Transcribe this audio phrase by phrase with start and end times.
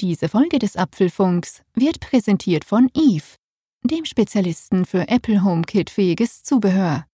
[0.00, 3.34] Diese Folge des Apfelfunks wird präsentiert von Eve,
[3.82, 7.04] dem Spezialisten für Apple HomeKit-fähiges Zubehör.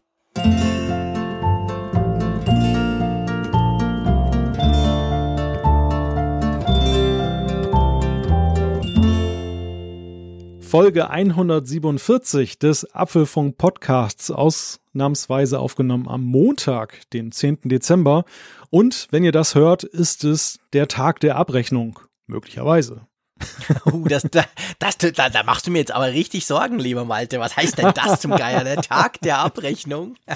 [10.70, 17.62] Folge 147 des Apfelfunk Podcasts, ausnahmsweise aufgenommen am Montag, den 10.
[17.64, 18.24] Dezember.
[18.70, 21.98] Und wenn ihr das hört, ist es der Tag der Abrechnung.
[22.28, 23.02] Möglicherweise.
[23.86, 24.46] Uh, das, das,
[24.80, 27.40] das, da, da machst du mir jetzt aber richtig Sorgen, lieber Malte.
[27.40, 28.64] Was heißt denn das zum Geier?
[28.64, 30.16] Der Tag der Abrechnung?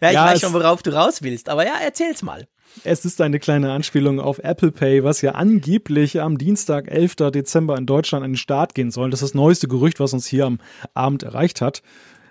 [0.00, 2.48] ja, ich ja, weiß schon, worauf du raus willst, aber ja, erzähl's mal.
[2.84, 7.16] Es ist eine kleine Anspielung auf Apple Pay, was ja angeblich am Dienstag, 11.
[7.32, 9.10] Dezember in Deutschland an den Start gehen soll.
[9.10, 10.58] Das ist das neueste Gerücht, was uns hier am
[10.94, 11.82] Abend erreicht hat.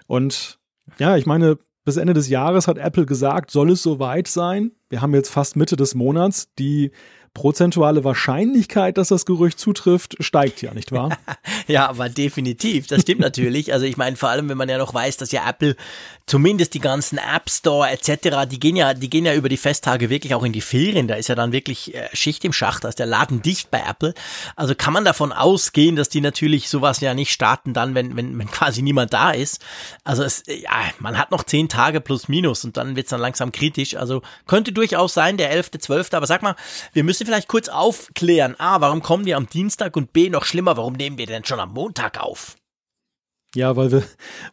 [0.07, 0.59] Und
[0.99, 4.71] ja, ich meine, bis Ende des Jahres hat Apple gesagt, soll es soweit sein.
[4.89, 6.49] Wir haben jetzt fast Mitte des Monats.
[6.59, 6.91] Die
[7.37, 11.15] prozentuale Wahrscheinlichkeit, dass das Gerücht zutrifft, steigt ja, nicht wahr?
[11.67, 12.87] ja, aber definitiv.
[12.87, 13.73] Das stimmt natürlich.
[13.73, 15.75] Also ich meine, vor allem, wenn man ja noch weiß, dass ja Apple
[16.25, 20.09] zumindest die ganzen App Store etc., die gehen ja, die gehen ja über die Festtage
[20.09, 21.07] wirklich auch in die Ferien.
[21.07, 23.83] Da ist ja dann wirklich äh, Schicht im Schacht, da ist der Laden dicht bei
[23.87, 24.15] Apple.
[24.55, 28.39] Also kann man davon ausgehen, dass die natürlich sowas ja nicht starten dann, wenn, wenn,
[28.39, 29.63] wenn quasi niemand da ist.
[30.03, 33.51] Also es, ja, man hat noch zehn Tage plus minus und dann wird's dann langsam
[33.51, 33.95] kritisch.
[33.95, 36.15] Also könnte durchaus sein, der 11.12.
[36.15, 36.55] Aber sag mal,
[36.93, 38.55] wir müssen vielleicht kurz aufklären.
[38.57, 41.59] A, warum kommen wir am Dienstag und B, noch schlimmer, warum nehmen wir denn schon
[41.59, 42.55] am Montag auf?
[43.53, 44.03] Ja, weil wir,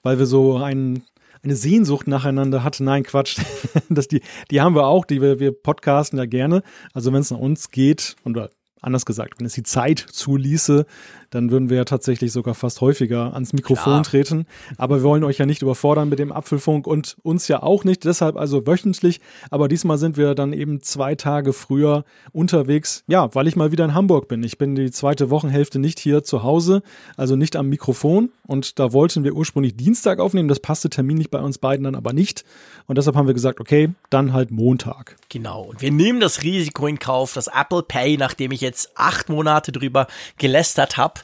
[0.03, 1.05] weil wir so einen
[1.45, 2.81] eine Sehnsucht nacheinander hat.
[2.81, 3.39] Nein, Quatsch.
[3.91, 6.63] das die, die haben wir auch, die wir, wir podcasten ja gerne.
[6.95, 8.39] Also wenn es nach uns geht, und
[8.81, 10.87] anders gesagt, wenn es die Zeit zuließe,
[11.35, 14.03] dann würden wir ja tatsächlich sogar fast häufiger ans Mikrofon Klar.
[14.05, 14.47] treten.
[14.79, 18.05] Aber wir wollen euch ja nicht überfordern mit dem Apfelfunk und uns ja auch nicht.
[18.05, 19.21] Deshalb also wöchentlich.
[19.51, 23.03] Aber diesmal sind wir dann eben zwei Tage früher unterwegs.
[23.09, 24.45] Ja, weil ich mal wieder in Hamburg bin.
[24.45, 26.83] Ich bin die zweite Wochenhälfte nicht hier zu Hause,
[27.17, 28.31] also nicht am Mikrofon.
[28.47, 30.49] Und da wollten wir ursprünglich Dienstag aufnehmen.
[30.49, 32.45] Das passte terminlich bei uns beiden dann aber nicht.
[32.87, 35.17] Und deshalb haben wir gesagt, okay, dann halt Montag.
[35.31, 35.63] Genau.
[35.63, 39.73] Und wir nehmen das Risiko in Kauf, dass Apple Pay, nachdem ich jetzt acht Monate
[39.73, 40.07] drüber
[40.39, 41.24] gelästert habe,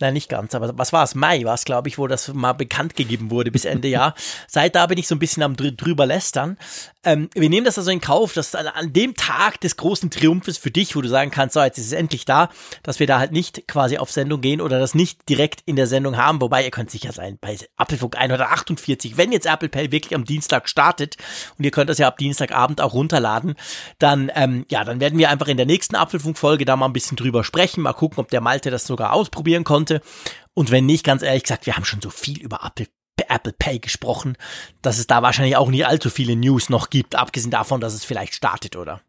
[0.00, 1.14] Nein, nicht ganz, aber was war es?
[1.14, 4.14] Mai war es, glaube ich, wo das mal bekannt gegeben wurde bis Ende Jahr.
[4.48, 6.58] Seit da bin ich so ein bisschen am drüber lästern.
[7.04, 10.58] Ähm, wir nehmen das also in Kauf, dass an, an, dem Tag des großen Triumphes
[10.58, 12.48] für dich, wo du sagen kannst, so, jetzt ist es endlich da,
[12.82, 15.86] dass wir da halt nicht quasi auf Sendung gehen oder das nicht direkt in der
[15.86, 16.40] Sendung haben.
[16.40, 20.68] Wobei ihr könnt sicher sein, bei Apfelfunk 148, wenn jetzt Apple Pay wirklich am Dienstag
[20.68, 21.16] startet
[21.56, 23.54] und ihr könnt das ja ab Dienstagabend auch runterladen,
[24.00, 27.16] dann, ähm, ja, dann werden wir einfach in der nächsten Apfelfunk-Folge da mal ein bisschen
[27.16, 30.00] drüber sprechen, mal gucken, ob der Malte das sogar ausprobieren konnte konnte.
[30.54, 32.86] Und wenn nicht, ganz ehrlich gesagt, wir haben schon so viel über Apple,
[33.28, 34.36] Apple Pay gesprochen,
[34.82, 38.04] dass es da wahrscheinlich auch nicht allzu viele News noch gibt, abgesehen davon, dass es
[38.04, 39.00] vielleicht startet, oder?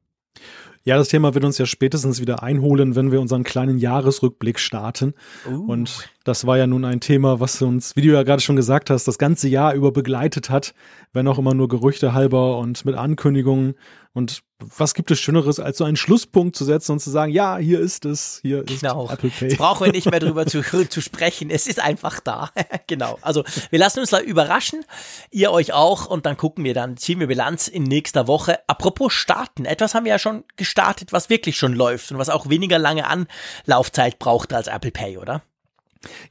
[0.84, 5.16] Ja, das Thema wird uns ja spätestens wieder einholen, wenn wir unseren kleinen Jahresrückblick starten.
[5.48, 5.72] Uh.
[5.72, 8.90] Und das war ja nun ein Thema, was uns, wie du ja gerade schon gesagt
[8.90, 10.74] hast, das ganze Jahr über begleitet hat,
[11.14, 13.76] wenn auch immer nur Gerüchte halber und mit Ankündigungen.
[14.12, 17.58] Und was gibt es Schöneres, als so einen Schlusspunkt zu setzen und zu sagen, ja,
[17.58, 19.06] hier ist es, hier genau.
[19.06, 19.50] ist Apple Pay.
[19.50, 21.52] Jetzt brauchen wir nicht mehr drüber zu, zu sprechen.
[21.52, 22.50] Es ist einfach da.
[22.88, 23.20] genau.
[23.22, 24.84] Also wir lassen uns da überraschen,
[25.30, 28.58] ihr euch auch und dann gucken wir dann, ziehen wir Bilanz in nächster Woche.
[28.66, 32.50] Apropos starten, etwas haben wir ja schon gestartet, was wirklich schon läuft und was auch
[32.50, 35.44] weniger lange Anlaufzeit braucht als Apple Pay, oder?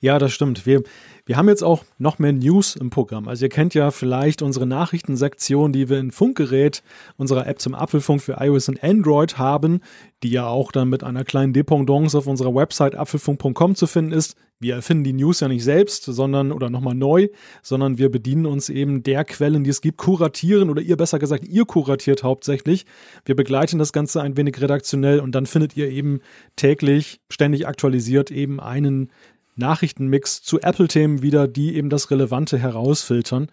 [0.00, 0.66] Ja, das stimmt.
[0.66, 0.82] Wir,
[1.26, 3.28] wir haben jetzt auch noch mehr News im Programm.
[3.28, 6.82] Also ihr kennt ja vielleicht unsere Nachrichtensektion, die wir in Funkgerät
[7.16, 9.80] unserer App zum Apfelfunk für iOS und Android haben,
[10.22, 14.36] die ja auch dann mit einer kleinen Dependance auf unserer Website apfelfunk.com zu finden ist.
[14.60, 17.28] Wir erfinden die News ja nicht selbst, sondern oder nochmal neu,
[17.62, 21.44] sondern wir bedienen uns eben der Quellen, die es gibt, kuratieren oder ihr besser gesagt,
[21.44, 22.86] ihr kuratiert hauptsächlich.
[23.24, 26.20] Wir begleiten das Ganze ein wenig redaktionell und dann findet ihr eben
[26.56, 29.10] täglich, ständig aktualisiert eben einen
[29.56, 33.48] Nachrichtenmix zu Apple-Themen wieder, die eben das Relevante herausfiltern.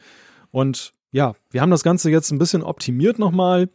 [0.51, 3.69] Und ja, wir haben das Ganze jetzt ein bisschen optimiert nochmal.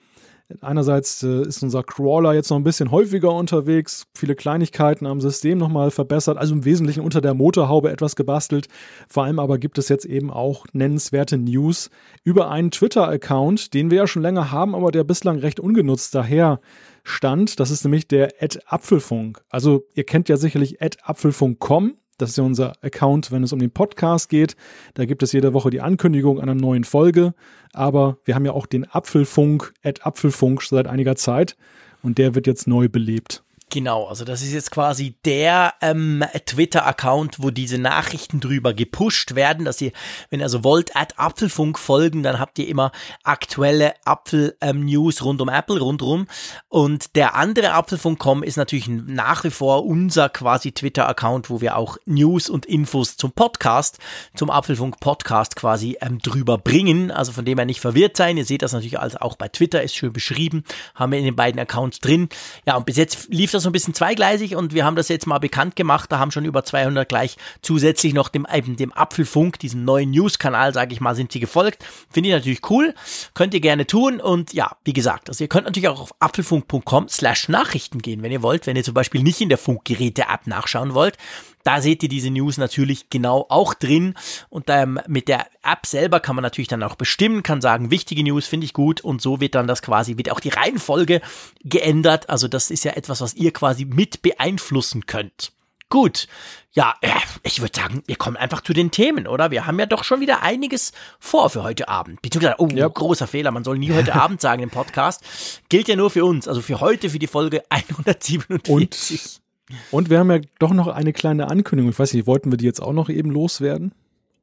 [0.61, 5.59] Einerseits äh, ist unser Crawler jetzt noch ein bisschen häufiger unterwegs, viele Kleinigkeiten am System
[5.59, 8.69] nochmal verbessert, also im Wesentlichen unter der Motorhaube etwas gebastelt.
[9.09, 11.91] Vor allem aber gibt es jetzt eben auch nennenswerte News
[12.23, 16.61] über einen Twitter-Account, den wir ja schon länger haben, aber der bislang recht ungenutzt daher
[17.03, 17.59] stand.
[17.59, 18.33] Das ist nämlich der
[18.67, 19.43] Apfelfunk.
[19.49, 23.71] Also ihr kennt ja sicherlich apfelfunk.com, das ist ja unser Account, wenn es um den
[23.71, 24.57] Podcast geht.
[24.95, 27.35] Da gibt es jede Woche die Ankündigung einer neuen Folge.
[27.73, 31.57] Aber wir haben ja auch den Apfelfunk, at Apfelfunk seit einiger Zeit.
[32.03, 33.43] Und der wird jetzt neu belebt.
[33.69, 39.65] Genau, also das ist jetzt quasi der ähm, Twitter-Account, wo diese Nachrichten drüber gepusht werden,
[39.65, 39.91] dass ihr,
[40.31, 42.93] wenn ihr also wollt, at Apfelfunk folgen, dann habt ihr immer
[43.25, 46.29] aktuelle Apfel-News ähm, rund um Apple rundrum.
[46.69, 51.97] Und der andere Apfelfunk.com ist natürlich nach wie vor unser quasi Twitter-Account, wo wir auch
[52.05, 53.99] News und Infos zum Podcast,
[54.37, 57.11] zum Apfelfunk-Podcast quasi ähm, drüber bringen.
[57.11, 58.37] Also von dem her nicht verwirrt sein.
[58.37, 60.63] Ihr seht das natürlich also auch bei Twitter, ist schön beschrieben,
[60.95, 62.29] haben wir in den beiden Accounts drin.
[62.65, 65.27] Ja, und bis jetzt lief das so ein bisschen zweigleisig und wir haben das jetzt
[65.27, 66.11] mal bekannt gemacht.
[66.13, 70.93] Da haben schon über 200 gleich zusätzlich noch dem, dem Apfelfunk, diesem neuen News-Kanal, sage
[70.93, 71.85] ich mal, sind sie gefolgt.
[72.11, 72.95] Finde ich natürlich cool.
[73.35, 74.21] Könnt ihr gerne tun.
[74.21, 78.33] Und ja, wie gesagt, also ihr könnt natürlich auch auf apfelfunk.com slash Nachrichten gehen, wenn
[78.33, 78.67] ihr wollt.
[78.67, 81.17] Wenn ihr zum Beispiel nicht in der Funkgeräte-App nachschauen wollt,
[81.67, 84.15] da seht ihr diese News natürlich genau auch drin.
[84.49, 88.23] Und ähm, mit der App selber kann man natürlich dann auch bestimmen, kann sagen, wichtige
[88.23, 89.01] News finde ich gut.
[89.01, 91.21] Und so wird dann das quasi, wird auch die Reihenfolge
[91.65, 92.31] geändert.
[92.31, 95.53] Also das ist ja etwas, was ihr quasi mit beeinflussen könnt.
[95.89, 96.27] Gut,
[96.73, 97.11] ja, äh,
[97.45, 99.53] ich würde sagen, wir kommen einfach zu den Themen, oder?
[99.53, 102.21] Wir haben ja doch schon wieder einiges vor für heute Abend.
[102.23, 102.89] Beziehungsweise, oh, ja.
[102.89, 105.25] großer Fehler, man soll nie heute Abend sagen im Podcast.
[105.69, 108.61] Gilt ja nur für uns, also für heute, für die Folge 147.
[108.69, 109.46] Und
[109.91, 111.91] und wir haben ja doch noch eine kleine Ankündigung.
[111.91, 113.93] Ich weiß nicht, wollten wir die jetzt auch noch eben loswerden?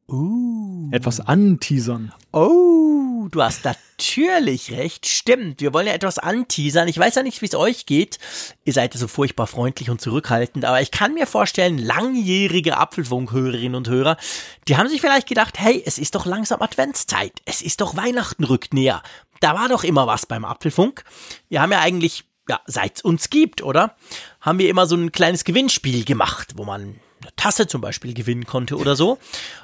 [0.09, 0.89] Uh.
[0.91, 2.11] Etwas anteasern.
[2.33, 5.07] Oh, du hast natürlich recht.
[5.07, 5.61] Stimmt.
[5.61, 6.87] Wir wollen ja etwas anteasern.
[6.87, 8.19] Ich weiß ja nicht, wie es euch geht.
[8.65, 13.75] Ihr seid ja so furchtbar freundlich und zurückhaltend, aber ich kann mir vorstellen, langjährige Apfelfunkhörerinnen
[13.75, 14.17] und Hörer,
[14.67, 17.41] die haben sich vielleicht gedacht, hey, es ist doch langsam Adventszeit.
[17.45, 19.01] Es ist doch Weihnachten rückt näher.
[19.39, 21.03] Da war doch immer was beim Apfelfunk.
[21.49, 23.95] Wir haben ja eigentlich ja, seit uns gibt, oder?
[24.41, 28.45] Haben wir immer so ein kleines Gewinnspiel gemacht, wo man eine Tasse zum Beispiel gewinnen
[28.45, 29.17] konnte oder so.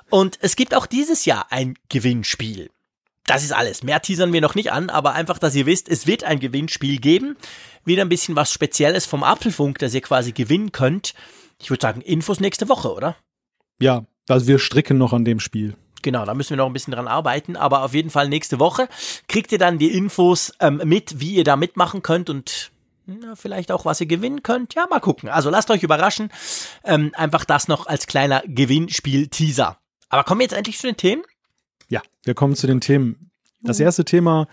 [0.09, 2.69] Und es gibt auch dieses Jahr ein Gewinnspiel.
[3.25, 3.83] Das ist alles.
[3.83, 6.99] Mehr teasern wir noch nicht an, aber einfach, dass ihr wisst, es wird ein Gewinnspiel
[6.99, 7.37] geben.
[7.85, 11.13] Wieder ein bisschen was Spezielles vom Apfelfunk, das ihr quasi gewinnen könnt.
[11.61, 13.17] Ich würde sagen, Infos nächste Woche, oder?
[13.79, 15.75] Ja, also wir stricken noch an dem Spiel.
[16.01, 18.87] Genau, da müssen wir noch ein bisschen dran arbeiten, aber auf jeden Fall nächste Woche
[19.27, 22.71] kriegt ihr dann die Infos ähm, mit, wie ihr da mitmachen könnt und
[23.05, 24.75] na, vielleicht auch, was ihr gewinnen könnt.
[24.75, 25.29] Ja, mal gucken.
[25.29, 26.29] Also lasst euch überraschen.
[26.83, 29.77] Ähm, einfach das noch als kleiner Gewinnspiel-Teaser.
[30.09, 31.23] Aber kommen wir jetzt endlich zu den Themen?
[31.87, 33.31] Ja, wir kommen zu den Themen.
[33.61, 34.47] Das erste Thema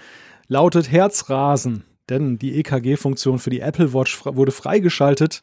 [0.49, 5.42] lautet Herzrasen, denn die EKG-Funktion für die Apple Watch wurde freigeschaltet.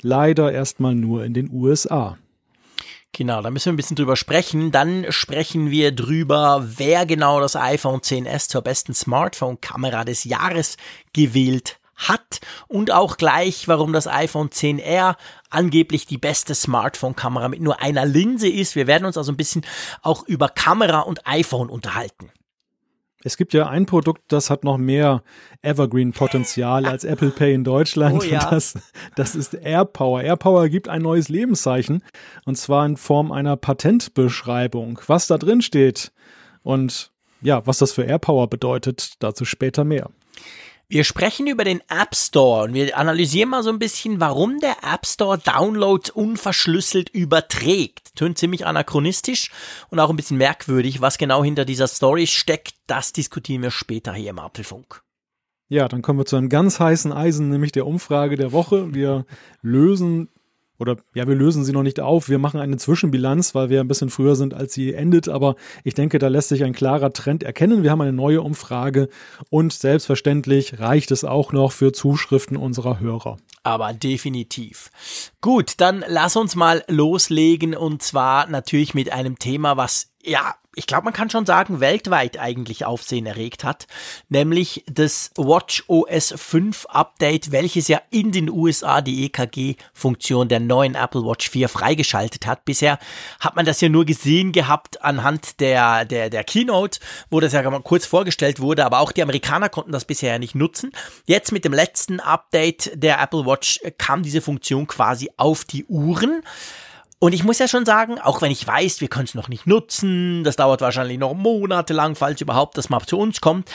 [0.00, 2.18] Leider erstmal nur in den USA.
[3.16, 4.72] Genau, da müssen wir ein bisschen drüber sprechen.
[4.72, 10.76] Dann sprechen wir drüber, wer genau das iPhone 10s zur besten Smartphone-Kamera des Jahres
[11.12, 15.14] gewählt hat und auch gleich, warum das iPhone 10R
[15.48, 18.74] angeblich die beste Smartphone-Kamera mit nur einer Linse ist.
[18.74, 19.64] Wir werden uns also ein bisschen
[20.02, 22.32] auch über Kamera und iPhone unterhalten.
[23.26, 25.22] Es gibt ja ein Produkt, das hat noch mehr
[25.62, 28.22] Evergreen-Potenzial als Apple Pay in Deutschland.
[28.22, 28.50] Oh, ja.
[28.50, 28.74] das,
[29.16, 30.22] das ist AirPower.
[30.22, 32.04] AirPower gibt ein neues Lebenszeichen
[32.44, 35.00] und zwar in Form einer Patentbeschreibung.
[35.06, 36.12] Was da drin steht
[36.62, 37.10] und
[37.40, 40.10] ja, was das für AirPower bedeutet, dazu später mehr.
[40.86, 44.76] Wir sprechen über den App Store und wir analysieren mal so ein bisschen, warum der
[44.82, 48.14] App Store Downloads unverschlüsselt überträgt.
[48.16, 49.50] Tönt ziemlich anachronistisch
[49.88, 51.00] und auch ein bisschen merkwürdig.
[51.00, 55.02] Was genau hinter dieser Story steckt, das diskutieren wir später hier im Apfelfunk.
[55.68, 58.94] Ja, dann kommen wir zu einem ganz heißen Eisen, nämlich der Umfrage der Woche.
[58.94, 59.24] Wir
[59.62, 60.28] lösen
[60.78, 62.28] oder ja, wir lösen sie noch nicht auf.
[62.28, 65.28] Wir machen eine Zwischenbilanz, weil wir ein bisschen früher sind, als sie endet.
[65.28, 67.82] Aber ich denke, da lässt sich ein klarer Trend erkennen.
[67.82, 69.08] Wir haben eine neue Umfrage
[69.50, 73.36] und selbstverständlich reicht es auch noch für Zuschriften unserer Hörer.
[73.62, 74.90] Aber definitiv.
[75.40, 80.86] Gut, dann lass uns mal loslegen und zwar natürlich mit einem Thema, was ja ich
[80.86, 83.86] glaube, man kann schon sagen, weltweit eigentlich Aufsehen erregt hat,
[84.28, 90.94] nämlich das Watch OS 5 Update, welches ja in den USA die EKG-Funktion der neuen
[90.94, 92.64] Apple Watch 4 freigeschaltet hat.
[92.64, 92.98] Bisher
[93.40, 97.00] hat man das ja nur gesehen gehabt anhand der, der, der Keynote,
[97.30, 100.54] wo das ja kurz vorgestellt wurde, aber auch die Amerikaner konnten das bisher ja nicht
[100.54, 100.92] nutzen.
[101.26, 106.42] Jetzt mit dem letzten Update der Apple Watch kam diese Funktion quasi auf die Uhren.
[107.18, 109.66] Und ich muss ja schon sagen, auch wenn ich weiß, wir können es noch nicht
[109.66, 113.70] nutzen, das dauert wahrscheinlich noch monatelang, falls überhaupt das mal zu uns kommt.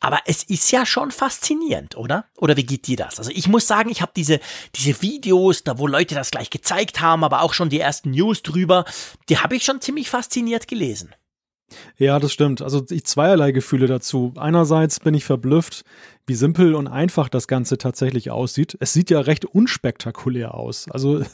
[0.00, 2.24] Aber es ist ja schon faszinierend, oder?
[2.38, 3.18] Oder wie geht dir das?
[3.18, 4.40] Also ich muss sagen, ich habe diese,
[4.74, 8.42] diese Videos, da wo Leute das gleich gezeigt haben, aber auch schon die ersten News
[8.42, 8.84] drüber,
[9.28, 11.14] die habe ich schon ziemlich fasziniert gelesen.
[11.96, 12.62] Ja, das stimmt.
[12.62, 14.32] Also ich zweierlei Gefühle dazu.
[14.36, 15.84] Einerseits bin ich verblüfft,
[16.26, 18.76] wie simpel und einfach das Ganze tatsächlich aussieht.
[18.80, 20.88] Es sieht ja recht unspektakulär aus.
[20.90, 21.20] Also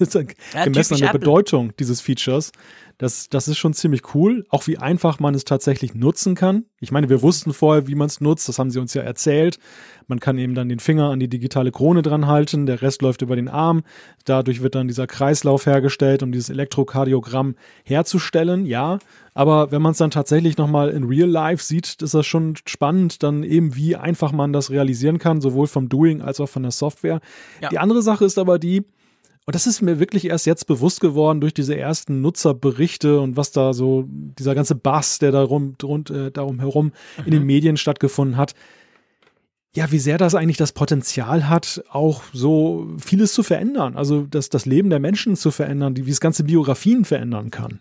[0.54, 1.20] ja, gemessen an der Apple.
[1.20, 2.52] Bedeutung dieses Features.
[2.98, 4.46] Das, das ist schon ziemlich cool.
[4.48, 6.64] Auch wie einfach man es tatsächlich nutzen kann.
[6.80, 8.48] Ich meine, wir wussten vorher, wie man es nutzt.
[8.48, 9.58] Das haben sie uns ja erzählt.
[10.06, 12.64] Man kann eben dann den Finger an die digitale Krone dran halten.
[12.64, 13.82] Der Rest läuft über den Arm.
[14.24, 18.64] Dadurch wird dann dieser Kreislauf hergestellt, um dieses Elektrokardiogramm herzustellen.
[18.64, 18.98] Ja,
[19.34, 23.22] aber wenn man es dann tatsächlich nochmal in Real Life sieht, ist das schon spannend,
[23.22, 26.72] dann eben wie einfach man das realisieren kann, sowohl vom Doing als auch von der
[26.72, 27.20] Software.
[27.60, 27.70] Ja.
[27.70, 28.84] Die andere Sache ist aber die,
[29.46, 33.52] und das ist mir wirklich erst jetzt bewusst geworden durch diese ersten Nutzerberichte und was
[33.52, 37.24] da so, dieser ganze Bass, der darum, rund, äh, darum herum mhm.
[37.24, 37.46] in den mhm.
[37.46, 38.54] Medien stattgefunden hat.
[39.74, 43.96] Ja, wie sehr das eigentlich das Potenzial hat, auch so vieles zu verändern.
[43.96, 47.80] Also das, das Leben der Menschen zu verändern, die, wie es ganze Biografien verändern kann.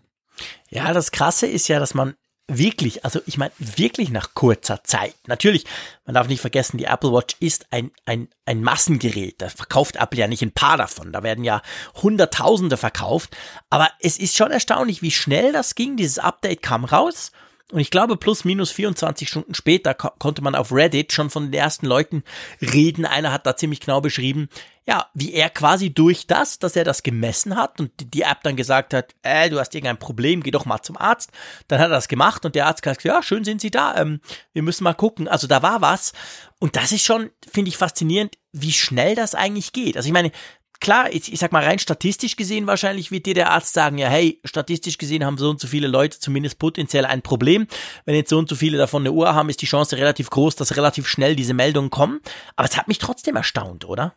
[0.69, 2.13] Ja, das Krasse ist ja, dass man
[2.47, 5.15] wirklich, also ich meine wirklich nach kurzer Zeit.
[5.27, 5.65] Natürlich,
[6.05, 9.41] man darf nicht vergessen, die Apple Watch ist ein, ein, ein Massengerät.
[9.41, 11.11] Da verkauft Apple ja nicht ein paar davon.
[11.11, 11.61] Da werden ja
[12.01, 13.35] Hunderttausende verkauft.
[13.69, 15.97] Aber es ist schon erstaunlich, wie schnell das ging.
[15.97, 17.31] Dieses Update kam raus
[17.71, 21.45] und ich glaube, plus minus 24 Stunden später ko konnte man auf Reddit schon von
[21.45, 22.23] den ersten Leuten
[22.61, 23.05] reden.
[23.05, 24.49] Einer hat da ziemlich genau beschrieben,
[24.87, 28.55] ja, wie er quasi durch das, dass er das gemessen hat und die App dann
[28.55, 31.31] gesagt hat, äh, du hast irgendein Problem, geh doch mal zum Arzt.
[31.67, 33.95] Dann hat er das gemacht und der Arzt hat gesagt, ja, schön sind Sie da,
[33.97, 34.21] ähm,
[34.53, 35.27] wir müssen mal gucken.
[35.27, 36.13] Also da war was.
[36.59, 39.97] Und das ist schon, finde ich, faszinierend, wie schnell das eigentlich geht.
[39.97, 40.31] Also ich meine,
[40.79, 44.07] klar, ich, ich sag mal rein statistisch gesehen wahrscheinlich wird dir der Arzt sagen, ja,
[44.07, 47.65] hey, statistisch gesehen haben so und so viele Leute zumindest potenziell ein Problem.
[48.05, 50.55] Wenn jetzt so und so viele davon eine Uhr haben, ist die Chance relativ groß,
[50.55, 52.19] dass relativ schnell diese Meldungen kommen.
[52.55, 54.13] Aber es hat mich trotzdem erstaunt, oder?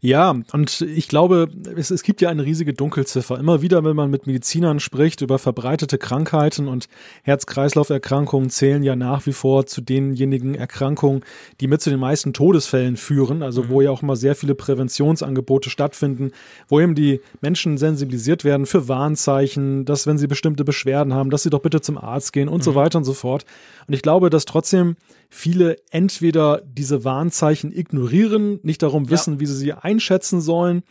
[0.00, 3.38] Ja, und ich glaube, es, es gibt ja eine riesige Dunkelziffer.
[3.38, 6.88] Immer wieder, wenn man mit Medizinern spricht über verbreitete Krankheiten und
[7.22, 11.22] Herz-Kreislauf-Erkrankungen zählen ja nach wie vor zu denjenigen Erkrankungen,
[11.60, 13.42] die mit zu den meisten Todesfällen führen.
[13.42, 13.84] Also wo mhm.
[13.84, 16.32] ja auch immer sehr viele Präventionsangebote stattfinden,
[16.68, 21.44] wo eben die Menschen sensibilisiert werden für Warnzeichen, dass wenn sie bestimmte Beschwerden haben, dass
[21.44, 22.64] sie doch bitte zum Arzt gehen und mhm.
[22.64, 23.44] so weiter und so fort.
[23.86, 24.96] Und ich glaube, dass trotzdem
[25.30, 29.40] viele entweder diese Warnzeichen ignorieren, nicht darum wissen, ja.
[29.40, 30.82] wie sie sie einschätzen sollen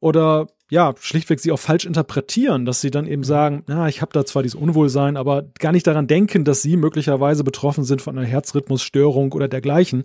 [0.00, 3.26] oder ja, schlichtweg sie auch falsch interpretieren, dass sie dann eben mhm.
[3.26, 6.76] sagen, ja, ich habe da zwar dieses Unwohlsein, aber gar nicht daran denken, dass sie
[6.76, 10.04] möglicherweise betroffen sind von einer Herzrhythmusstörung oder dergleichen.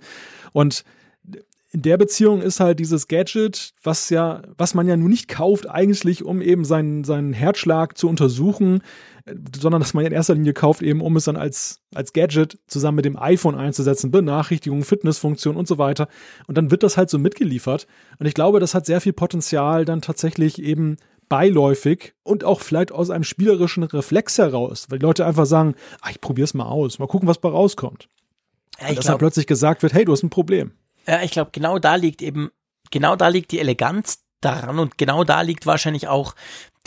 [0.54, 0.86] Und
[1.72, 5.70] in der Beziehung ist halt dieses Gadget, was ja, was man ja nun nicht kauft,
[5.70, 8.84] eigentlich, um eben seinen, seinen Herzschlag zu untersuchen,
[9.26, 12.98] sondern dass man in erster Linie kauft, eben um es dann als, als Gadget zusammen
[12.98, 16.10] mit dem iPhone einzusetzen, Benachrichtigungen, Fitnessfunktion und so weiter.
[16.48, 17.88] Und dann wird das halt so mitgeliefert.
[18.20, 20.98] Und ich glaube, das hat sehr viel Potenzial, dann tatsächlich eben
[21.30, 26.12] beiläufig und auch vielleicht aus einem spielerischen Reflex heraus, weil die Leute einfach sagen, ach,
[26.12, 28.10] ich probier's mal aus, mal gucken, was bei rauskommt.
[28.80, 30.74] Ja, und dass dann plötzlich gesagt wird, hey, du hast ein Problem.
[31.08, 32.52] Ja, ich glaube, genau da liegt eben,
[32.92, 36.36] genau da liegt die Eleganz daran und genau da liegt wahrscheinlich auch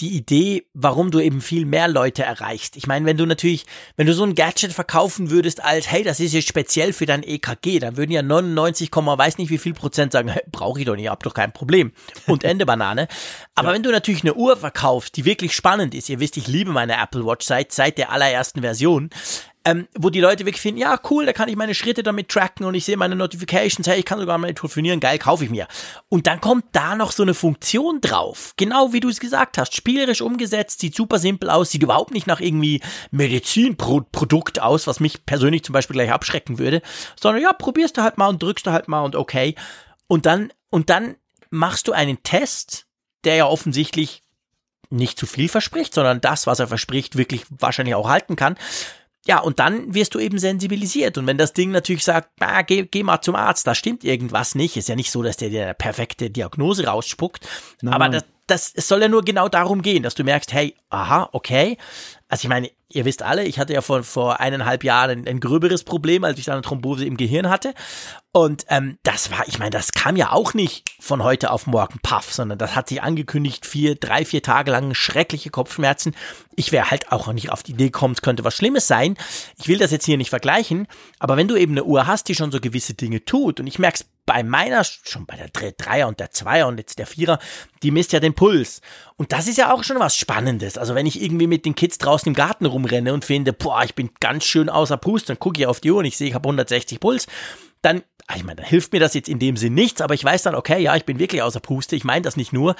[0.00, 2.76] die Idee, warum du eben viel mehr Leute erreichst.
[2.76, 3.64] Ich meine, wenn du natürlich,
[3.96, 7.22] wenn du so ein Gadget verkaufen würdest als, hey, das ist jetzt speziell für dein
[7.22, 10.96] EKG, dann würden ja 99, weiß nicht wie viel Prozent sagen, hey, brauche ich doch
[10.96, 11.92] nicht, hab doch kein Problem.
[12.26, 13.08] Und Ende Banane.
[13.54, 13.74] Aber ja.
[13.74, 17.00] wenn du natürlich eine Uhr verkaufst, die wirklich spannend ist, ihr wisst, ich liebe meine
[17.00, 19.08] Apple Watch seit, seit der allerersten Version,
[19.66, 22.64] ähm, wo die Leute wirklich finden, ja, cool, da kann ich meine Schritte damit tracken
[22.64, 25.66] und ich sehe meine Notifications, hey, ich kann sogar mal telefonieren, geil, kaufe ich mir.
[26.08, 29.74] Und dann kommt da noch so eine Funktion drauf, genau wie du es gesagt hast,
[29.74, 32.80] spielerisch umgesetzt, sieht super simpel aus, sieht überhaupt nicht nach irgendwie
[33.10, 36.80] Medizinprodukt aus, was mich persönlich zum Beispiel gleich abschrecken würde,
[37.20, 39.56] sondern ja, probierst du halt mal und drückst du halt mal und okay.
[40.06, 41.16] Und dann, und dann
[41.50, 42.86] machst du einen Test,
[43.24, 44.22] der ja offensichtlich
[44.90, 48.56] nicht zu viel verspricht, sondern das, was er verspricht, wirklich wahrscheinlich auch halten kann.
[49.26, 51.18] Ja, und dann wirst du eben sensibilisiert.
[51.18, 54.54] Und wenn das Ding natürlich sagt, ah, geh, geh mal zum Arzt, da stimmt irgendwas
[54.54, 57.46] nicht, ist ja nicht so, dass der dir eine perfekte Diagnose rausspuckt.
[57.82, 57.94] Nein.
[57.94, 61.28] Aber das, das, es soll ja nur genau darum gehen, dass du merkst, hey, aha,
[61.32, 61.76] okay.
[62.28, 65.40] Also ich meine, ihr wisst alle, ich hatte ja vor, vor eineinhalb Jahren ein, ein
[65.40, 67.74] gröberes Problem, als ich dann eine Thrombose im Gehirn hatte.
[68.32, 71.98] Und ähm, das war, ich meine, das kam ja auch nicht von heute auf morgen,
[72.02, 76.14] paff, sondern das hat sich angekündigt, vier, drei, vier Tage lang schreckliche Kopfschmerzen.
[76.54, 79.16] Ich wäre halt auch nicht auf die Idee gekommen, es könnte was Schlimmes sein.
[79.58, 80.86] Ich will das jetzt hier nicht vergleichen,
[81.18, 83.78] aber wenn du eben eine Uhr hast, die schon so gewisse Dinge tut, und ich
[83.78, 87.38] merke es bei meiner, schon bei der Dreier und der Zweier und jetzt der Vierer,
[87.82, 88.80] die misst ja den Puls.
[89.16, 90.76] Und das ist ja auch schon was Spannendes.
[90.76, 93.94] Also wenn ich irgendwie mit den Kids draußen im Garten rumrenne und finde, boah, ich
[93.94, 96.34] bin ganz schön außer Pust, dann gucke ich auf die Uhr und ich sehe, ich
[96.34, 97.26] habe 160 Puls,
[97.82, 98.02] dann
[98.34, 100.56] ich meine, da hilft mir das jetzt in dem Sinn nichts, aber ich weiß dann,
[100.56, 102.74] okay, ja, ich bin wirklich außer Puste, ich meine das nicht nur.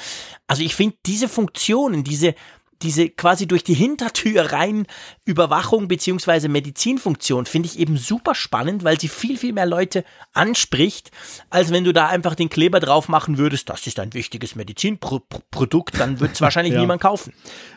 [0.48, 2.34] Also ich finde diese Funktionen, diese,
[2.82, 4.86] diese quasi durch die Hintertür rein
[5.24, 11.10] Überwachung beziehungsweise Medizinfunktion finde ich eben super spannend, weil sie viel, viel mehr Leute anspricht,
[11.48, 15.98] als wenn du da einfach den Kleber drauf machen würdest, das ist ein wichtiges Medizinprodukt,
[15.98, 16.80] dann wird es wahrscheinlich ja.
[16.80, 17.32] niemand kaufen.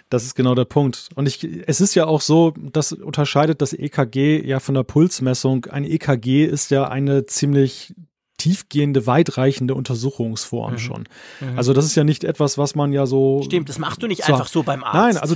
[0.10, 1.10] Das ist genau der Punkt.
[1.16, 5.66] Und ich, es ist ja auch so, das unterscheidet das EKG ja von der Pulsmessung.
[5.66, 7.94] Ein EKG ist ja eine ziemlich
[8.38, 10.78] tiefgehende, weitreichende Untersuchungsform mhm.
[10.80, 11.04] schon.
[11.42, 11.58] Mhm.
[11.58, 13.44] Also das ist ja nicht etwas, was man ja so.
[13.44, 14.96] Stimmt, das machst du nicht so, einfach so beim Arzt.
[14.96, 15.36] Nein, also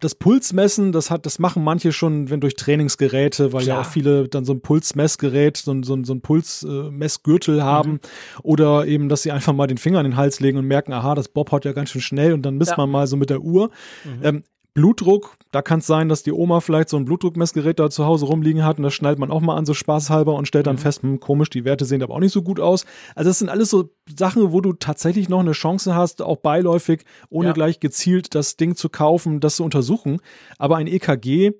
[0.00, 3.76] das Pulsmessen, das hat, das machen manche schon, wenn durch Trainingsgeräte, weil Klar.
[3.76, 7.62] ja auch viele dann so ein Pulsmessgerät, so ein, so ein, so ein Pulsmessgürtel mhm.
[7.62, 8.00] haben mhm.
[8.42, 11.14] oder eben, dass sie einfach mal den Finger in den Hals legen und merken, aha,
[11.14, 12.76] das Bob hat ja ganz schön schnell und dann misst ja.
[12.76, 13.70] man mal so mit der Uhr.
[14.04, 14.24] Mhm.
[14.24, 18.04] Ähm, Blutdruck, da kann es sein, dass die Oma vielleicht so ein Blutdruckmessgerät da zu
[18.04, 20.76] Hause rumliegen hat und das schnallt man auch mal an, so spaßhalber und stellt dann
[20.76, 20.80] mhm.
[20.80, 22.84] fest, hm, komisch, die Werte sehen aber auch nicht so gut aus.
[23.14, 27.04] Also das sind alles so Sachen, wo du tatsächlich noch eine Chance hast, auch beiläufig,
[27.30, 27.52] ohne ja.
[27.52, 30.20] gleich gezielt das Ding zu kaufen, das zu untersuchen.
[30.58, 31.52] Aber ein EKG,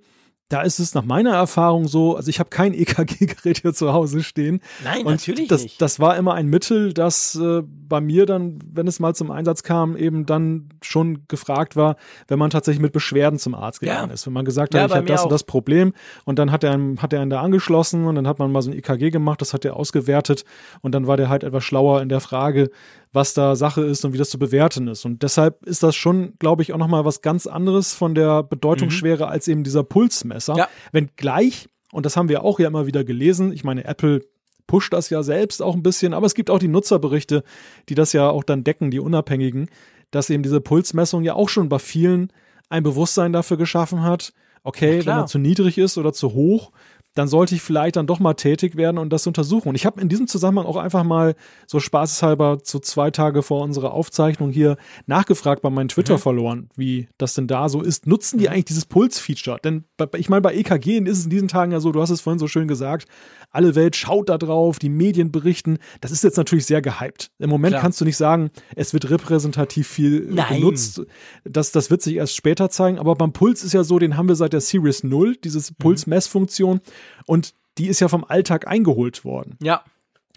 [0.51, 4.23] da ist es nach meiner Erfahrung so, also ich habe kein EKG-Gerät hier zu Hause
[4.23, 4.61] stehen.
[4.85, 5.81] Nein, und natürlich das, nicht.
[5.81, 9.63] Das war immer ein Mittel, das äh, bei mir dann, wenn es mal zum Einsatz
[9.63, 11.97] kam, eben dann schon gefragt war,
[12.29, 14.15] wenn man tatsächlich mit Beschwerden zum Arzt gegangen ja.
[14.15, 14.27] ist.
[14.27, 15.25] Wenn man gesagt hat, ja, ich habe das auch.
[15.27, 15.93] und das Problem
[16.25, 18.61] und dann hat er, einen, hat er einen da angeschlossen und dann hat man mal
[18.61, 20.45] so ein EKG gemacht, das hat er ausgewertet
[20.81, 22.71] und dann war der halt etwas schlauer in der Frage,
[23.13, 25.05] was da Sache ist und wie das zu bewerten ist.
[25.05, 29.25] Und deshalb ist das schon, glaube ich, auch nochmal was ganz anderes von der Bedeutungsschwere
[29.25, 29.31] mhm.
[29.31, 30.57] als eben dieser Pulsmesser.
[30.57, 30.69] Ja.
[30.93, 34.21] Wenn gleich, und das haben wir auch ja immer wieder gelesen, ich meine, Apple
[34.67, 37.43] pusht das ja selbst auch ein bisschen, aber es gibt auch die Nutzerberichte,
[37.89, 39.69] die das ja auch dann decken, die Unabhängigen,
[40.13, 42.33] dass eben diese Pulsmessung ja auch schon bei vielen
[42.69, 46.71] ein Bewusstsein dafür geschaffen hat, okay, wenn er zu niedrig ist oder zu hoch,
[47.15, 49.69] dann sollte ich vielleicht dann doch mal tätig werden und das untersuchen.
[49.69, 51.35] Und ich habe in diesem Zusammenhang auch einfach mal
[51.67, 54.77] so spaßeshalber so zwei Tage vor unserer Aufzeichnung hier
[55.07, 56.21] nachgefragt bei meinen Twitter mhm.
[56.21, 58.07] verloren, wie das denn da so ist.
[58.07, 58.53] Nutzen die mhm.
[58.53, 59.59] eigentlich dieses Puls-Feature?
[59.63, 59.85] Denn
[60.17, 62.39] ich meine, bei EKG ist es in diesen Tagen ja so, du hast es vorhin
[62.39, 63.07] so schön gesagt,
[63.51, 65.79] alle Welt schaut da drauf, die Medien berichten.
[66.01, 67.33] Das ist jetzt natürlich sehr gehypt.
[67.39, 67.83] Im Moment Klar.
[67.83, 70.61] kannst du nicht sagen, es wird repräsentativ viel Nein.
[70.61, 71.03] genutzt.
[71.45, 72.99] Das, das wird sich erst später zeigen.
[72.99, 75.75] Aber beim Puls ist ja so, den haben wir seit der Series 0, diese mhm.
[75.79, 76.81] Pulsmessfunktion.
[77.27, 79.57] Und die ist ja vom Alltag eingeholt worden.
[79.63, 79.83] Ja.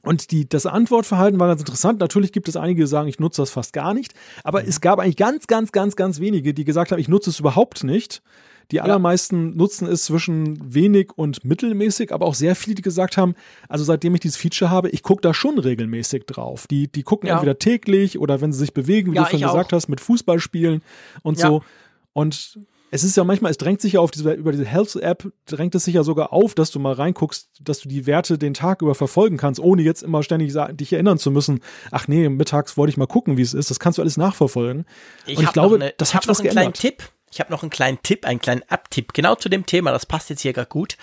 [0.04, 2.00] Und die, das Antwortverhalten war ganz interessant.
[2.00, 4.14] Natürlich gibt es einige, die sagen, ich nutze das fast gar nicht.
[4.44, 4.68] Aber mhm.
[4.68, 7.84] es gab eigentlich ganz, ganz, ganz, ganz wenige, die gesagt haben, ich nutze es überhaupt
[7.84, 8.22] nicht.
[8.72, 9.58] Die allermeisten ja.
[9.58, 13.36] nutzen es zwischen wenig und mittelmäßig, aber auch sehr viele, die gesagt haben,
[13.68, 16.68] also seitdem ich dieses Feature habe, ich gucke da schon regelmäßig drauf.
[16.68, 17.36] Die, die gucken ja.
[17.36, 19.78] entweder täglich oder wenn sie sich bewegen, wie ja, du schon gesagt auch.
[19.78, 20.82] hast, mit Fußballspielen
[21.24, 21.62] und so.
[22.14, 22.60] Und
[22.94, 25.86] es ist ja manchmal, es drängt sich ja auf diese, über diese Health-App, drängt es
[25.86, 28.94] sich ja sogar auf, dass du mal reinguckst, dass du die Werte den Tag über
[28.94, 32.98] verfolgen kannst, ohne jetzt immer ständig dich erinnern zu müssen, ach nee, mittags wollte ich
[32.98, 33.72] mal gucken, wie es ist.
[33.72, 34.86] Das kannst du alles nachverfolgen.
[35.26, 36.54] Ich Und ich glaube, eine, das hat was geändert.
[36.56, 37.10] Kleinen Tipp.
[37.34, 40.30] Ich habe noch einen kleinen Tipp, einen kleinen App-Tipp, genau zu dem Thema, das passt
[40.30, 40.98] jetzt hier gar gut.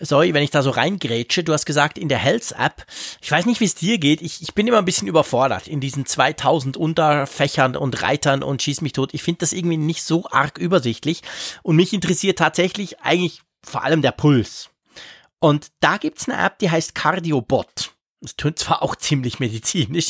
[0.00, 1.44] Sorry, wenn ich da so reingrätsche.
[1.44, 2.84] Du hast gesagt, in der Health-App,
[3.20, 5.80] ich weiß nicht, wie es dir geht, ich, ich bin immer ein bisschen überfordert in
[5.80, 9.14] diesen 2000 Unterfächern und Reitern und schieß mich tot.
[9.14, 11.22] Ich finde das irgendwie nicht so arg übersichtlich
[11.62, 14.70] und mich interessiert tatsächlich eigentlich vor allem der Puls.
[15.38, 17.95] Und da gibt's eine App, die heißt Cardiobot.
[18.26, 20.08] Das tönt zwar auch ziemlich medizinisch,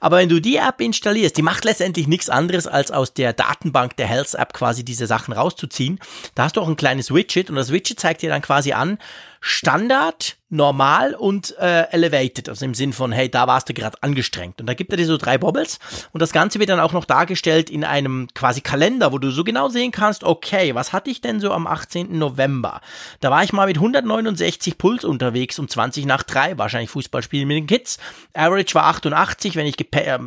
[0.00, 3.94] aber wenn du die App installierst, die macht letztendlich nichts anderes, als aus der Datenbank
[3.98, 6.00] der Health App quasi diese Sachen rauszuziehen.
[6.34, 8.96] Da hast du auch ein kleines Widget und das Widget zeigt dir dann quasi an,
[9.42, 14.60] Standard, normal und äh, elevated, also im Sinn von, hey, da warst du gerade angestrengt.
[14.60, 15.78] Und da gibt er dir so drei Bobbles
[16.12, 19.44] und das Ganze wird dann auch noch dargestellt in einem quasi Kalender, wo du so
[19.44, 22.18] genau sehen kannst, okay, was hatte ich denn so am 18.
[22.18, 22.80] November?
[23.20, 27.56] Da war ich mal mit 169 Puls unterwegs um 20 nach 3, wahrscheinlich Fußballspielen mit
[27.58, 27.98] den Kids.
[28.32, 30.18] Average war 88, wenn ich äh,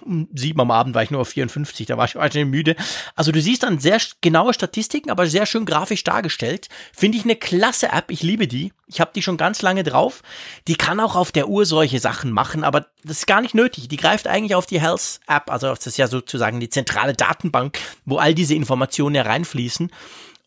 [0.00, 2.74] um 7 am Abend war ich nur auf 54, da war ich wahrscheinlich müde.
[3.14, 6.68] Also du siehst dann sehr genaue Statistiken, aber sehr schön grafisch dargestellt.
[6.92, 8.72] Finde ich eine klasse App, ich liebe die.
[8.92, 10.22] Ich habe die schon ganz lange drauf.
[10.66, 13.88] Die kann auch auf der Uhr solche Sachen machen, aber das ist gar nicht nötig.
[13.88, 17.78] Die greift eigentlich auf die Health App, also das ist ja sozusagen die zentrale Datenbank,
[18.04, 19.90] wo all diese Informationen hereinfließen.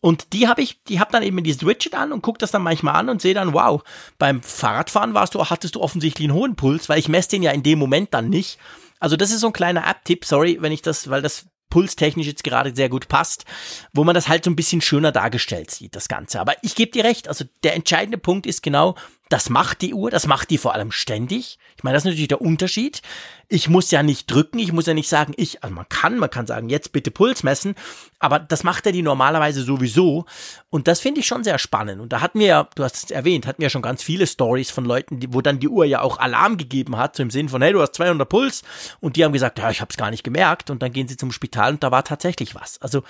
[0.00, 2.62] Und die habe ich, die habe dann eben dieses Widget an und gucke das dann
[2.62, 3.82] manchmal an und sehe dann, wow,
[4.18, 7.52] beim Fahrradfahren warst du, hattest du offensichtlich einen hohen Puls, weil ich messe den ja
[7.52, 8.58] in dem Moment dann nicht.
[9.00, 12.44] Also das ist so ein kleiner App-Tipp, sorry, wenn ich das, weil das pulstechnisch jetzt
[12.44, 13.44] gerade sehr gut passt,
[13.92, 16.40] wo man das halt so ein bisschen schöner dargestellt sieht, das Ganze.
[16.40, 18.94] Aber ich gebe dir recht, also der entscheidende Punkt ist genau,
[19.30, 21.58] das macht die Uhr, das macht die vor allem ständig.
[21.76, 23.00] Ich meine, das ist natürlich der Unterschied.
[23.48, 26.30] Ich muss ja nicht drücken, ich muss ja nicht sagen, ich, also man kann, man
[26.30, 27.74] kann sagen, jetzt bitte Puls messen,
[28.18, 30.26] aber das macht er die normalerweise sowieso.
[30.70, 32.00] Und das finde ich schon sehr spannend.
[32.00, 34.26] Und da hatten wir ja, du hast es erwähnt, hatten wir ja schon ganz viele
[34.26, 37.30] Stories von Leuten, die, wo dann die Uhr ja auch Alarm gegeben hat, so im
[37.30, 38.62] Sinn von, hey, du hast 200 Puls.
[39.00, 40.68] Und die haben gesagt, ja, ich habe es gar nicht gemerkt.
[40.68, 42.80] Und dann gehen sie zum Spital und da war tatsächlich was.
[42.82, 43.02] Also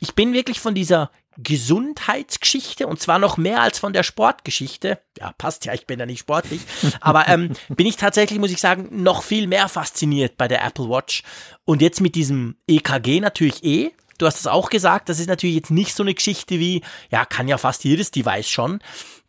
[0.00, 4.98] ich bin wirklich von dieser Gesundheitsgeschichte und zwar noch mehr als von der Sportgeschichte.
[5.18, 6.60] Ja, passt ja, ich bin ja nicht sportlich.
[7.00, 10.88] Aber ähm, bin ich tatsächlich, muss ich sagen, noch viel mehr fasziniert bei der Apple
[10.88, 11.22] Watch.
[11.64, 13.92] Und jetzt mit diesem EKG natürlich eh.
[14.18, 17.24] Du hast es auch gesagt, das ist natürlich jetzt nicht so eine Geschichte wie, ja,
[17.24, 18.80] kann ja fast jedes Device schon.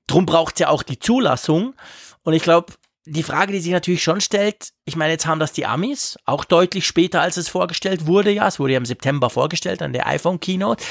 [0.07, 1.75] Drum braucht es ja auch die Zulassung.
[2.23, 2.73] Und ich glaube,
[3.09, 6.45] die Frage, die sich natürlich schon stellt, ich meine, jetzt haben das die Amis, auch
[6.45, 10.07] deutlich später, als es vorgestellt wurde, ja, es wurde ja im September vorgestellt an der
[10.07, 10.83] iPhone Keynote.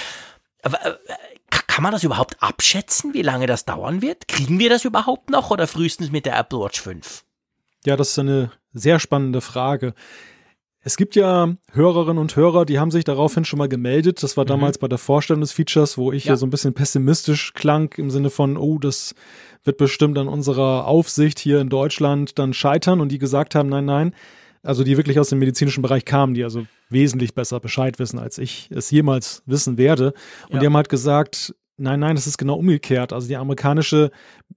[0.63, 0.71] Äh,
[1.51, 4.27] kann man das überhaupt abschätzen, wie lange das dauern wird?
[4.27, 7.25] Kriegen wir das überhaupt noch oder frühestens mit der Apple Watch 5?
[7.85, 9.95] Ja, das ist eine sehr spannende Frage.
[10.89, 14.23] Es gibt ja Hörerinnen und Hörer, die haben sich daraufhin schon mal gemeldet.
[14.23, 14.49] Das war mhm.
[14.49, 16.31] damals bei der Vorstellung des Features, wo ich ja.
[16.31, 19.15] hier so ein bisschen pessimistisch klang im Sinne von, oh, das
[19.65, 23.85] wird bestimmt an unserer Aufsicht hier in Deutschland dann scheitern und die gesagt haben, nein,
[23.85, 24.15] nein.
[24.63, 28.39] Also die wirklich aus dem medizinischen Bereich kamen, die also wesentlich besser Bescheid wissen, als
[28.39, 30.15] ich es jemals wissen werde.
[30.47, 30.61] Und ja.
[30.61, 33.13] die haben halt gesagt, Nein, nein, das ist genau umgekehrt.
[33.13, 34.11] Also die amerikanische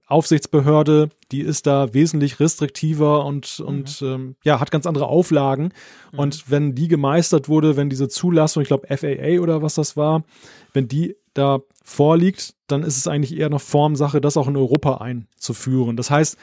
[0.06, 3.66] Aufsichtsbehörde, die ist da wesentlich restriktiver und, mhm.
[3.66, 5.72] und ähm, ja, hat ganz andere Auflagen.
[6.10, 6.18] Mhm.
[6.18, 10.24] Und wenn die gemeistert wurde, wenn diese Zulassung, ich glaube FAA oder was das war,
[10.72, 14.96] wenn die da vorliegt, dann ist es eigentlich eher noch Formsache, das auch in Europa
[14.96, 15.96] einzuführen.
[15.96, 16.36] Das heißt,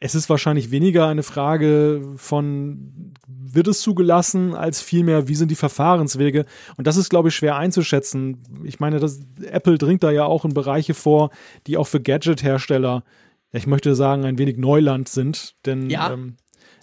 [0.00, 5.56] es ist wahrscheinlich weniger eine Frage von, wird es zugelassen, als vielmehr, wie sind die
[5.56, 6.46] Verfahrenswege?
[6.78, 8.42] Und das ist, glaube ich, schwer einzuschätzen.
[8.64, 11.30] Ich meine, das, Apple dringt da ja auch in Bereiche vor,
[11.66, 13.04] die auch für Gadget-Hersteller,
[13.52, 15.54] ich möchte sagen, ein wenig Neuland sind.
[15.66, 16.14] Denn ja.
[16.14, 16.36] ähm,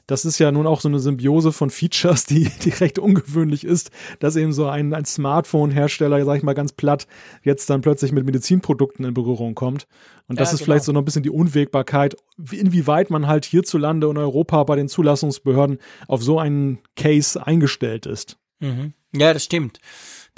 [0.08, 3.92] das ist ja nun auch so eine Symbiose von Features, die, die recht ungewöhnlich ist,
[4.20, 7.08] dass eben so ein, ein Smartphone-Hersteller, sag ich mal ganz platt,
[7.44, 9.88] jetzt dann plötzlich mit Medizinprodukten in Berührung kommt.
[10.28, 10.66] Und das ja, ist genau.
[10.66, 12.16] vielleicht so noch ein bisschen die Unwägbarkeit,
[12.52, 18.38] inwieweit man halt hierzulande in Europa bei den Zulassungsbehörden auf so einen Case eingestellt ist.
[18.60, 18.94] Mhm.
[19.14, 19.80] Ja, das stimmt.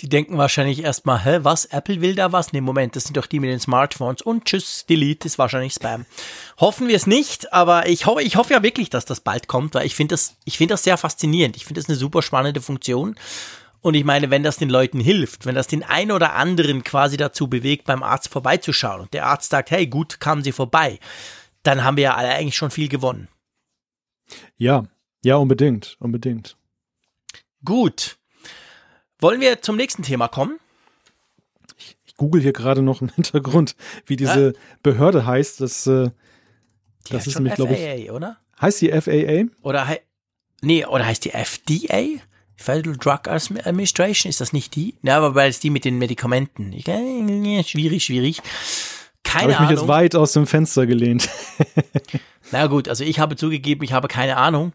[0.01, 1.65] Die denken wahrscheinlich erstmal, hä, was?
[1.65, 2.53] Apple will da was?
[2.53, 4.21] Nee, Moment, das sind doch die mit den Smartphones.
[4.21, 6.05] Und tschüss, Delete ist wahrscheinlich Spam.
[6.57, 9.75] Hoffen wir es nicht, aber ich hoffe, ich hoffe ja wirklich, dass das bald kommt,
[9.75, 11.57] weil ich finde das, ich finde das sehr faszinierend.
[11.57, 13.15] Ich finde das eine super spannende Funktion.
[13.81, 17.17] Und ich meine, wenn das den Leuten hilft, wenn das den einen oder anderen quasi
[17.17, 20.99] dazu bewegt, beim Arzt vorbeizuschauen und der Arzt sagt, hey, gut, kamen Sie vorbei,
[21.63, 23.29] dann haben wir ja alle eigentlich schon viel gewonnen.
[24.57, 24.83] Ja,
[25.23, 26.57] ja, unbedingt, unbedingt.
[27.63, 28.18] Gut.
[29.19, 30.59] Wollen wir zum nächsten Thema kommen?
[31.77, 34.59] Ich, ich google hier gerade noch im Hintergrund, wie diese ja.
[34.83, 35.61] Behörde heißt.
[35.61, 36.09] Das, äh,
[37.07, 38.11] die das ist nämlich, glaube ich.
[38.11, 38.37] oder?
[38.61, 39.45] Heißt die FAA?
[39.61, 39.97] Oder he
[40.61, 42.19] nee, oder heißt die FDA?
[42.55, 44.95] Federal Drug Administration, ist das nicht die?
[45.01, 46.73] Ja, aber weil es die mit den Medikamenten.
[46.73, 48.41] Ich, äh, schwierig, schwierig.
[49.23, 49.55] Keine Ahnung.
[49.55, 51.29] Habe ich mich jetzt weit aus dem Fenster gelehnt.
[52.51, 54.73] Na gut, also ich habe zugegeben, ich habe keine Ahnung.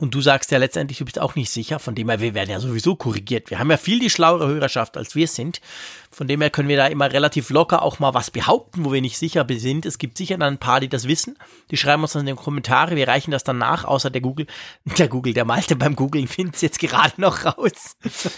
[0.00, 2.50] Und du sagst ja letztendlich, du bist auch nicht sicher, von dem her, wir werden
[2.50, 3.50] ja sowieso korrigiert.
[3.50, 5.60] Wir haben ja viel die schlauere Hörerschaft, als wir sind.
[6.10, 9.00] Von dem her können wir da immer relativ locker auch mal was behaupten, wo wir
[9.00, 9.86] nicht sicher sind.
[9.86, 11.36] Es gibt sicher dann ein paar, die das wissen.
[11.70, 14.46] Die schreiben uns dann in den Kommentare, wir reichen das dann nach, außer der Google,
[14.98, 17.96] der Google, der Malte beim Googlen findet es jetzt gerade noch raus.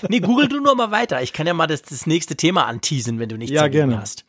[0.09, 1.23] nee, google du nur mal weiter.
[1.23, 4.01] Ich kann ja mal das, das nächste Thema anteasen, wenn du nichts ja, gerne.
[4.01, 4.25] hast.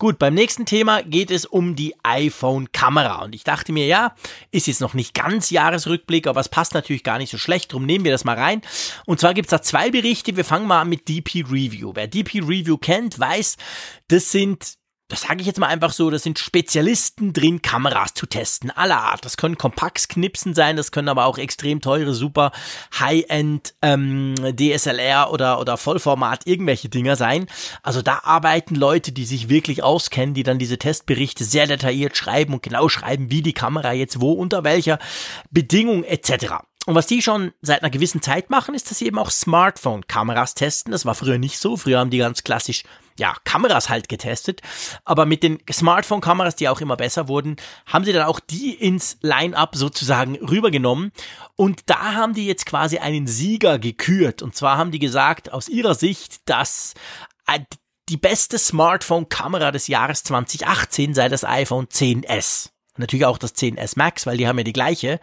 [0.00, 3.24] Gut, beim nächsten Thema geht es um die iPhone-Kamera.
[3.24, 4.14] Und ich dachte mir, ja,
[4.52, 7.72] ist jetzt noch nicht ganz Jahresrückblick, aber es passt natürlich gar nicht so schlecht.
[7.72, 8.62] Drum nehmen wir das mal rein.
[9.06, 10.36] Und zwar gibt's da zwei Berichte.
[10.36, 11.90] Wir fangen mal an mit DP Review.
[11.96, 13.56] Wer DP Review kennt, weiß,
[14.08, 18.26] das sind das sage ich jetzt mal einfach so, das sind Spezialisten drin, Kameras zu
[18.26, 19.24] testen, aller Art.
[19.24, 22.52] Das können Kompaxtknipsen sein, das können aber auch extrem teure, super
[22.98, 27.46] High-End ähm, DSLR oder, oder Vollformat irgendwelche Dinger sein.
[27.82, 32.52] Also da arbeiten Leute, die sich wirklich auskennen, die dann diese Testberichte sehr detailliert schreiben
[32.52, 34.98] und genau schreiben, wie die Kamera jetzt wo, unter welcher
[35.50, 36.67] Bedingung etc.
[36.88, 40.54] Und was die schon seit einer gewissen Zeit machen, ist, dass sie eben auch Smartphone-Kameras
[40.54, 40.90] testen.
[40.90, 41.76] Das war früher nicht so.
[41.76, 42.82] Früher haben die ganz klassisch
[43.18, 44.62] ja, Kameras halt getestet.
[45.04, 49.18] Aber mit den Smartphone-Kameras, die auch immer besser wurden, haben sie dann auch die ins
[49.20, 51.12] Line-up sozusagen rübergenommen.
[51.56, 54.40] Und da haben die jetzt quasi einen Sieger gekürt.
[54.40, 56.94] Und zwar haben die gesagt, aus ihrer Sicht, dass
[58.08, 62.70] die beste Smartphone-Kamera des Jahres 2018 sei das iPhone 10s.
[62.96, 65.20] Natürlich auch das 10s Max, weil die haben ja die gleiche.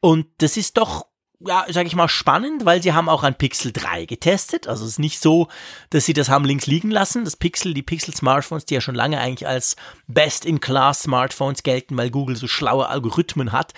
[0.00, 1.06] Und das ist doch
[1.46, 4.68] ja, sag ich mal, spannend, weil sie haben auch ein Pixel 3 getestet.
[4.68, 5.48] Also es ist nicht so,
[5.88, 7.24] dass sie das haben links liegen lassen.
[7.24, 12.10] Das Pixel, die Pixel Smartphones, die ja schon lange eigentlich als Best-in-Class Smartphones gelten, weil
[12.10, 13.72] Google so schlaue Algorithmen hat.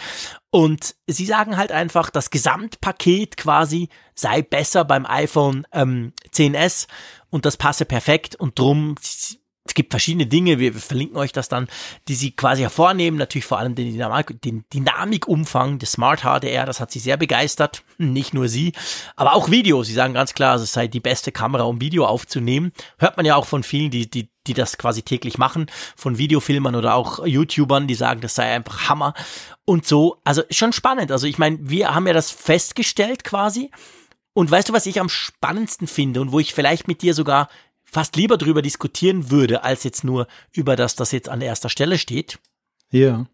[0.51, 6.89] Und sie sagen halt einfach, das Gesamtpaket quasi sei besser beim iPhone ähm, 10s
[7.31, 8.97] und das passe perfekt und drum
[9.73, 11.67] es gibt verschiedene Dinge, wir verlinken euch das dann,
[12.07, 13.17] die sie quasi hervornehmen.
[13.17, 17.83] Natürlich vor allem den, Dynamik, den Dynamikumfang des Smart HDR, das hat sie sehr begeistert.
[17.97, 18.75] Nicht nur sie,
[19.17, 19.83] aber auch Video.
[19.83, 22.73] Sie sagen ganz klar, es sei die beste Kamera, um Video aufzunehmen.
[22.99, 26.75] Hört man ja auch von vielen, die, die, die das quasi täglich machen, von Videofilmern
[26.75, 29.15] oder auch YouTubern, die sagen, das sei einfach Hammer
[29.65, 30.19] und so.
[30.23, 31.11] Also schon spannend.
[31.11, 33.71] Also ich meine, wir haben ja das festgestellt quasi.
[34.35, 37.49] Und weißt du, was ich am spannendsten finde und wo ich vielleicht mit dir sogar
[37.92, 41.98] fast lieber drüber diskutieren würde, als jetzt nur über das, das jetzt an erster Stelle
[41.98, 42.38] steht.
[42.90, 43.26] Ja.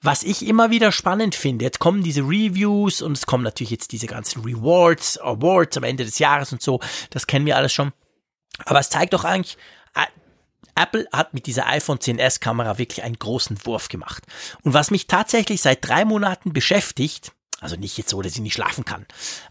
[0.00, 3.92] Was ich immer wieder spannend finde, jetzt kommen diese Reviews und es kommen natürlich jetzt
[3.92, 7.92] diese ganzen Rewards, Awards am Ende des Jahres und so, das kennen wir alles schon.
[8.64, 9.58] Aber es zeigt doch eigentlich,
[10.78, 14.22] Apple hat mit dieser iPhone 10s Kamera wirklich einen großen Wurf gemacht.
[14.62, 18.54] Und was mich tatsächlich seit drei Monaten beschäftigt, also nicht jetzt so, dass ich nicht
[18.54, 19.04] schlafen kann,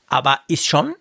[0.07, 0.95] aber ist schon,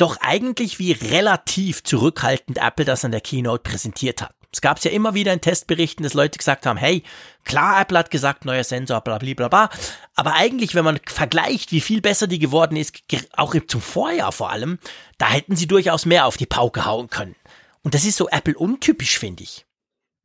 [0.00, 4.34] doch eigentlich wie relativ zurückhaltend Apple das an der Keynote präsentiert hat.
[4.52, 7.04] Es gab es ja immer wieder in Testberichten, dass Leute gesagt haben, hey,
[7.44, 9.70] klar, Apple hat gesagt, neuer Sensor, bla bla bla bla.
[10.16, 12.98] Aber eigentlich, wenn man vergleicht, wie viel besser die geworden ist,
[13.36, 14.78] auch zum Vorjahr vor allem,
[15.18, 17.36] da hätten sie durchaus mehr auf die Pauke hauen können.
[17.82, 19.66] Und das ist so Apple untypisch, finde ich.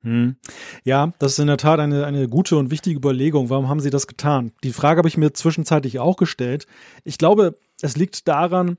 [0.01, 0.37] Hm.
[0.83, 3.49] Ja, das ist in der Tat eine, eine gute und wichtige Überlegung.
[3.49, 4.53] Warum haben sie das getan?
[4.63, 6.65] Die Frage habe ich mir zwischenzeitlich auch gestellt.
[7.03, 8.77] Ich glaube, es liegt daran,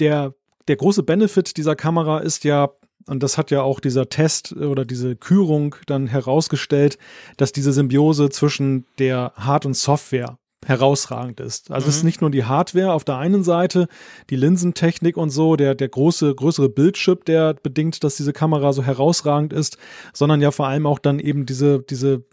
[0.00, 0.34] der,
[0.68, 2.70] der große Benefit dieser Kamera ist ja,
[3.06, 6.98] und das hat ja auch dieser Test oder diese Kürung dann herausgestellt,
[7.36, 11.70] dass diese Symbiose zwischen der Hard- und Software herausragend ist.
[11.70, 11.90] Also mhm.
[11.90, 12.06] es ist mhm.
[12.06, 13.86] nicht nur die Hardware auf der einen Seite,
[14.30, 18.82] die Linsentechnik und so, der, der große, größere Bildchip, der bedingt, dass diese Kamera so
[18.82, 19.78] herausragend ist,
[20.12, 22.24] sondern ja vor allem auch dann eben diese, diese,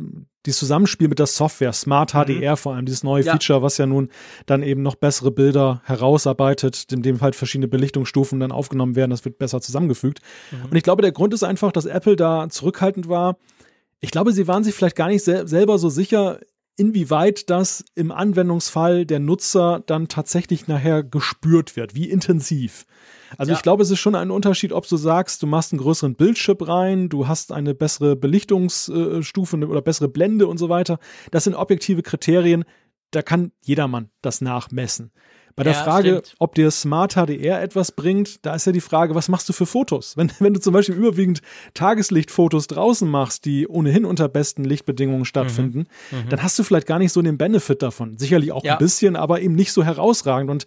[0.46, 2.58] dieses Zusammenspiel mit der Software, Smart HDR mhm.
[2.58, 3.34] vor allem, dieses neue ja.
[3.34, 4.10] Feature, was ja nun
[4.46, 9.26] dann eben noch bessere Bilder herausarbeitet, in dem halt verschiedene Belichtungsstufen dann aufgenommen werden, das
[9.26, 10.20] wird besser zusammengefügt.
[10.52, 10.66] Mhm.
[10.72, 13.38] Und ich glaube, der Grund ist einfach, dass Apple da zurückhaltend war.
[14.00, 16.40] Ich glaube, sie waren sich vielleicht gar nicht sel selber so sicher,
[16.78, 22.86] inwieweit das im Anwendungsfall der Nutzer dann tatsächlich nachher gespürt wird, wie intensiv.
[23.38, 23.58] Also ja.
[23.58, 26.68] ich glaube, es ist schon ein Unterschied, ob du sagst, du machst einen größeren Bildchip
[26.68, 31.00] rein, du hast eine bessere Belichtungsstufe oder bessere Blende und so weiter.
[31.32, 32.66] Das sind objektive Kriterien,
[33.12, 35.12] da kann jedermann das nachmessen.
[35.56, 36.36] Bei der ja, Frage, stimmt.
[36.40, 39.66] ob dir Smart HDR etwas bringt, da ist ja die Frage, was machst du für
[39.66, 40.18] Fotos?
[40.18, 41.42] Wenn, wenn du zum Beispiel überwiegend
[41.74, 46.18] Tageslichtfotos draußen machst, die ohnehin unter besten Lichtbedingungen stattfinden, mhm.
[46.20, 46.30] Mhm.
[46.30, 48.18] dann hast du vielleicht gar nicht so den Benefit davon.
[48.18, 48.74] Sicherlich auch ja.
[48.74, 50.50] ein bisschen, aber eben nicht so herausragend.
[50.50, 50.66] Und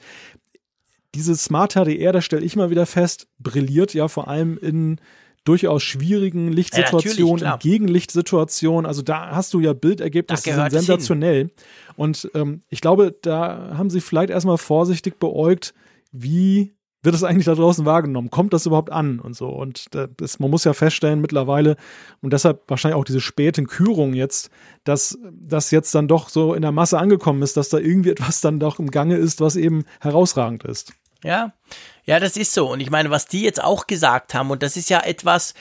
[1.14, 5.01] dieses Smart HDR, da stelle ich mal wieder fest, brilliert ja vor allem in
[5.45, 8.87] durchaus schwierigen Lichtsituationen, ja, Gegenlichtsituationen.
[8.87, 11.51] Also da hast du ja Bildergebnisse, die sind sensationell.
[11.97, 15.75] Und ähm, ich glaube, da haben sie vielleicht erstmal vorsichtig beäugt,
[16.13, 18.31] wie wird es eigentlich da draußen wahrgenommen?
[18.31, 19.49] Kommt das überhaupt an und so?
[19.49, 21.77] Und das, man muss ja feststellen mittlerweile
[22.23, 24.51] und deshalb wahrscheinlich auch diese späten Kürungen jetzt,
[24.85, 28.41] dass das jetzt dann doch so in der Masse angekommen ist, dass da irgendwie etwas
[28.41, 30.95] dann doch im Gange ist, was eben herausragend ist.
[31.23, 31.53] Ja,
[32.05, 32.71] ja, das ist so.
[32.71, 35.55] Und ich meine, was die jetzt auch gesagt haben, und das ist ja etwas,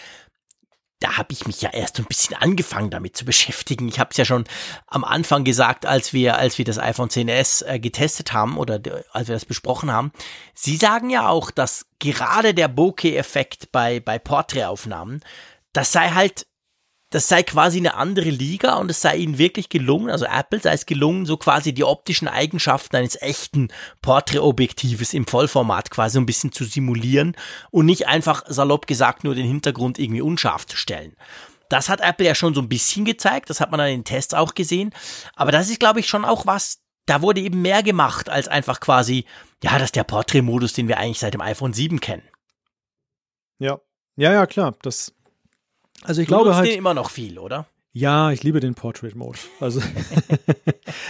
[1.03, 3.89] da habe ich mich ja erst ein bisschen angefangen damit zu beschäftigen.
[3.89, 4.45] Ich habe es ja schon
[4.87, 8.79] am Anfang gesagt, als wir, als wir das iPhone 10s äh, getestet haben oder
[9.11, 10.13] als wir das besprochen haben.
[10.53, 15.21] Sie sagen ja auch, dass gerade der Bokeh-Effekt bei, bei Porträtaufnahmen,
[15.73, 16.45] das sei halt
[17.13, 20.73] das sei quasi eine andere Liga und es sei ihnen wirklich gelungen, also Apple sei
[20.73, 23.67] es gelungen, so quasi die optischen Eigenschaften eines echten
[24.01, 27.37] Porträtobjektives im Vollformat quasi ein bisschen zu simulieren
[27.69, 31.15] und nicht einfach salopp gesagt nur den Hintergrund irgendwie unscharf zu stellen.
[31.69, 34.33] Das hat Apple ja schon so ein bisschen gezeigt, das hat man an den Tests
[34.33, 34.91] auch gesehen,
[35.35, 38.79] aber das ist glaube ich schon auch was, da wurde eben mehr gemacht als einfach
[38.79, 39.25] quasi,
[39.63, 42.27] ja, das ist der Porträtmodus, den wir eigentlich seit dem iPhone 7 kennen.
[43.59, 43.79] Ja,
[44.15, 45.13] ja, ja, klar, das
[46.03, 46.67] also ich du glaube halt.
[46.67, 47.65] den immer noch viel, oder?
[47.95, 49.37] Ja, ich liebe den Portrait Mode.
[49.59, 49.79] Also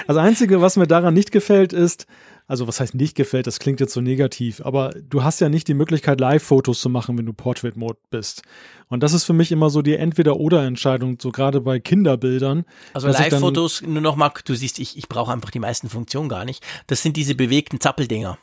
[0.06, 2.08] das Einzige, was mir daran nicht gefällt, ist,
[2.45, 5.69] also was heißt nicht gefällt, das klingt jetzt so negativ, aber du hast ja nicht
[5.69, 8.41] die Möglichkeit, Live-Fotos zu machen, wenn du Portrait Mode bist.
[8.89, 12.65] Und das ist für mich immer so die Entweder-Oder-Entscheidung, so gerade bei Kinderbildern.
[12.93, 16.43] Also Live-Fotos, nur noch mal, du siehst, ich, ich brauche einfach die meisten Funktionen gar
[16.43, 16.62] nicht.
[16.88, 18.38] Das sind diese bewegten Zappeldinger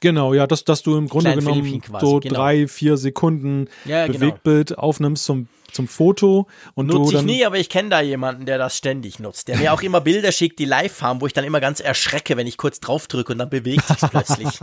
[0.00, 2.34] Genau, ja, dass, dass du im Grunde Kleinen genommen quasi, so genau.
[2.34, 4.18] drei, vier Sekunden Ja, genau.
[4.18, 8.58] Bewegtbild aufnimmst zum, zum Foto und Nutze ich nie, aber ich kenne da jemanden, der
[8.58, 9.48] das ständig nutzt.
[9.48, 12.36] Der mir auch immer Bilder schickt, die live haben, wo ich dann immer ganz erschrecke,
[12.36, 14.60] wenn ich kurz drauf drücke und dann bewegt sich plötzlich.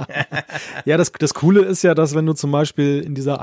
[0.86, 3.40] Ja, das, das Coole ist ja, dass wenn du zum Beispiel in dieser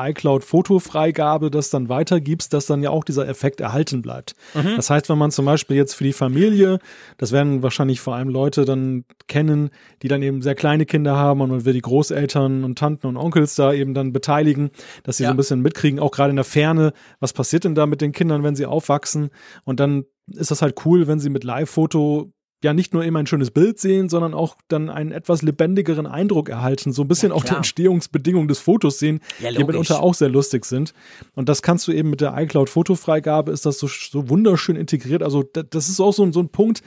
[0.53, 4.35] iCloud-Fotofreigabe das dann weitergibst, dass dann ja auch dieser Effekt erhalten bleibt.
[4.55, 4.77] Mhm.
[4.77, 6.79] Das heißt, wenn man zum Beispiel jetzt für die Familie,
[7.18, 9.70] das werden wahrscheinlich vor allem Leute dann kennen,
[10.03, 13.16] die dann eben sehr kleine Kinder haben und man will die Großeltern und Tanten und
[13.16, 14.70] Onkels da eben dann beteiligen,
[15.05, 15.29] dass sie Ja.
[15.31, 18.12] so ein bisschen mitkriegen, auch gerade in der Ferne, was passiert denn da mit den
[18.12, 19.31] Kindern, wenn sie aufwachsen.
[19.65, 22.33] Und dann ist das halt cool, wenn sie mit Live-Foto
[22.65, 26.49] ja nicht nur immer ein schönes Bild sehen, sondern auch dann einen etwas lebendigeren Eindruck
[26.49, 27.55] erhalten, so ein bisschen Ja, auch die.
[27.57, 30.95] Entstehungsbedingungen des Fotos sehen, Ja, die mitunter auch sehr lustig sind.
[31.35, 35.25] Und das kannst du eben mit der iCloud-Fotofreigabe, ist das so, so wunderschön integriert.
[35.25, 36.83] Also da- das ist auch so, ein- so ein Punkt,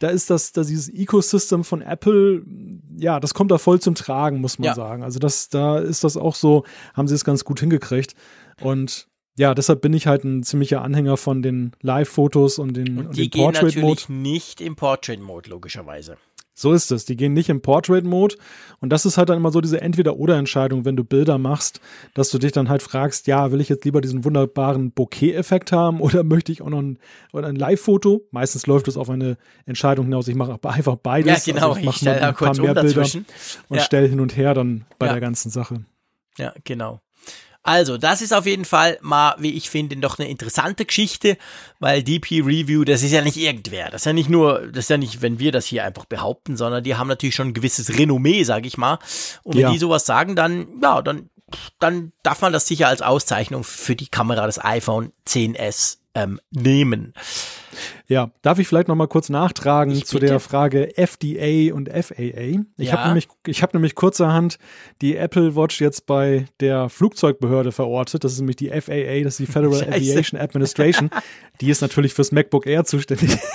[0.00, 2.42] da ist das, da dieses Ecosystem von Apple,
[2.98, 4.74] ja, das kommt da voll zum Tragen, muss man Ja.
[4.74, 5.02] sagen.
[5.02, 8.14] Also das, da ist das auch so, haben sie es ganz gut hingekriegt.
[8.60, 13.06] Und ja, deshalb bin ich halt ein ziemlicher Anhänger von den Live-Fotos und den, und
[13.08, 13.80] Und die den gehen Portrait-Mode.
[13.80, 16.16] natürlich nicht im Portrait-Mode, logischerweise.
[16.58, 17.04] So ist es.
[17.04, 18.36] Die gehen nicht im Portrait-Mode.
[18.80, 21.82] Und das ist halt dann immer so diese Entweder-Oder-Entscheidung, wenn du Bilder machst,
[22.14, 26.00] dass du dich dann halt fragst, ja, will ich jetzt lieber diesen wunderbaren Bokeh-Effekt haben
[26.00, 26.98] oder möchte ich auch noch ein,
[27.34, 28.22] oder ein Live-Foto?
[28.30, 30.28] Meistens läuft es auf eine Entscheidung hinaus.
[30.28, 31.44] Ich mache einfach beides.
[31.44, 31.68] Ja, genau.
[31.68, 33.26] Also ich mach stelle nur da ein paar kurz um mehr Bilder dazwischen.
[33.68, 33.82] und Ja.
[33.82, 35.12] stell hin und her dann bei Ja.
[35.12, 35.84] der ganzen Sache.
[36.38, 37.00] Ja, genau.
[37.66, 41.36] Also, das ist auf jeden Fall mal, wie ich finde, doch eine interessante Geschichte,
[41.80, 43.90] weil DP Review, das ist ja nicht irgendwer.
[43.90, 46.56] Das ist ja nicht nur, das ist ja nicht, wenn wir das hier einfach behaupten,
[46.56, 48.98] sondern die haben natürlich schon ein gewisses Renommee, sag ich mal.
[49.42, 49.70] Und wenn Ja.
[49.72, 51.28] die sowas sagen, dann, ja, dann,
[51.80, 57.14] dann darf man das sicher als Auszeichnung für die Kamera des iPhone 10s ähm, nehmen.
[58.08, 60.26] Ja, darf ich vielleicht noch mal kurz nachtragen Ich zu bitte.
[60.26, 62.62] der Frage FDA und FAA?
[62.76, 62.92] Ich Ja.
[62.98, 64.58] habe nämlich, ich habe nämlich kurzerhand
[65.02, 68.24] die Apple Watch jetzt bei der Flugzeugbehörde verortet.
[68.24, 69.92] Das ist nämlich die FAA, das ist die Federal Scheiße.
[69.92, 71.10] Aviation Administration.
[71.60, 73.36] Die ist natürlich fürs MacBook Air zuständig.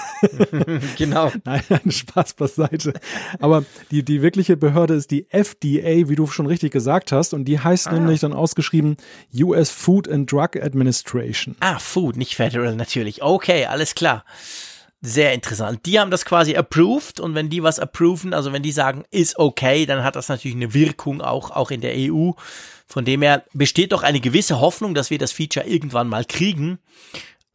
[0.97, 1.31] Genau.
[1.45, 2.93] Nein, Spaß beiseite.
[3.39, 7.33] Aber die, die wirkliche Behörde ist die FDA, wie du schon richtig gesagt hast.
[7.33, 7.93] Und die heißt Ah.
[7.93, 8.97] nämlich dann ausgeschrieben
[9.35, 11.55] US Food and Drug Administration.
[11.59, 13.21] Ah, Food, nicht Federal natürlich.
[13.23, 14.10] Okay, alles klar.
[15.03, 15.87] Sehr interessant.
[15.87, 19.39] Die haben das quasi approved und wenn die was approven, also wenn die sagen, ist
[19.39, 22.31] okay, dann hat das natürlich eine Wirkung auch, auch in der EU.
[22.85, 26.77] Von dem her besteht doch eine gewisse Hoffnung, dass wir das Feature irgendwann mal kriegen.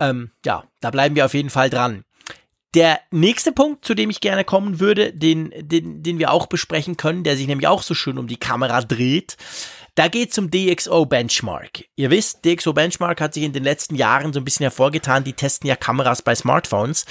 [0.01, 2.05] Ähm, ja, da bleiben wir auf jeden Fall dran.
[2.75, 6.97] Der nächste Punkt, zu dem ich gerne kommen würde, den, den, den wir auch besprechen
[6.97, 9.37] können, der sich nämlich auch so schön um die Kamera dreht,
[9.97, 11.85] da geht es um DxO Benchmark.
[11.97, 15.25] Ihr wisst, DxO Benchmark hat sich in den letzten Jahren so ein bisschen hervorgetan.
[15.25, 17.07] Die testen ja Kameras bei Smartphones,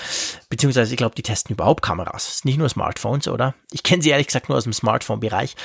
[0.50, 2.45] beziehungsweise ich glaube, die testen überhaupt Kameras.
[2.45, 3.56] Nicht nur Smartphones, oder?
[3.71, 5.56] Ich kenne sie ehrlich gesagt nur aus dem Smartphone-Bereich.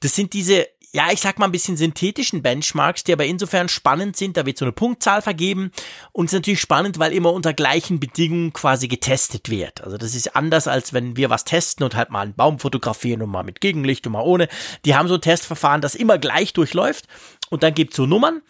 [0.00, 4.16] Das sind diese ja, ich sag mal ein bisschen synthetischen Benchmarks, die aber insofern spannend
[4.16, 5.70] sind, da wird so eine Punktzahl vergeben
[6.12, 9.84] und ist natürlich spannend, weil immer unter gleichen Bedingungen quasi getestet wird.
[9.84, 13.22] Also das ist anders, als wenn wir was testen und halt mal einen Baum fotografieren
[13.22, 14.48] und mal mit Gegenlicht und mal ohne.
[14.84, 17.06] Die haben so ein Testverfahren, das immer gleich durchläuft
[17.50, 18.42] und dann gibt's so Nummern.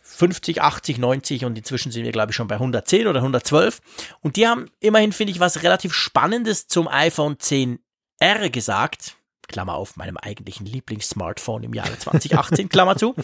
[0.00, 3.80] 50, 80, 90 und inzwischen sind wir, glaube ich, schon bei 110 oder 112.
[4.20, 9.16] Und die haben immerhin, finde ich, was relativ Spannendes zum iPhone 10R gesagt.
[9.52, 13.14] Klammer auf, meinem eigentlichen Lieblingssmartphone im Jahre 2018, Klammer zu.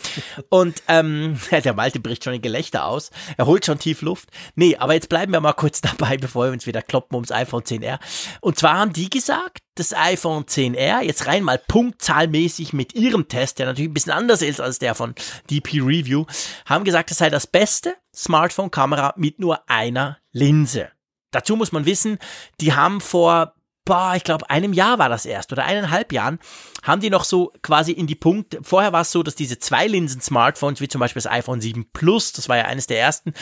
[0.48, 3.10] Und ähm, der Malte bricht schon in Gelächter aus.
[3.36, 4.28] Er holt schon tief Luft.
[4.54, 7.62] Nee, aber jetzt bleiben wir mal kurz dabei, bevor wir uns wieder kloppen ums iPhone
[7.62, 7.98] 10R.
[8.40, 13.58] Und zwar haben die gesagt, das iPhone 10R, jetzt rein mal punktzahlmäßig mit ihrem Test,
[13.58, 15.14] der natürlich ein bisschen anders ist als der von
[15.50, 16.26] DP Review,
[16.66, 20.90] haben gesagt, es sei das beste Smartphone-Kamera mit nur einer Linse.
[21.30, 22.18] Dazu muss man wissen,
[22.60, 23.54] die haben vor
[23.88, 26.38] boah, ich glaube, einem Jahr war das erst oder eineinhalb Jahren,
[26.82, 28.60] haben die noch so quasi in die Punkte.
[28.62, 32.32] Vorher war es so, dass diese zwei Linsen-Smartphones, wie zum Beispiel das iPhone 7 Plus,
[32.32, 33.32] das war ja eines der ersten,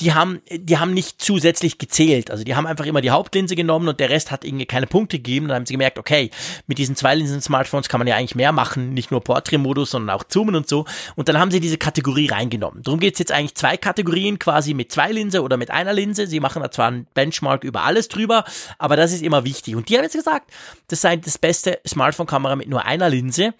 [0.00, 2.30] die haben, die haben nicht zusätzlich gezählt.
[2.30, 5.18] Also die haben einfach immer die Hauptlinse genommen und der Rest hat irgendwie keine Punkte
[5.18, 5.48] gegeben.
[5.48, 6.30] Dann haben sie gemerkt, okay,
[6.66, 10.24] mit diesen zwei Linsen-Smartphones kann man ja eigentlich mehr machen, nicht nur Portrait-Modus, sondern auch
[10.24, 10.86] Zoomen und so.
[11.16, 12.82] Und dann haben sie diese Kategorie reingenommen.
[12.82, 16.26] Darum geht's jetzt eigentlich zwei Kategorien, quasi mit zwei Linse oder mit einer Linse.
[16.26, 18.44] Sie machen da zwar einen Benchmark über alles drüber,
[18.78, 19.76] aber das ist immer wichtig.
[19.76, 20.50] Und die haben jetzt gesagt,
[20.88, 23.54] das sei das beste Smartphone-Kamera mit nur einer Linse.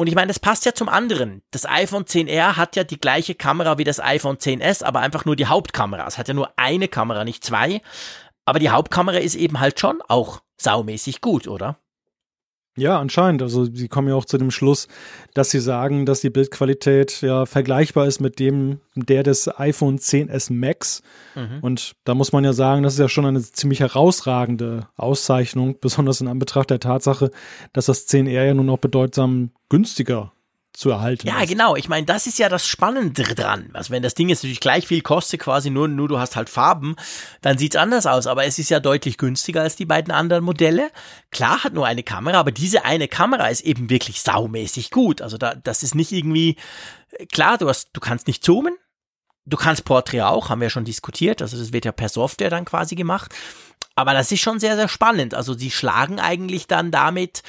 [0.00, 1.42] Und ich meine, das passt ja zum anderen.
[1.50, 5.36] Das iPhone 10R hat ja die gleiche Kamera wie das iPhone 10S, aber einfach nur
[5.36, 6.06] die Hauptkamera.
[6.06, 7.82] Es hat ja nur eine Kamera, nicht zwei.
[8.46, 11.76] Aber die Hauptkamera ist eben halt schon auch saumäßig gut, oder?
[12.76, 13.42] Ja, anscheinend.
[13.42, 14.86] Also sie kommen ja auch zu dem Schluss,
[15.34, 20.52] dass sie sagen, dass die Bildqualität ja vergleichbar ist mit dem der des iPhone 10s
[20.52, 21.02] Max.
[21.34, 21.58] Mhm.
[21.62, 26.20] Und da muss man ja sagen, das ist ja schon eine ziemlich herausragende Auszeichnung, besonders
[26.20, 27.30] in Anbetracht der Tatsache,
[27.72, 30.32] dass das 10R ja nun auch bedeutsam günstiger
[30.72, 31.26] zu erhalten.
[31.26, 31.48] Ja, ist.
[31.48, 31.76] genau.
[31.76, 33.70] Ich meine, das ist ja das Spannende dran.
[33.72, 36.48] Also wenn das Ding jetzt natürlich gleich viel kostet, quasi nur, nur du hast halt
[36.48, 36.96] Farben,
[37.42, 38.26] dann sieht's anders aus.
[38.26, 40.90] Aber es ist ja deutlich günstiger als die beiden anderen Modelle.
[41.30, 45.22] Klar hat nur eine Kamera, aber diese eine Kamera ist eben wirklich saumäßig gut.
[45.22, 46.56] Also da, das ist nicht irgendwie,
[47.32, 48.74] klar, du hast, du kannst nicht zoomen.
[49.46, 51.42] Du kannst Portrait auch, haben wir ja schon diskutiert.
[51.42, 53.34] Also das wird ja per Software dann quasi gemacht.
[53.96, 55.34] Aber das ist schon sehr, sehr spannend.
[55.34, 57.42] Also sie schlagen eigentlich dann damit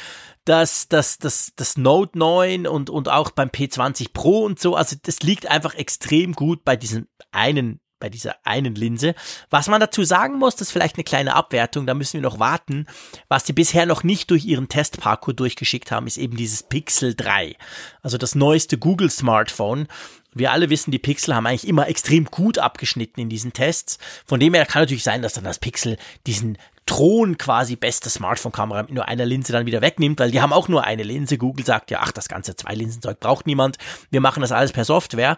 [0.45, 4.75] das, das, das, das Note 9 und, und auch beim P20 Pro und so.
[4.75, 9.15] Also das liegt einfach extrem gut bei diesem einen bei dieser einen Linse.
[9.49, 12.39] Was man dazu sagen muss, das ist vielleicht eine kleine Abwertung, da müssen wir noch
[12.39, 12.87] warten.
[13.29, 17.55] Was sie bisher noch nicht durch ihren Testparcours durchgeschickt haben, ist eben dieses Pixel 3.
[18.01, 19.87] Also das neueste Google Smartphone.
[20.33, 23.97] Wir alle wissen, die Pixel haben eigentlich immer extrem gut abgeschnitten in diesen Tests.
[24.25, 28.83] Von dem her kann natürlich sein, dass dann das Pixel diesen Thron quasi beste Smartphone-Kamera
[28.83, 31.37] mit nur einer Linse dann wieder wegnimmt, weil die haben auch nur eine Linse.
[31.37, 33.77] Google sagt ja, ach, das ganze Zwei-Linsen-Zeug braucht niemand.
[34.09, 35.37] Wir machen das alles per Software.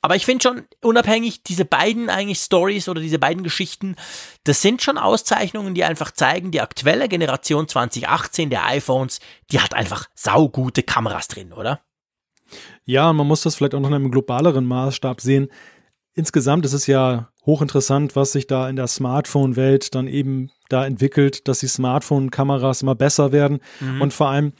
[0.00, 3.96] Aber ich finde schon, unabhängig, diese beiden eigentlich Stories oder diese beiden Geschichten,
[4.44, 9.18] das sind schon Auszeichnungen, die einfach zeigen, die aktuelle Generation 2018 der iPhones,
[9.50, 11.80] die hat einfach saugute Kameras drin, oder?
[12.84, 15.48] Ja, man muss das vielleicht auch noch in einem globaleren Maßstab sehen.
[16.14, 21.48] Insgesamt ist es ja hochinteressant, was sich da in der Smartphone-Welt dann eben da entwickelt,
[21.48, 24.00] dass die Smartphone-Kameras immer besser werden mhm.
[24.00, 24.52] und vor allem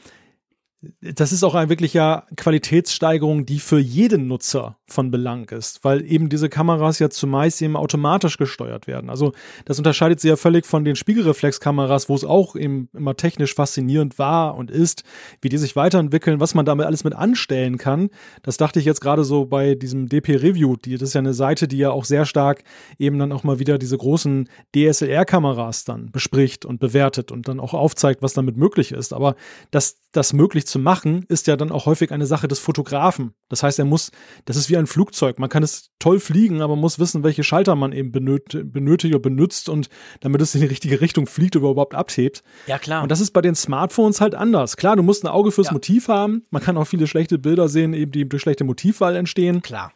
[1.01, 6.29] das ist auch ein wirklicher Qualitätssteigerung, die für jeden Nutzer von Belang ist, weil eben
[6.29, 9.11] diese Kameras ja zumeist eben automatisch gesteuert werden.
[9.11, 9.33] Also
[9.65, 14.21] das unterscheidet sie ja völlig von den Spiegelreflexkameras, wo es auch eben immer technisch faszinierend
[14.21, 15.03] war und ist,
[15.43, 18.11] wie die sich weiterentwickeln, was man damit alles mit anstellen kann.
[18.43, 21.35] Das dachte ich jetzt gerade so bei diesem DP Review, die, das ist ja eine
[21.35, 22.63] Seite, die ja auch sehr stark
[23.01, 27.75] eben dann auch mal wieder diese großen DSLR-Kameras dann bespricht und bewertet und dann auch
[27.75, 29.13] aufzeigt, was damit möglich ist.
[29.13, 29.35] Aber
[29.73, 33.33] das, das möglich zu machen, ist ja dann auch häufig eine Sache des Fotografen.
[33.49, 34.11] Das heißt, er muss,
[34.45, 35.39] das ist wie ein Flugzeug.
[35.39, 39.23] Man kann es toll fliegen, aber muss wissen, welche Schalter man eben benötigt, benötigt oder
[39.23, 39.89] benutzt und
[40.21, 42.43] damit es in die richtige Richtung fliegt oder überhaupt abhebt.
[42.67, 43.03] Ja, klar.
[43.03, 44.77] Und das ist bei den Smartphones halt anders.
[44.77, 45.73] Klar, du musst ein Auge fürs ja.
[45.73, 46.45] Motiv haben.
[46.51, 49.63] Man kann auch viele schlechte Bilder sehen, eben die durch schlechte Motivwahl entstehen.
[49.63, 49.93] Klar.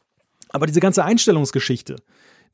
[0.51, 1.97] Aber diese ganze Einstellungsgeschichte,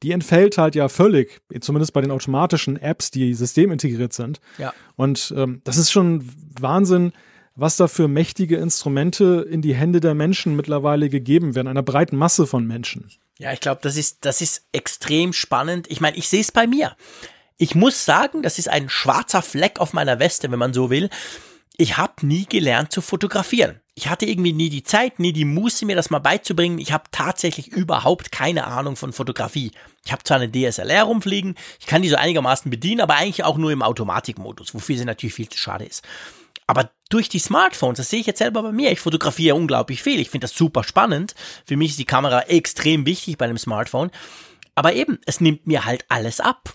[0.03, 4.41] die entfällt halt ja völlig, zumindest bei den automatischen Apps, die systemintegriert sind.
[4.59, 4.73] Ja.
[4.97, 6.29] Und ähm, das ist schon
[6.61, 7.13] Wahnsinn,
[7.59, 12.17] was da für mächtige Instrumente in die Hände der Menschen mittlerweile gegeben werden, einer breiten
[12.17, 13.11] Masse von Menschen.
[13.37, 15.91] Ja, ich glaube, das ist, das ist extrem spannend.
[15.91, 16.97] Ich meine, ich sehe es bei mir.
[17.57, 21.11] Ich muss sagen, das ist ein schwarzer Fleck auf meiner Weste, wenn man so will.
[21.77, 23.81] Ich habe nie gelernt zu fotografieren.
[23.97, 26.79] Ich hatte irgendwie nie die Zeit, nie die Muße, mir das mal beizubringen.
[26.79, 29.73] Ich habe tatsächlich überhaupt keine Ahnung von Fotografie.
[30.05, 33.59] Ich habe zwar eine DSLR rumfliegen, ich kann die so einigermaßen bedienen, aber eigentlich auch
[33.59, 36.05] nur im Automatikmodus, wofür sie natürlich viel zu schade ist.
[36.69, 40.21] Aber durch die Smartphones, das sehe ich jetzt selber bei mir, ich fotografiere unglaublich viel.
[40.21, 41.35] Ich finde das super spannend.
[41.65, 44.11] Für mich ist die Kamera extrem wichtig bei einem Smartphone.
[44.75, 46.75] Aber eben, es nimmt mir halt alles ab.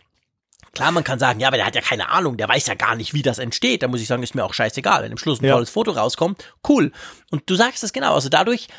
[0.73, 2.95] Klar, man kann sagen, ja, aber der hat ja keine Ahnung, der weiß ja gar
[2.95, 3.83] nicht, wie das entsteht.
[3.83, 5.03] Da muss ich sagen, ist mir auch scheißegal.
[5.03, 5.53] Wenn im Schluss ein ja.
[5.53, 6.91] tolles Foto rauskommt, cool.
[7.29, 8.15] Und du sagst es genau.
[8.15, 8.69] Also dadurch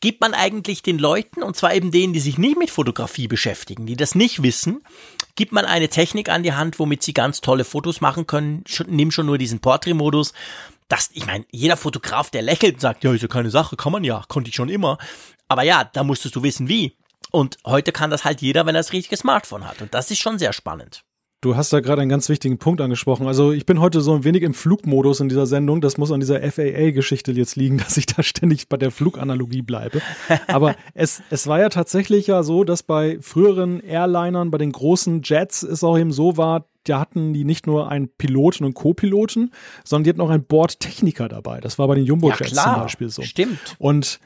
[0.00, 3.86] gibt man eigentlich den Leuten, und zwar eben denen, die sich nicht mit Fotografie beschäftigen,
[3.86, 4.82] die das nicht wissen,
[5.38, 8.64] gibt man eine Technik an die Hand, womit sie ganz tolle Fotos machen können.
[8.88, 10.32] Nimm schon nur diesen Portrait-Modus.
[10.88, 13.92] Das, ich meine, jeder Fotograf, der lächelt und sagt, ja, ist ja keine Sache, kann
[13.92, 14.98] man ja, konnte ich schon immer.
[15.46, 16.96] Aber ja, da musstest du wissen, wie.
[17.30, 19.80] Und heute kann das halt jeder, wenn er das richtige Smartphone hat.
[19.80, 21.04] Und das ist schon sehr spannend.
[21.40, 23.28] Du hast da gerade einen ganz wichtigen Punkt angesprochen.
[23.28, 25.80] Also ich bin heute so ein wenig im Flugmodus in dieser Sendung.
[25.80, 30.02] Das muss an dieser FAA-Geschichte jetzt liegen, dass ich da ständig bei der Fluganalogie bleibe.
[30.48, 35.22] Aber es, es war ja tatsächlich ja so, dass bei früheren Airlinern, bei den großen
[35.22, 39.52] Jets es auch eben so war, da hatten die nicht nur einen Piloten und Co-Piloten,
[39.84, 41.60] sondern die hatten auch einen Bordtechniker dabei.
[41.60, 43.22] Das war bei den Jumbo-Jets ja, zum Beispiel so.
[43.22, 43.76] Stimmt.
[43.78, 44.18] Und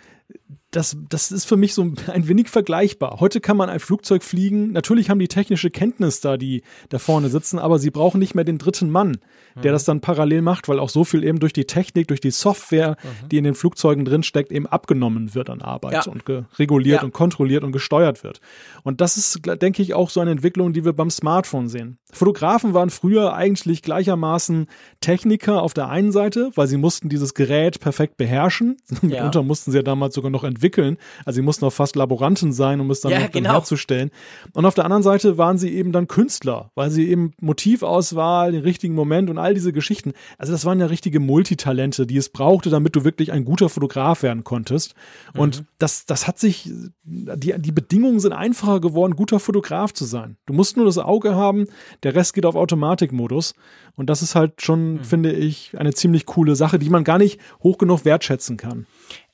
[0.72, 3.18] das, das ist für mich so ein wenig vergleichbar.
[3.20, 4.72] Heute kann man ein Flugzeug fliegen.
[4.72, 8.44] Natürlich haben die technische Kenntnis da, die da vorne sitzen, aber sie brauchen nicht mehr
[8.44, 9.18] den dritten Mann,
[9.54, 9.74] der mhm.
[9.74, 12.96] das dann parallel macht, weil auch so viel eben durch die Technik, durch die Software,
[13.02, 13.28] mhm.
[13.28, 16.10] die in den Flugzeugen drinsteckt, eben abgenommen wird an Arbeit ja.
[16.10, 16.24] und
[16.58, 17.04] reguliert ja.
[17.04, 18.40] und kontrolliert und gesteuert wird.
[18.82, 21.98] Und das ist, denke ich, auch so eine Entwicklung, die wir beim Smartphone sehen.
[22.12, 24.66] Fotografen waren früher eigentlich gleichermaßen
[25.00, 28.76] Techniker auf der einen Seite, weil sie mussten dieses Gerät perfekt beherrschen.
[29.02, 29.24] Ja.
[29.24, 30.96] Mitunter mussten sie ja damals sogar noch entwickeln.
[31.24, 33.52] Also sie mussten auch fast Laboranten sein, um es dann, Ja, genau.
[33.52, 34.10] herzustellen.
[34.54, 38.62] Und auf der anderen Seite waren sie eben dann Künstler, weil sie eben Motivauswahl, den
[38.62, 40.12] richtigen Moment und all diese Geschichten.
[40.38, 44.22] Also das waren ja richtige Multitalente, die es brauchte, damit du wirklich ein guter Fotograf
[44.22, 44.94] werden konntest.
[45.34, 45.66] Und Mhm.
[45.78, 46.70] das, das hat sich,
[47.04, 50.36] die, die Bedingungen sind einfacher geworden, guter Fotograf zu sein.
[50.46, 51.66] Du musst nur das Auge haben,
[52.02, 53.54] der Rest geht auf Automatikmodus.
[53.96, 55.04] Und das ist halt schon, Mhm.
[55.04, 58.86] finde ich, eine ziemlich coole Sache, die man gar nicht hoch genug wertschätzen kann.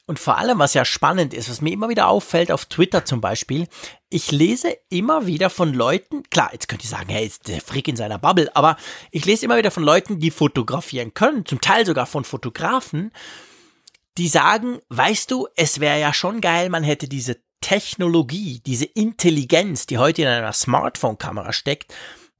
[0.06, 3.20] Und vor allem, was ja spannend ist, was mir immer wieder auffällt, auf Twitter zum
[3.20, 3.66] Beispiel,
[4.08, 7.88] ich lese immer wieder von Leuten, klar, jetzt könnt ihr sagen, hey, ist der Frick
[7.88, 8.78] in seiner Bubble, aber
[9.10, 13.12] ich lese immer wieder von Leuten, die fotografieren können, zum Teil sogar von Fotografen,
[14.16, 19.84] die sagen, weißt du, es wäre ja schon geil, man hätte diese Technologie, diese Intelligenz,
[19.86, 21.92] die heute in einer Smartphone-Kamera steckt,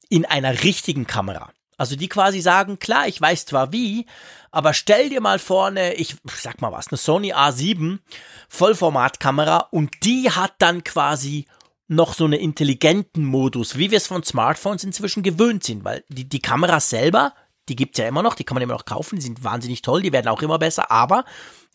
[0.09, 1.51] in einer richtigen Kamera.
[1.77, 4.07] Also die quasi sagen, klar, ich weiß zwar wie,
[4.51, 8.01] aber stell dir mal vorne, ich sag mal was, eine Sony A7
[8.49, 11.47] Vollformatkamera und die hat dann quasi
[11.87, 16.29] noch so einen intelligenten Modus, wie wir es von Smartphones inzwischen gewöhnt sind, weil die,
[16.29, 17.33] die Kameras selber,
[17.69, 20.03] die gibt's ja immer noch, die kann man immer noch kaufen, die sind wahnsinnig toll,
[20.03, 21.25] die werden auch immer besser, aber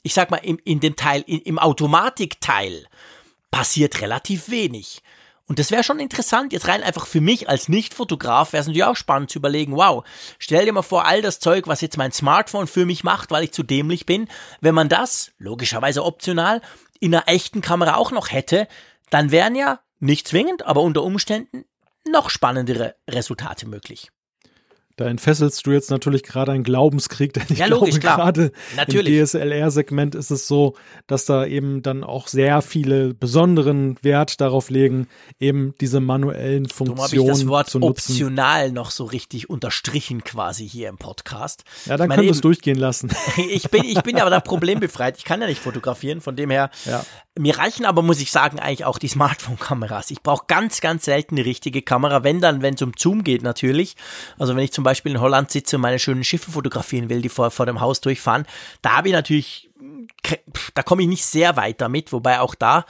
[0.04, 2.86] ich sag mal, im, in dem Teil, in, im Automatikteil
[3.52, 5.02] passiert relativ wenig.
[5.46, 8.86] Und das wäre schon interessant, jetzt rein einfach für mich als Nicht-Fotograf wäre es natürlich
[8.86, 10.06] auch spannend zu überlegen, wow,
[10.40, 13.44] stell dir mal vor, all das Zeug, was jetzt mein Smartphone für mich macht, weil
[13.44, 14.30] ich zu dämlich bin,
[14.62, 16.62] wenn man das, logischerweise optional,
[17.02, 18.68] in einer echten Kamera auch noch hätte,
[19.10, 21.66] dann wären ja, nicht zwingend, aber unter Umständen
[22.10, 24.12] noch spannendere Resultate möglich.
[24.96, 28.52] Da entfesselst du jetzt natürlich gerade einen Glaubenskrieg, denn ich Ja, logisch, glaube, gerade
[28.88, 30.76] im DSLR-Segment ist es so,
[31.08, 35.08] dass da eben dann auch sehr viele besonderen Wert darauf legen,
[35.40, 38.12] eben diese manuellen Darum habe ich Funktionen das Wort zu nutzen.
[38.12, 41.64] optional noch so richtig unterstrichen quasi hier im Podcast.
[41.86, 43.10] Ja, dann können wir es durchgehen lassen.
[43.50, 45.18] ich bin, ich bin ja aber da problembefreit.
[45.18, 46.70] Ich kann ja nicht fotografieren, von dem her.
[46.86, 47.04] Ja.
[47.38, 50.12] Mir reichen aber, muss ich sagen, eigentlich auch die Smartphone-Kameras.
[50.12, 53.42] Ich brauche ganz, ganz selten eine richtige Kamera, wenn dann, wenn es um Zoom geht
[53.42, 53.96] natürlich.
[54.38, 57.30] Also wenn ich zum Beispiel in Holland sitze und meine schönen Schiffe fotografieren will, die
[57.30, 58.46] vor, vor dem Haus durchfahren,
[58.84, 59.72] da habe ich natürlich,
[60.24, 62.86] pff, da komme ich nicht sehr weit damit, wobei auch da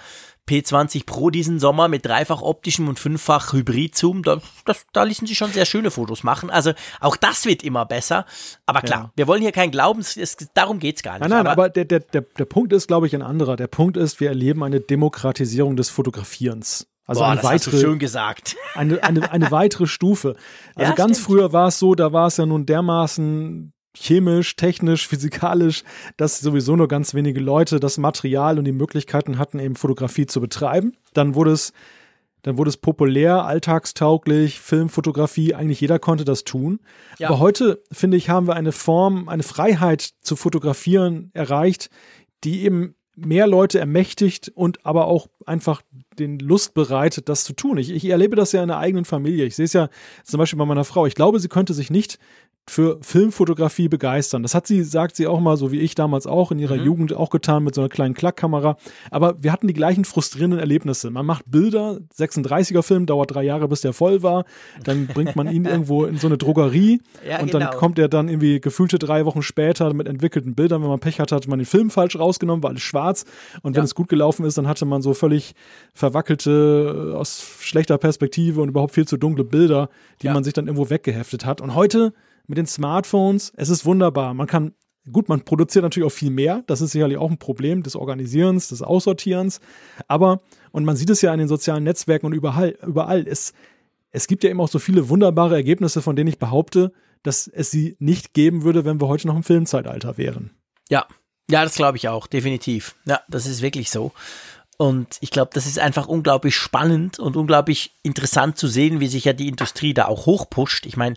[0.50, 5.36] P20 Pro diesen Sommer mit dreifach optischem und fünffach Hybrid-Zoom, da, das, da ließen sie
[5.36, 6.50] schon sehr schöne Fotos machen.
[6.50, 8.26] Also auch das wird immer besser.
[8.66, 9.12] Aber klar, Ja.
[9.16, 11.22] wir wollen hier kein Glaubens, es, darum geht's gar nicht.
[11.22, 13.56] Nein, nein, aber, der, der, der, der Punkt ist, glaube ich, ein anderer.
[13.56, 16.88] Der Punkt ist, wir erleben eine Demokratisierung des Fotografierens.
[17.06, 18.56] Also Boah, eine das hast du weitere, schön gesagt.
[18.76, 20.36] eine, eine, eine weitere Stufe.
[20.76, 21.26] Also Ja, ganz stimmt.
[21.28, 25.84] früher war es so, da war es ja nun dermaßen chemisch, technisch, physikalisch,
[26.18, 30.42] dass sowieso nur ganz wenige Leute das Material und die Möglichkeiten hatten, eben Fotografie zu
[30.42, 30.94] betreiben.
[31.14, 31.74] Dann wurde es,
[32.42, 36.80] dann wurde es populär, alltagstauglich, Filmfotografie, eigentlich jeder konnte das tun.
[37.20, 37.30] Ja.
[37.30, 41.90] Aber heute, finde ich, haben wir eine Form, eine Freiheit zu fotografieren erreicht,
[42.44, 45.82] die eben mehr Leute ermächtigt und aber auch einfach
[46.20, 47.78] den Lust bereitet, das zu tun.
[47.78, 49.46] Ich, ich erlebe das ja in der eigenen Familie.
[49.46, 49.90] Ich sehe es ja
[50.24, 51.06] zum Beispiel bei meiner Frau.
[51.06, 52.20] Ich glaube, sie könnte sich nicht
[52.66, 54.42] für Filmfotografie begeistern.
[54.42, 57.12] Das hat sie, sagt sie auch mal, so wie ich damals auch in ihrer Jugend
[57.12, 58.78] auch getan mit so einer kleinen Klackkamera.
[59.12, 61.10] Aber wir hatten die gleichen frustrierenden Erlebnisse.
[61.10, 64.46] Man macht Bilder, 36er Film, dauert drei Jahre, bis der voll war.
[64.86, 67.66] Dann bringt man ihn irgendwo in so eine Drogerie Ja, und genau.
[67.66, 70.82] dann kommt er dann irgendwie gefühlte drei Wochen später mit entwickelten Bildern.
[70.84, 73.26] Wenn man Pech hat, hatte man den Film falsch rausgenommen, war alles schwarz.
[73.62, 73.86] Und wenn Ja.
[73.86, 75.54] es gut gelaufen ist, dann hatte man so völlig
[76.04, 79.90] verwackelte, äh, aus schlechter Perspektive und überhaupt viel zu dunkle Bilder,
[80.22, 80.34] die Ja.
[80.34, 81.62] man sich dann irgendwo weggeheftet hat.
[81.62, 82.14] Und heute
[82.48, 84.34] mit den Smartphones, es ist wunderbar.
[84.34, 84.74] Man kann,
[85.12, 86.64] gut, man produziert natürlich auch viel mehr.
[86.68, 89.62] Das ist sicherlich auch ein Problem des Organisierens, des Aussortierens.
[90.10, 90.42] Aber,
[90.72, 93.54] und man sieht es ja in den sozialen Netzwerken und überall, überall, es,
[94.12, 96.92] es gibt ja eben auch so viele wunderbare Ergebnisse, von denen ich behaupte,
[97.24, 100.52] dass es sie nicht geben würde, wenn wir heute noch im Filmzeitalter wären.
[100.90, 101.06] Ja,
[101.50, 102.96] ja, das glaube ich auch, definitiv.
[103.06, 104.12] Ja, das ist wirklich so.
[104.78, 109.26] Und ich glaube, das ist einfach unglaublich spannend und unglaublich interessant zu sehen, wie sich
[109.26, 110.86] ja die Industrie da auch hochpusht.
[110.86, 111.16] Ich meine,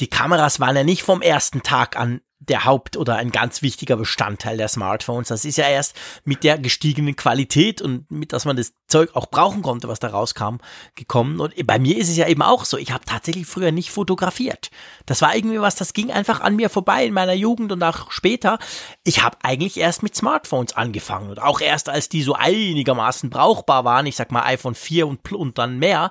[0.00, 3.96] die Kameras waren ja nicht vom ersten Tag an der Haupt- oder ein ganz wichtiger
[3.96, 5.28] Bestandteil der Smartphones.
[5.28, 5.94] Das ist ja erst
[6.24, 10.08] mit der gestiegenen Qualität und mit, dass man das Zeug auch brauchen konnte, was da
[10.08, 10.56] rauskam,
[10.94, 11.40] gekommen.
[11.40, 12.78] Und bei mir ist es ja eben auch so.
[12.78, 14.70] Ich habe tatsächlich früher nicht fotografiert.
[15.06, 18.10] Das war irgendwie was, das ging einfach an mir vorbei in meiner Jugend und auch
[18.10, 18.58] später.
[19.04, 23.84] Ich habe eigentlich erst mit Smartphones angefangen und auch erst als die so einigermaßen brauchbar
[23.84, 24.06] waren.
[24.06, 26.10] Ich sag mal iPhone 4 und, und dann mehr.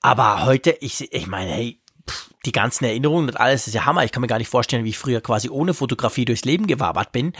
[0.00, 4.04] Aber heute, ich, ich meine, hey, pff, die ganzen Erinnerungen und alles ist ja Hammer.
[4.04, 7.12] Ich kann mir gar nicht vorstellen, wie ich früher quasi ohne Fotografie durchs Leben gewabert
[7.12, 7.32] bin.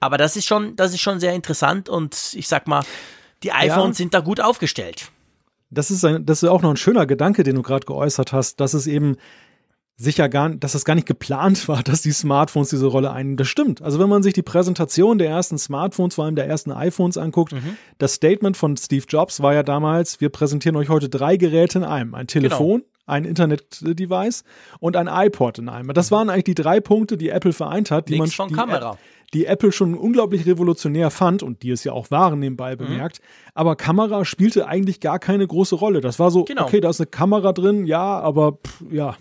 [0.00, 2.84] Aber das ist schon, das ist schon sehr interessant und ich sag mal,
[3.42, 5.10] die iPhones sind da gut aufgestellt.
[5.70, 8.60] Das ist, ein, das ist auch noch ein schöner Gedanke, den du gerade geäußert hast,
[8.60, 9.16] dass es eben
[9.96, 13.36] sicher gar, dass das gar nicht geplant war, dass die Smartphones diese Rolle einnehmen.
[13.36, 13.82] Das stimmt.
[13.82, 17.52] Also wenn man sich die Präsentation der ersten Smartphones, vor allem der ersten iPhones anguckt,
[17.52, 17.76] mhm.
[17.98, 21.84] das Statement von Steve Jobs war ja damals, wir präsentieren euch heute drei Geräte in
[21.84, 22.14] einem.
[22.14, 22.93] Ein Telefon, genau.
[23.06, 24.44] Ein Internet-Device
[24.80, 25.92] und ein iPod in einem.
[25.94, 28.98] Das waren eigentlich die drei Punkte, die Apple vereint hat, die Links man von Kamera
[29.34, 32.78] die Apple schon unglaublich revolutionär fand und die es ja auch waren nebenbei mhm.
[32.78, 33.20] bemerkt.
[33.20, 33.50] Mhm.
[33.54, 36.00] Aber Kamera spielte eigentlich gar keine große Rolle.
[36.00, 36.64] Das war so, genau.
[36.64, 39.16] okay, da ist eine Kamera drin, ja, aber pff, ja.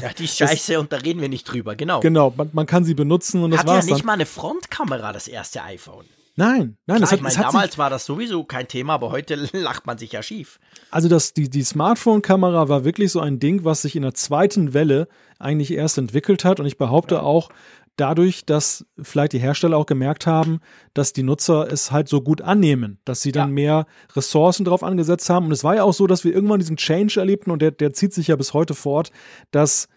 [0.00, 2.00] Ja, die Scheiße das, und da reden wir nicht drüber, genau.
[2.00, 4.06] Genau, man, man kann sie benutzen und das hat war's ja nicht dann.
[4.06, 6.06] mal eine Frontkamera, das erste iPhone.
[6.40, 9.10] Nein, nein, Klar, das hat, ich meine, hat damals war das sowieso kein Thema, aber
[9.10, 10.58] heute lacht man sich ja schief.
[10.90, 14.72] Also das, die, die Smartphone-Kamera war wirklich so ein Ding, was sich in der zweiten
[14.72, 16.58] Welle eigentlich erst entwickelt hat.
[16.58, 17.22] Und ich behaupte ja.
[17.22, 17.50] auch,
[17.96, 20.60] dadurch, dass vielleicht die Hersteller auch gemerkt haben,
[20.94, 23.54] dass die Nutzer es halt so gut annehmen, dass sie dann ja.
[23.54, 23.86] mehr
[24.16, 25.46] Ressourcen drauf angesetzt haben.
[25.46, 27.92] Und es war ja auch so, dass wir irgendwann diesen Change erlebten und der, der
[27.92, 29.10] zieht sich ja bis heute fort,
[29.50, 29.88] dass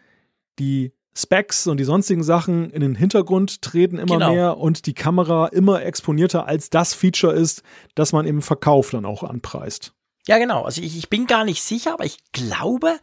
[0.59, 4.31] die Specs und die sonstigen Sachen in den Hintergrund treten immer genau.
[4.31, 7.63] mehr und die Kamera immer exponierter als das Feature ist,
[7.95, 9.93] das man im Verkauf dann auch anpreist.
[10.27, 10.63] Ja, genau.
[10.63, 12.97] Also ich, ich bin gar nicht sicher, aber ich glaube,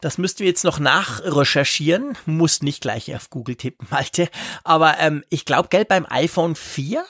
[0.00, 2.18] das müssten wir jetzt noch nachrecherchieren.
[2.26, 4.28] Muss nicht gleich auf Google tippen, Malte.
[4.62, 7.04] Aber ähm, ich glaube, gell, beim iPhone 4,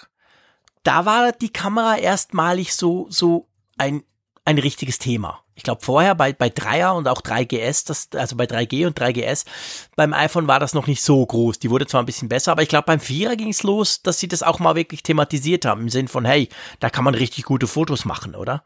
[0.85, 4.05] da war die Kamera erstmalig so, so ein,
[4.45, 5.42] ein richtiges Thema.
[5.55, 9.45] Ich glaube, vorher bei, bei 3er und auch 3GS, das, also bei 3G und 3GS,
[9.97, 11.59] beim iPhone war das noch nicht so groß.
[11.59, 14.19] Die wurde zwar ein bisschen besser, aber ich glaube, beim 4er ging es los, dass
[14.19, 15.83] sie das auch mal wirklich thematisiert haben.
[15.83, 16.49] Im Sinn von, hey,
[16.81, 18.65] da kann man richtig gute Fotos machen, oder?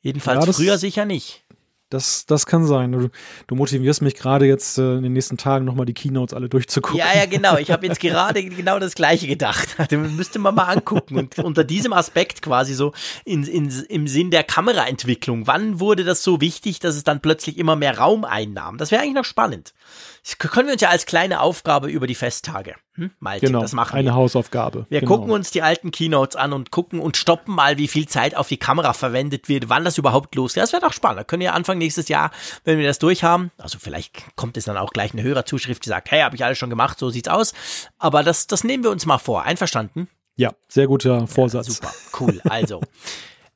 [0.00, 1.45] Jedenfalls ja, früher sicher nicht.
[1.88, 2.90] Das, das kann sein.
[2.90, 3.10] Du,
[3.46, 6.98] du motivierst mich gerade jetzt äh, in den nächsten Tagen nochmal die Keynotes alle durchzugucken.
[6.98, 7.58] Ja, ja, genau.
[7.58, 9.68] Ich habe jetzt gerade genau das Gleiche gedacht.
[9.88, 11.16] Das müsste man mal angucken.
[11.16, 12.92] Und unter diesem Aspekt quasi so
[13.24, 15.46] in, in, im Sinn der Kameraentwicklung.
[15.46, 18.78] Wann wurde das so wichtig, dass es dann plötzlich immer mehr Raum einnahm?
[18.78, 19.74] Das wäre eigentlich noch spannend.
[20.22, 22.74] Das können wir uns ja als kleine Aufgabe über die Festtage.
[22.94, 23.10] Hm?
[23.20, 24.14] Malte, genau, das machen eine wir.
[24.14, 24.86] Hausaufgabe.
[24.88, 25.16] Wir genau.
[25.16, 28.48] gucken uns die alten Keynotes an und gucken und stoppen mal, wie viel Zeit auf
[28.48, 30.62] die Kamera verwendet wird, wann das überhaupt losgeht.
[30.62, 31.20] Das wäre doch spannend.
[31.20, 32.30] Da können wir Anfang nächstes Jahr,
[32.64, 36.10] wenn wir das durchhaben, also vielleicht kommt es dann auch gleich eine Hörerzuschrift, die sagt,
[36.10, 37.52] hey, habe ich alles schon gemacht, so sieht's aus.
[37.98, 39.42] Aber das, das nehmen wir uns mal vor.
[39.42, 40.08] Einverstanden?
[40.36, 41.68] Ja, sehr guter Vorsatz.
[41.68, 42.40] Ja, super, cool.
[42.48, 42.80] Also.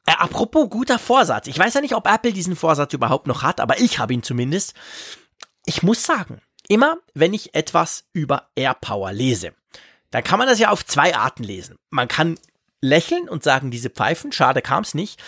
[0.07, 1.47] Äh, apropos guter Vorsatz.
[1.47, 4.23] Ich weiß ja nicht, ob Apple diesen Vorsatz überhaupt noch hat, aber ich habe ihn
[4.23, 4.75] zumindest.
[5.71, 9.55] Ich muss sagen, immer wenn ich etwas über AirPower lese,
[10.11, 11.77] dann kann man das ja auf zwei Arten lesen.
[11.91, 12.41] Man kann
[12.81, 15.23] lächeln und sagen, diese Pfeifen, schade kam's nicht.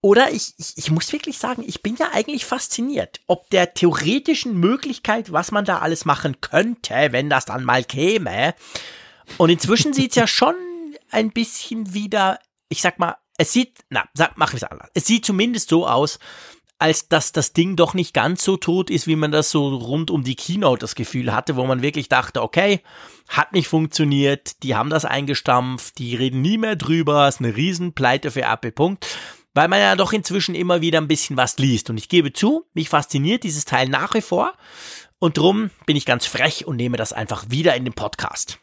[0.00, 4.54] Oder ich, ich, ich muss wirklich sagen, ich bin ja eigentlich fasziniert, ob der theoretischen
[4.60, 8.54] Möglichkeit, was man da alles machen könnte, wenn das dann mal käme.
[9.36, 10.54] Und inzwischen sieht's ja schon
[11.10, 12.38] ein bisschen wieder,
[12.68, 14.90] ich sag mal, es sieht, na, sag, mach es anders.
[14.94, 16.20] Es sieht zumindest so aus,
[16.78, 20.10] als dass das Ding doch nicht ganz so tot ist, wie man das so rund
[20.10, 22.80] um die Keynote das Gefühl hatte, wo man wirklich dachte, okay,
[23.28, 28.30] hat nicht funktioniert, die haben das eingestampft, die reden nie mehr drüber, ist eine Riesenpleite
[28.30, 29.06] für Apple, Punkt.
[29.54, 31.90] Weil man ja doch inzwischen immer wieder ein bisschen was liest.
[31.90, 34.52] Und ich gebe zu, mich fasziniert dieses Teil nach wie vor.
[35.18, 38.60] Und drum bin ich ganz frech und nehme das einfach wieder in den Podcast.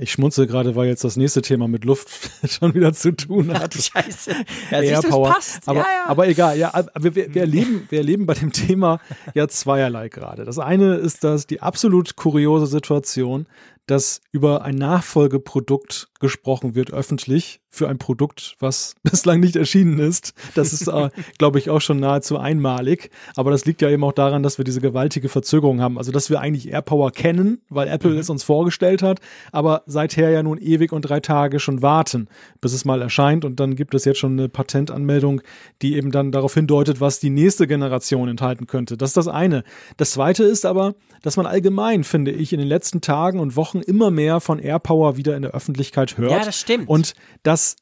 [0.00, 2.08] Ich schmunze gerade, weil jetzt das nächste Thema mit Luft
[2.48, 3.74] schon wieder zu tun hat.
[3.76, 4.30] Ach, Scheiße.
[4.70, 5.32] Ja, Air Power.
[5.32, 5.68] passt.
[5.68, 6.06] Aber, ja, ja.
[6.06, 9.00] aber egal, ja, aber wir, wir, erleben, wir erleben bei dem Thema
[9.34, 10.44] ja zweierlei gerade.
[10.44, 13.46] Das eine ist das die absolut kuriose Situation,
[13.88, 20.34] dass über ein Nachfolgeprodukt gesprochen wird öffentlich für ein Produkt, was bislang nicht erschienen ist.
[20.54, 23.10] Das ist, äh, glaube ich, auch schon nahezu einmalig.
[23.36, 25.98] Aber das liegt ja eben auch daran, dass wir diese gewaltige Verzögerung haben.
[25.98, 28.18] Also, dass wir eigentlich AirPower kennen, weil Apple mhm.
[28.18, 29.20] es uns vorgestellt hat,
[29.52, 32.28] aber seither ja nun ewig und drei Tage schon warten,
[32.60, 33.44] bis es mal erscheint.
[33.44, 35.40] Und dann gibt es jetzt schon eine Patentanmeldung,
[35.82, 38.96] die eben dann darauf hindeutet, was die nächste Generation enthalten könnte.
[38.96, 39.62] Das ist das eine.
[39.96, 43.77] Das zweite ist aber, dass man allgemein, finde ich, in den letzten Tagen und Wochen
[43.82, 46.30] immer mehr von AirPower wieder in der Öffentlichkeit hört.
[46.30, 46.88] Ja, das stimmt.
[46.88, 47.76] Und dass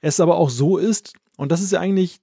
[0.00, 2.20] es aber auch so ist, und das ist ja eigentlich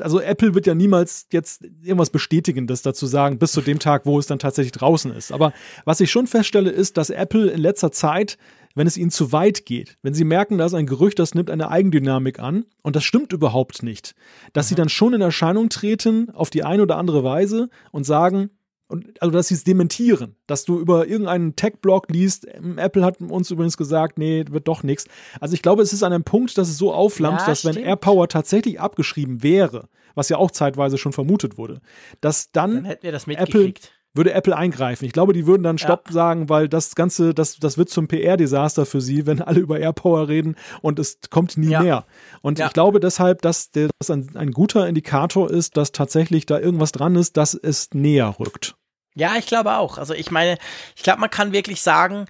[0.00, 4.18] also Apple wird ja niemals jetzt irgendwas Bestätigendes dazu sagen, bis zu dem Tag, wo
[4.18, 5.32] es dann tatsächlich draußen ist.
[5.32, 5.52] Aber
[5.84, 8.38] was ich schon feststelle, ist, dass Apple in letzter Zeit,
[8.74, 11.50] wenn es ihnen zu weit geht, wenn sie merken, da ist ein Gerücht, das nimmt
[11.50, 14.14] eine Eigendynamik an und das stimmt überhaupt nicht,
[14.52, 14.68] dass mhm.
[14.68, 18.50] sie dann schon in Erscheinung treten auf die eine oder andere Weise und sagen,
[18.92, 23.20] und also dass sie es dementieren, dass du über irgendeinen Tech-Blog liest, ähm, Apple hat
[23.20, 25.06] uns übrigens gesagt, nee, wird doch nichts.
[25.40, 27.76] Also ich glaube, es ist an einem Punkt, dass es so aufflammt, ja, dass stimmt.
[27.76, 31.80] wenn AirPower tatsächlich abgeschrieben wäre, was ja auch zeitweise schon vermutet wurde,
[32.20, 33.72] dass dann, dann Apple
[34.14, 35.04] würde Apple eingreifen.
[35.04, 36.12] Ich glaube, die würden dann Stopp ja.
[36.12, 40.28] sagen, weil das Ganze, das, das wird zum PR-Desaster für sie, wenn alle über AirPower
[40.28, 41.82] reden und es kommt nie ja.
[41.82, 42.04] mehr.
[42.42, 42.66] Und ja.
[42.66, 47.16] ich glaube deshalb, dass das ein, ein guter Indikator ist, dass tatsächlich da irgendwas dran
[47.16, 48.76] ist, dass es näher rückt.
[49.14, 49.98] Ja, ich glaube auch.
[49.98, 50.58] Also ich meine,
[50.96, 52.26] ich glaube, man kann wirklich sagen,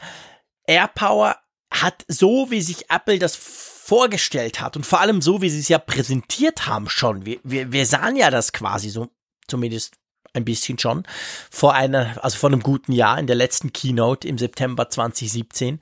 [0.66, 1.36] AirPower
[1.70, 5.68] hat so, wie sich Apple das vorgestellt hat und vor allem so, wie sie es
[5.68, 7.26] ja präsentiert haben schon.
[7.26, 9.08] Wir, wir, wir sahen ja das quasi so,
[9.48, 9.96] zumindest
[10.34, 11.04] ein bisschen schon,
[11.50, 15.80] vor einer, also vor einem guten Jahr in der letzten Keynote im September 2017.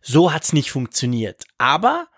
[0.00, 1.44] So hat's nicht funktioniert.
[1.58, 2.08] Aber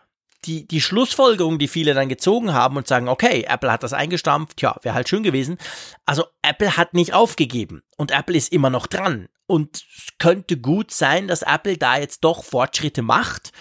[0.46, 4.62] die, die Schlussfolgerung, die viele dann gezogen haben und sagen, okay, Apple hat das eingestampft,
[4.62, 5.58] ja, wäre halt schön gewesen.
[6.06, 9.28] Also Apple hat nicht aufgegeben und Apple ist immer noch dran.
[9.46, 13.52] Und es könnte gut sein, dass Apple da jetzt doch Fortschritte macht.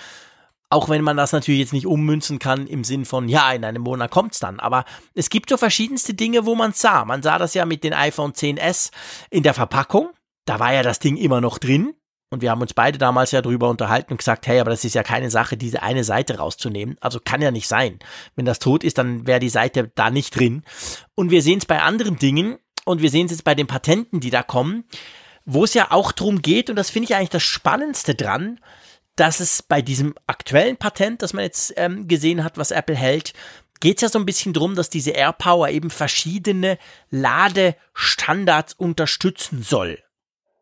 [0.69, 3.83] Auch wenn man das natürlich jetzt nicht ummünzen kann im Sinn von, ja, in einem
[3.83, 4.59] Monat kommt's dann.
[4.59, 7.05] Aber es gibt so verschiedenste Dinge, wo man sah.
[7.05, 8.91] Man sah das ja mit den iPhone 10s
[9.29, 10.09] in der Verpackung.
[10.45, 11.93] Da war ja das Ding immer noch drin.
[12.33, 14.95] Und wir haben uns beide damals ja drüber unterhalten und gesagt, hey, aber das ist
[14.95, 16.97] ja keine Sache, diese eine Seite rauszunehmen.
[16.99, 17.99] Also kann ja nicht sein.
[18.35, 20.63] Wenn das tot ist, dann wäre die Seite da nicht drin.
[21.13, 24.19] Und wir sehen es bei anderen Dingen und wir sehen es jetzt bei den Patenten,
[24.19, 24.83] die da kommen,
[25.45, 28.59] wo es ja auch drum geht, und das finde ich eigentlich das Spannendste dran,
[29.15, 33.33] dass es bei diesem aktuellen Patent, das man jetzt ähm, gesehen hat, was Apple hält,
[33.79, 36.79] geht es ja so ein bisschen drum, dass diese AirPower eben verschiedene
[37.11, 39.99] Ladestandards unterstützen soll.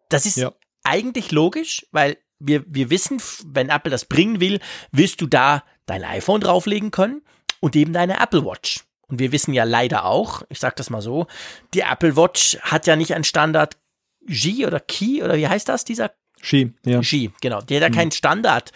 [0.09, 0.51] Das ist ja
[0.83, 4.59] eigentlich logisch, weil wir, wir wissen, wenn Apple das bringen will,
[4.91, 7.21] willst du da dein iPhone drauflegen können
[7.59, 8.83] und eben deine Apple Watch.
[9.07, 11.27] Und wir wissen ja leider auch, ich sag das mal so,
[11.73, 13.77] die Apple Watch hat ja nicht einen Standard
[14.25, 16.11] G oder Key oder wie heißt das, dieser?
[16.41, 17.01] G, ja.
[17.01, 17.61] G, genau.
[17.61, 17.93] Die hat ja mhm.
[17.93, 18.71] keinen Standard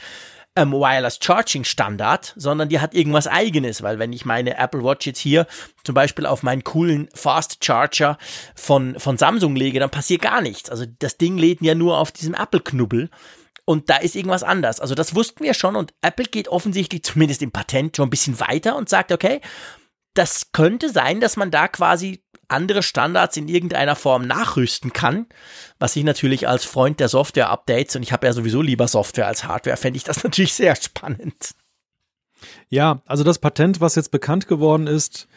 [0.55, 5.05] ähm, Wireless Charging Standard, sondern die hat irgendwas eigenes, weil wenn ich meine Apple Watch
[5.05, 5.47] jetzt hier
[5.83, 8.17] zum Beispiel auf meinen coolen Fast Charger
[8.55, 10.69] von, von Samsung lege, dann passiert gar nichts.
[10.69, 13.09] Also das Ding lädt ja nur auf diesem Apple-Knubbel.
[13.67, 14.79] Und da ist irgendwas anders.
[14.79, 18.39] Also das wussten wir schon und Apple geht offensichtlich zumindest im Patent schon ein bisschen
[18.39, 19.41] weiter und sagt, okay,
[20.13, 25.27] das könnte sein, dass man da quasi andere Standards in irgendeiner Form nachrüsten kann,
[25.79, 29.45] was ich natürlich als Freund der Software-Updates und ich habe ja sowieso lieber Software als
[29.45, 31.55] Hardware, fände ich das natürlich sehr spannend.
[32.69, 35.27] Ja, also das Patent, was jetzt bekannt geworden ist,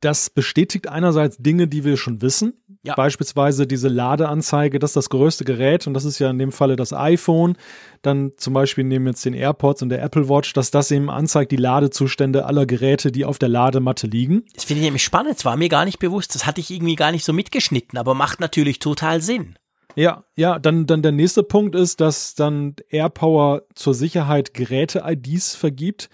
[0.00, 2.54] das bestätigt einerseits Dinge, die wir schon wissen.
[2.82, 2.94] Ja.
[2.94, 6.76] Beispielsweise diese Ladeanzeige, das ist das größte Gerät und das ist ja in dem Falle
[6.76, 7.56] das iPhone.
[8.02, 11.10] Dann zum Beispiel nehmen wir jetzt den AirPods und der Apple Watch, dass das eben
[11.10, 14.44] anzeigt die Ladezustände aller Geräte, die auf der Ladematte liegen.
[14.54, 15.34] Das finde ich nämlich spannend.
[15.36, 16.34] Das war mir gar nicht bewusst.
[16.34, 19.56] Das hatte ich irgendwie gar nicht so mitgeschnitten, aber macht natürlich total Sinn.
[19.96, 26.08] Ja, ja, dann, dann der nächste Punkt ist, dass dann AirPower zur Sicherheit Geräte-IDs vergibt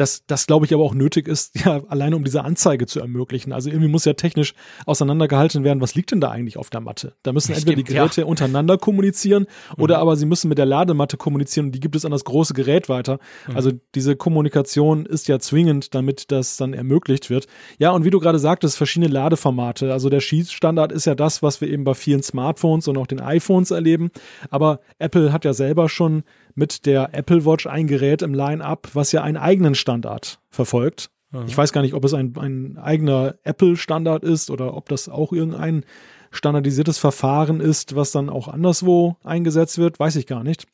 [0.00, 3.52] dass das, glaube ich, aber auch nötig ist, ja, alleine um diese Anzeige zu ermöglichen.
[3.52, 4.54] Also irgendwie muss ja technisch
[4.86, 7.14] auseinandergehalten werden, was liegt denn da eigentlich auf der Matte?
[7.22, 8.26] Da müssen entweder die Geräte ja.
[8.26, 9.46] untereinander kommunizieren
[9.76, 9.82] mhm.
[9.82, 12.54] oder aber sie müssen mit der Ladematte kommunizieren und die gibt es an das große
[12.54, 13.18] Gerät weiter.
[13.46, 13.56] Mhm.
[13.56, 17.46] Also diese Kommunikation ist ja zwingend, damit das dann ermöglicht wird.
[17.78, 19.92] Ja, und wie du gerade sagtest, verschiedene Ladeformate.
[19.92, 23.20] Also der Schießstandard ist ja das, was wir eben bei vielen Smartphones und auch den
[23.20, 24.10] iPhones erleben.
[24.50, 26.22] Aber Apple hat ja selber schon
[26.54, 31.10] mit der Apple Watch ein Gerät im Line-up, was ja einen eigenen Standard verfolgt.
[31.30, 31.44] Mhm.
[31.46, 35.32] Ich weiß gar nicht, ob es ein, ein eigener Apple-Standard ist oder ob das auch
[35.32, 35.84] irgendein
[36.30, 40.66] standardisiertes Verfahren ist, was dann auch anderswo eingesetzt wird, weiß ich gar nicht.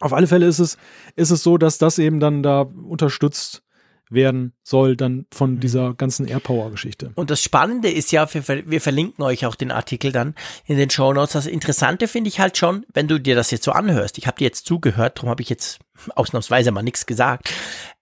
[0.00, 0.78] Auf alle Fälle ist es,
[1.16, 3.62] ist es so, dass das eben dann da unterstützt
[4.10, 5.60] werden soll dann von mhm.
[5.60, 7.12] dieser ganzen AirPower-Geschichte.
[7.14, 10.34] Und das Spannende ist ja, wir, wir, verlinken euch auch den Artikel dann
[10.66, 11.32] in den Show Notes.
[11.32, 14.18] Das Interessante finde ich halt schon, wenn du dir das jetzt so anhörst.
[14.18, 15.78] Ich habe dir jetzt zugehört, darum habe ich jetzt
[16.14, 17.52] ausnahmsweise mal nichts gesagt.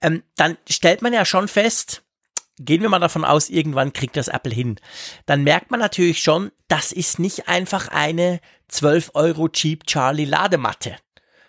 [0.00, 2.02] Ähm, dann stellt man ja schon fest,
[2.58, 4.76] gehen wir mal davon aus, irgendwann kriegt das Apple hin.
[5.26, 10.96] Dann merkt man natürlich schon, das ist nicht einfach eine 12 Euro Cheap Charlie Ladematte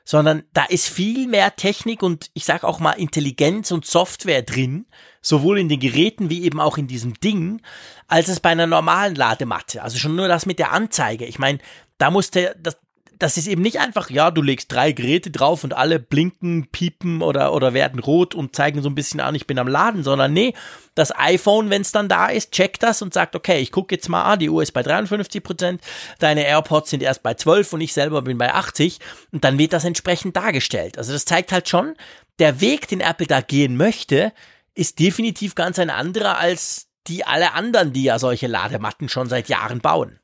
[0.08, 4.86] sondern da ist viel mehr Technik und ich sag auch mal Intelligenz und Software drin,
[5.22, 7.62] sowohl in den Geräten wie eben auch in diesem Ding,
[8.08, 9.84] als es bei einer normalen Ladematte.
[9.84, 11.26] Also schon nur das mit der Anzeige.
[11.26, 11.60] Ich meine,
[11.98, 12.78] da musste das,
[13.20, 17.22] das ist eben nicht einfach, ja, du legst drei Geräte drauf und alle blinken, piepen
[17.22, 20.34] oder, oder werden rot und zeigen so ein bisschen an, ich bin am Laden, sondern
[20.34, 20.54] nee,
[20.96, 24.10] das iPhone, wenn es dann da ist, checkt das und sagt, okay, ich gucke jetzt
[24.10, 25.82] mal an, die Uhr ist bei 53 Prozent,
[26.20, 29.00] deine AirPods sind erst bei 12 und ich selber bin bei 80
[29.32, 30.98] und dann wird das entsprechend dargestellt.
[30.98, 31.96] Also das zeigt halt schon,
[32.40, 34.32] der Weg, den Apple da gehen möchte,
[34.76, 39.50] ist definitiv ganz ein anderer als die alle anderen, die ja solche Ladematten schon seit
[39.50, 40.20] Jahren bauen.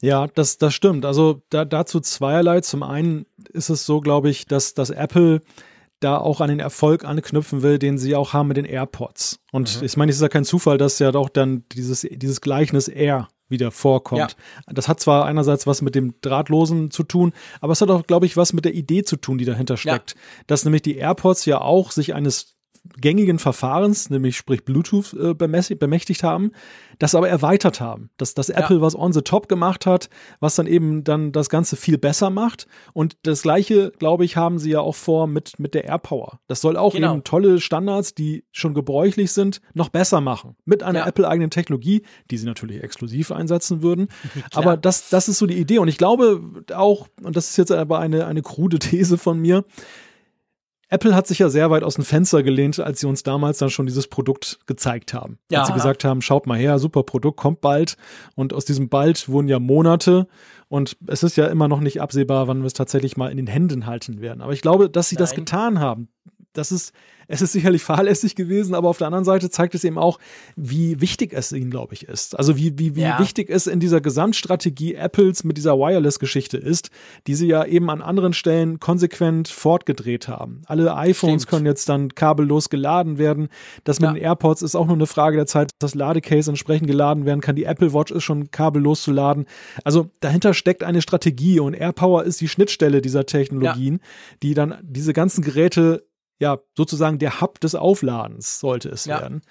[0.00, 1.04] Ja, das, das stimmt.
[1.04, 2.60] Also da, dazu zweierlei.
[2.60, 5.40] Zum einen ist es so, glaube ich, dass, dass Apple
[6.00, 9.40] da auch an den Erfolg anknüpfen will, den sie auch haben mit den AirPods.
[9.50, 9.86] Und mhm.
[9.86, 13.28] ich meine, es ist ja kein Zufall, dass ja doch dann dieses, dieses Gleichnis Air
[13.48, 14.36] wieder vorkommt.
[14.66, 14.72] Ja.
[14.72, 18.26] Das hat zwar einerseits was mit dem Drahtlosen zu tun, aber es hat auch, glaube
[18.26, 20.14] ich, was mit der Idee zu tun, die dahinter steckt.
[20.14, 20.20] Ja.
[20.46, 22.57] Dass nämlich die AirPods ja auch sich eines
[23.00, 26.52] gängigen Verfahrens, nämlich sprich Bluetooth, äh, bemächtigt haben,
[26.98, 28.10] das aber erweitert haben.
[28.16, 28.82] Dass, dass Apple ja.
[28.82, 30.08] was on the top gemacht hat,
[30.40, 32.66] was dann eben dann das Ganze viel besser macht.
[32.92, 36.40] Und das gleiche, glaube ich, haben sie ja auch vor mit, mit der AirPower.
[36.46, 37.14] Das soll auch genau.
[37.14, 40.56] eben tolle Standards, die schon gebräuchlich sind, noch besser machen.
[40.64, 41.06] Mit einer ja.
[41.06, 44.08] Apple-eigenen Technologie, die sie natürlich exklusiv einsetzen würden.
[44.52, 45.78] aber das, das ist so die Idee.
[45.78, 46.40] Und ich glaube
[46.74, 49.64] auch, und das ist jetzt aber eine, eine krude These von mir,
[50.90, 53.68] Apple hat sich ja sehr weit aus dem Fenster gelehnt, als sie uns damals dann
[53.68, 55.38] schon dieses Produkt gezeigt haben.
[55.50, 55.60] Ja.
[55.60, 57.96] Als sie gesagt haben, schaut mal her, super Produkt, kommt bald.
[58.34, 60.28] Und aus diesem bald wurden ja Monate.
[60.68, 63.46] Und es ist ja immer noch nicht absehbar, wann wir es tatsächlich mal in den
[63.46, 64.40] Händen halten werden.
[64.40, 65.20] Aber ich glaube, dass sie Nein.
[65.20, 66.08] das getan haben.
[66.58, 66.92] Das ist
[67.28, 70.18] es ist sicherlich fahrlässig gewesen, aber auf der anderen Seite zeigt es eben auch,
[70.56, 72.36] wie wichtig es ihnen, glaube ich, ist.
[72.36, 73.18] Also wie, wie, wie ja.
[73.20, 76.90] wichtig es in dieser Gesamtstrategie Apples mit dieser Wireless-Geschichte ist,
[77.26, 80.62] die sie ja eben an anderen Stellen konsequent fortgedreht haben.
[80.66, 81.50] Alle iPhones Stimmt.
[81.50, 83.48] können jetzt dann kabellos geladen werden.
[83.84, 84.14] Das mit ja.
[84.14, 87.40] den AirPods ist auch nur eine Frage der Zeit, dass das Ladecase entsprechend geladen werden
[87.40, 87.56] kann.
[87.56, 89.44] Die Apple Watch ist schon kabellos zu laden.
[89.84, 94.00] Also dahinter steckt eine Strategie und AirPower ist die Schnittstelle dieser Technologien, ja.
[94.42, 96.08] die dann diese ganzen Geräte
[96.38, 99.20] ja, sozusagen der Hub des Aufladens sollte es ja.
[99.20, 99.42] werden.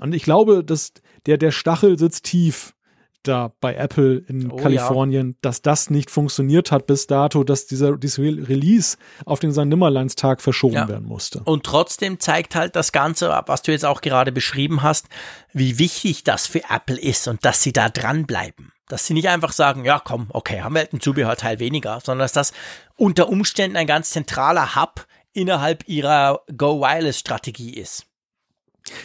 [0.00, 0.92] Und ich glaube, dass
[1.26, 2.74] der, der Stachel sitzt tief
[3.22, 5.34] da bei Apple in oh, Kalifornien, ja.
[5.42, 10.74] dass das nicht funktioniert hat bis dato, dass dieser, dieser Release auf den Nimmerlandstag verschoben
[10.74, 10.88] ja.
[10.88, 11.42] werden musste.
[11.44, 15.06] Und trotzdem zeigt halt das Ganze, was du jetzt auch gerade beschrieben hast,
[15.52, 18.72] wie wichtig das für Apple ist und dass sie da dranbleiben.
[18.88, 22.24] Dass sie nicht einfach sagen, ja komm, okay, haben wir halt ein Zubehörteil weniger, sondern
[22.24, 22.52] dass das
[22.96, 28.06] unter Umständen ein ganz zentraler Hub innerhalb ihrer Go Wireless Strategie ist.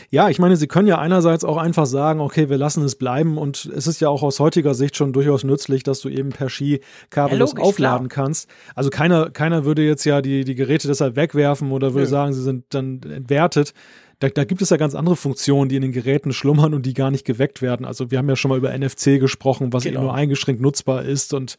[0.10, 3.38] Ja, ich meine, sie können ja einerseits auch einfach sagen, okay, wir lassen es bleiben
[3.38, 6.50] und es ist ja auch aus heutiger Sicht schon durchaus nützlich, dass du eben per
[6.50, 8.26] Ski kabellos ja, aufladen klar.
[8.26, 8.50] kannst.
[8.74, 12.10] Also keiner, keiner würde jetzt ja die, die Geräte deshalb wegwerfen oder würde Nö.
[12.10, 13.74] sagen, sie sind dann entwertet
[14.20, 16.94] da, da gibt es ja ganz andere Funktionen, die in den Geräten schlummern und die
[16.94, 17.86] gar nicht geweckt werden.
[17.86, 19.96] Also wir haben ja schon mal über NFC gesprochen, was genau.
[19.96, 21.34] eben nur eingeschränkt nutzbar ist.
[21.34, 21.58] Und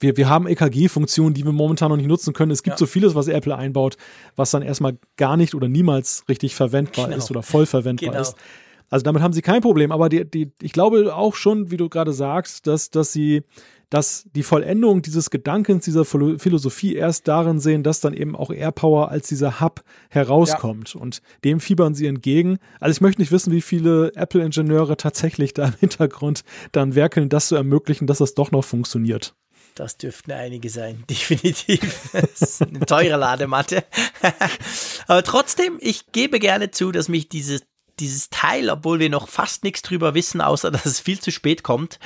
[0.00, 2.50] wir, wir haben EKG-Funktionen, die wir momentan noch nicht nutzen können.
[2.50, 2.78] Es gibt ja.
[2.78, 3.96] so vieles, was Apple einbaut,
[4.36, 7.18] was dann erstmal gar nicht oder niemals richtig verwendbar genau.
[7.18, 8.22] ist oder voll verwendbar genau.
[8.22, 8.36] ist.
[8.90, 9.92] Also damit haben sie kein Problem.
[9.92, 13.42] Aber die, die, ich glaube auch schon, wie du gerade sagst, dass, dass sie
[13.90, 19.10] dass die Vollendung dieses Gedankens, dieser Philosophie erst darin sehen, dass dann eben auch AirPower
[19.10, 20.94] als dieser Hub herauskommt.
[20.94, 21.00] Ja.
[21.00, 22.58] Und dem fiebern sie entgegen.
[22.80, 27.48] Also ich möchte nicht wissen, wie viele Apple-Ingenieure tatsächlich da im Hintergrund dann werkeln, das
[27.48, 29.34] zu ermöglichen, dass das doch noch funktioniert.
[29.74, 32.10] Das dürften einige sein, definitiv.
[32.12, 33.84] Das ist eine teure Ladematte.
[35.06, 37.62] Aber trotzdem, ich gebe gerne zu, dass mich dieses,
[37.98, 41.62] dieses Teil, obwohl wir noch fast nichts drüber wissen, außer dass es viel zu spät
[41.62, 41.98] kommt,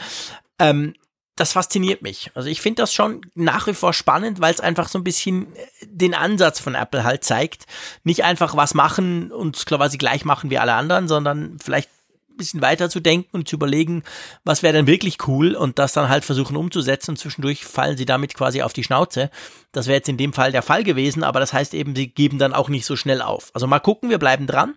[0.59, 0.95] ähm,
[1.41, 2.31] das fasziniert mich.
[2.35, 5.55] Also ich finde das schon nach wie vor spannend, weil es einfach so ein bisschen
[5.55, 7.67] äh, den Ansatz von Apple halt zeigt.
[8.05, 11.89] Nicht einfach was machen und quasi gleich machen wie alle anderen, sondern vielleicht
[12.31, 14.03] ein bisschen weiter zu denken und zu überlegen,
[14.45, 18.07] was wäre denn wirklich cool und das dann halt versuchen umzusetzen und zwischendurch fallen sie
[18.07, 19.31] damit quasi auf die Schnauze.
[19.73, 22.39] Das wäre jetzt in dem Fall der Fall gewesen, aber das heißt eben, sie geben
[22.39, 23.51] dann auch nicht so schnell auf.
[23.55, 24.75] Also mal gucken, wir bleiben dran.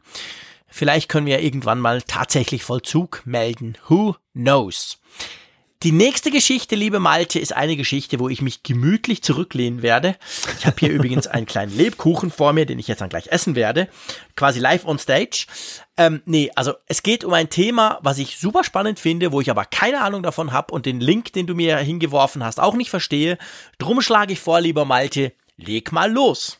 [0.67, 3.77] Vielleicht können wir irgendwann mal tatsächlich Vollzug melden.
[3.89, 4.99] Who knows?
[5.83, 10.15] Die nächste Geschichte, liebe Malte, ist eine Geschichte, wo ich mich gemütlich zurücklehnen werde.
[10.59, 13.55] Ich habe hier übrigens einen kleinen Lebkuchen vor mir, den ich jetzt dann gleich essen
[13.55, 13.87] werde.
[14.35, 15.47] Quasi live on stage.
[15.97, 19.49] Ähm, nee, also es geht um ein Thema, was ich super spannend finde, wo ich
[19.49, 22.91] aber keine Ahnung davon habe und den Link, den du mir hingeworfen hast, auch nicht
[22.91, 23.39] verstehe.
[23.79, 26.59] Drum schlage ich vor, lieber Malte, leg mal los.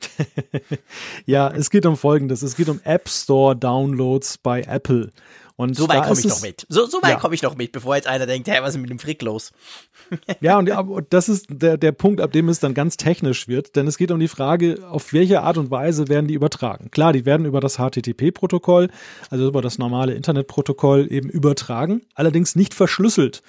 [1.26, 2.42] ja, es geht um Folgendes.
[2.42, 5.10] Es geht um App Store Downloads bei Apple.
[5.60, 6.64] Und so weit komme ich noch mit.
[6.70, 7.16] So, so weit ja.
[7.18, 9.52] komme ich noch mit, bevor jetzt einer denkt, hey, was ist mit dem Frick los?
[10.40, 13.76] ja, und ja, das ist der, der Punkt, ab dem es dann ganz technisch wird,
[13.76, 16.90] denn es geht um die Frage, auf welche Art und Weise werden die übertragen.
[16.90, 18.88] Klar, die werden über das HTTP-Protokoll,
[19.28, 23.42] also über das normale Internetprotokoll eben übertragen, allerdings nicht verschlüsselt.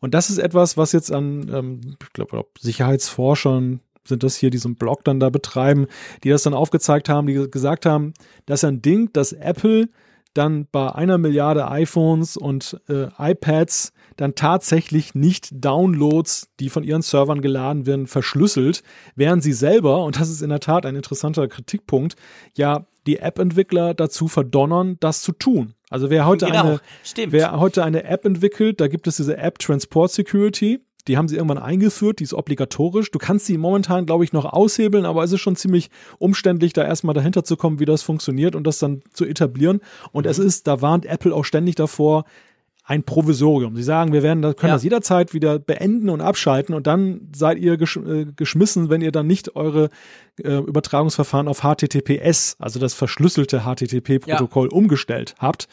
[0.00, 4.56] Und das ist etwas, was jetzt an, ähm, ich glaube, Sicherheitsforschern sind das hier, die
[4.56, 5.86] so einen Blog dann da betreiben,
[6.24, 8.14] die das dann aufgezeigt haben, die gesagt haben,
[8.46, 9.90] das ist ein Ding, das Apple
[10.38, 17.02] dann bei einer Milliarde iPhones und äh, iPads dann tatsächlich nicht Downloads, die von ihren
[17.02, 18.82] Servern geladen werden, verschlüsselt,
[19.14, 22.16] während sie selber, und das ist in der Tat ein interessanter Kritikpunkt,
[22.56, 25.74] ja die App-Entwickler dazu verdonnern, das zu tun.
[25.88, 26.78] Also wer heute, genau,
[27.16, 31.28] eine, wer heute eine App entwickelt, da gibt es diese App Transport Security, die haben
[31.28, 33.10] sie irgendwann eingeführt, die ist obligatorisch.
[33.10, 36.84] Du kannst sie momentan, glaube ich, noch aushebeln, aber es ist schon ziemlich umständlich, da
[36.84, 39.80] erstmal dahinter zu kommen, wie das funktioniert und das dann zu etablieren.
[40.12, 40.30] Und mhm.
[40.30, 42.24] es ist, da warnt Apple auch ständig davor,
[42.88, 43.76] ein Provisorium.
[43.76, 44.76] Sie sagen, wir werden, können Ja.
[44.76, 49.12] das jederzeit wieder beenden und abschalten und dann seid ihr gesch äh, geschmissen, wenn ihr
[49.12, 49.90] dann nicht eure
[50.42, 55.68] äh, Übertragungsverfahren auf HTTPS, also das verschlüsselte HTTP-Protokoll, umgestellt habt,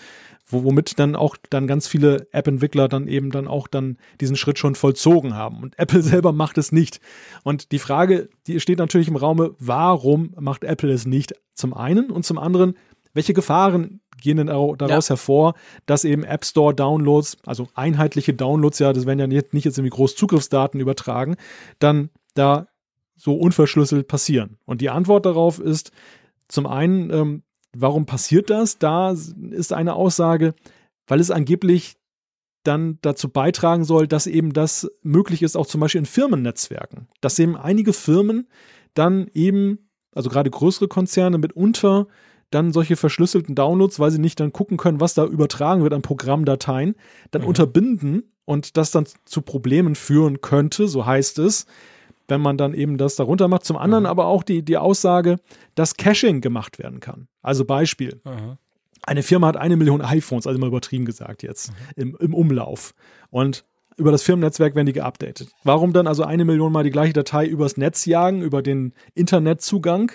[0.47, 4.75] womit dann auch dann ganz viele App-Entwickler dann eben dann auch dann diesen Schritt schon
[4.75, 5.61] vollzogen haben.
[5.63, 6.99] Und Apple selber macht es nicht.
[7.43, 11.33] Und die Frage, die steht natürlich im Raume, warum macht Apple es nicht?
[11.53, 12.75] Zum einen und zum anderen,
[13.13, 15.53] welche Gefahren gehen denn au- daraus hervor,
[15.85, 19.77] dass eben App Store Downloads, also einheitliche Downloads, ja, das werden ja nicht, nicht jetzt
[19.77, 21.35] irgendwie groß Zugriffsdaten übertragen,
[21.79, 22.67] dann da
[23.15, 24.57] so unverschlüsselt passieren.
[24.65, 25.91] Und die Antwort darauf ist
[26.47, 27.43] zum einen, ähm,
[27.75, 28.77] warum passiert das?
[28.77, 30.53] Da ist eine Aussage,
[31.07, 31.95] weil es angeblich
[32.63, 37.07] dann dazu beitragen soll, dass eben das möglich ist, auch zum Beispiel in Firmennetzwerken.
[37.21, 38.47] Dass eben einige Firmen
[38.93, 42.07] dann eben, also gerade größere Konzerne mitunter
[42.51, 46.01] dann solche verschlüsselten Downloads, weil sie nicht dann gucken können, was da übertragen wird an
[46.01, 46.95] Programmdateien,
[47.31, 51.65] dann unterbinden und das dann zu Problemen führen könnte, so heißt es,
[52.27, 53.65] wenn man dann eben das darunter macht.
[53.65, 55.37] Zum anderen aber auch die, die Aussage,
[55.75, 57.27] dass Caching gemacht werden kann.
[57.41, 58.21] Also Beispiel.
[59.03, 62.95] Eine Firma hat eine Million iPhones, also mal übertrieben gesagt jetzt, im, im Umlauf.
[63.29, 63.65] Und
[63.97, 65.49] über das Firmennetzwerk werden die geupdatet.
[65.63, 70.11] Warum dann also eine Million mal die gleiche Datei übers Netz jagen, über den Internetzugang,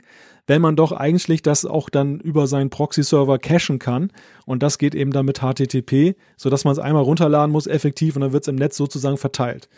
[0.47, 4.13] wenn man doch eigentlich das auch dann über seinen Proxy-Server cachen kann?
[4.45, 8.23] Und das geht eben dann mit HTTP, sodass man es einmal runterladen muss, effektiv, und
[8.23, 9.69] dann wird es im Netz sozusagen verteilt.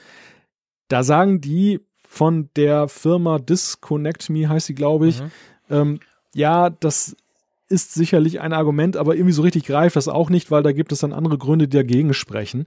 [0.89, 1.81] Da sagen die
[2.13, 5.23] von der Firma Disconnect Me, heißt sie, glaube ich,
[5.71, 5.99] ähm,
[6.35, 7.17] ja, das
[7.71, 10.93] ist sicherlich ein Argument, aber irgendwie so richtig greift das auch nicht, weil da gibt
[10.93, 12.67] es dann andere Gründe, die dagegen sprechen.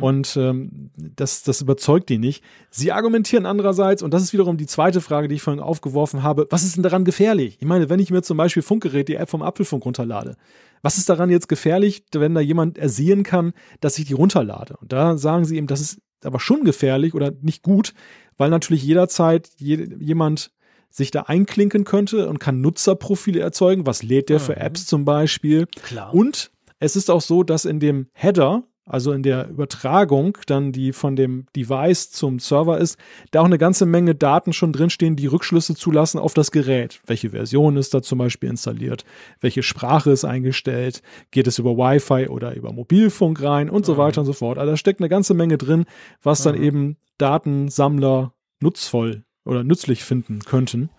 [0.00, 2.44] Und ähm, das, das überzeugt die nicht.
[2.70, 6.46] Sie argumentieren andererseits, und das ist wiederum die zweite Frage, die ich vorhin aufgeworfen habe,
[6.50, 7.56] was ist denn daran gefährlich?
[7.58, 10.36] Ich meine, wenn ich mir zum Beispiel Funkgerät, die App vom Apfelfunk runterlade,
[10.82, 14.76] was ist daran jetzt gefährlich, wenn da jemand ersehen kann, dass ich die runterlade?
[14.76, 17.94] Und da sagen sie eben, das ist aber schon gefährlich oder nicht gut,
[18.36, 20.50] weil natürlich jederzeit je, jemand
[20.90, 23.86] sich da einklinken könnte und kann Nutzerprofile erzeugen.
[23.86, 25.66] Was lädt der für Apps zum Beispiel?
[25.82, 26.14] Klar.
[26.14, 30.92] Und es ist auch so, dass in dem Header, also in der Übertragung, dann die
[30.92, 32.98] von dem Device zum Server ist,
[33.30, 37.00] da auch eine ganze Menge Daten schon drinstehen, die Rückschlüsse zulassen auf das Gerät.
[37.06, 39.04] Welche Version ist da zum Beispiel installiert?
[39.40, 41.02] Welche Sprache ist eingestellt?
[41.30, 44.58] Geht es über Wi-Fi oder über Mobilfunk rein und so weiter und so fort.
[44.58, 45.84] Also da steckt eine ganze Menge drin,
[46.22, 50.90] was dann eben Datensammler nutzvoll oder nützlich finden könnten.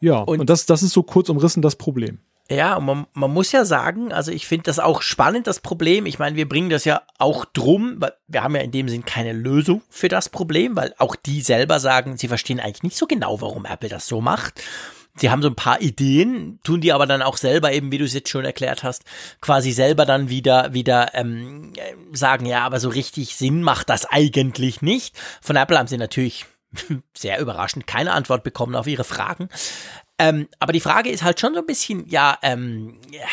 [0.00, 2.18] Ja, und, Und- das, das ist so kurz umrissen das Problem.
[2.50, 6.04] Ja, und man, man muss ja sagen, also ich finde das auch spannend, das Problem.
[6.04, 9.04] Ich meine, wir bringen das ja auch drum, weil wir haben ja in dem Sinn
[9.04, 13.06] keine Lösung für das Problem, weil auch die selber sagen, sie verstehen eigentlich nicht so
[13.06, 14.60] genau, warum Apple das so macht.
[15.14, 18.04] Sie haben so ein paar Ideen, tun die aber dann auch selber eben, wie du
[18.04, 19.04] es jetzt schon erklärt hast,
[19.40, 24.06] quasi selber dann wieder wieder ähm, äh, sagen, ja, aber so richtig Sinn macht das
[24.06, 25.16] eigentlich nicht.
[25.40, 26.46] Von Apple haben sie natürlich
[27.16, 29.48] sehr überraschend keine Antwort bekommen auf ihre Fragen.
[30.20, 33.26] Ähm, aber die Frage ist halt schon so ein bisschen, ja, ähm, ja,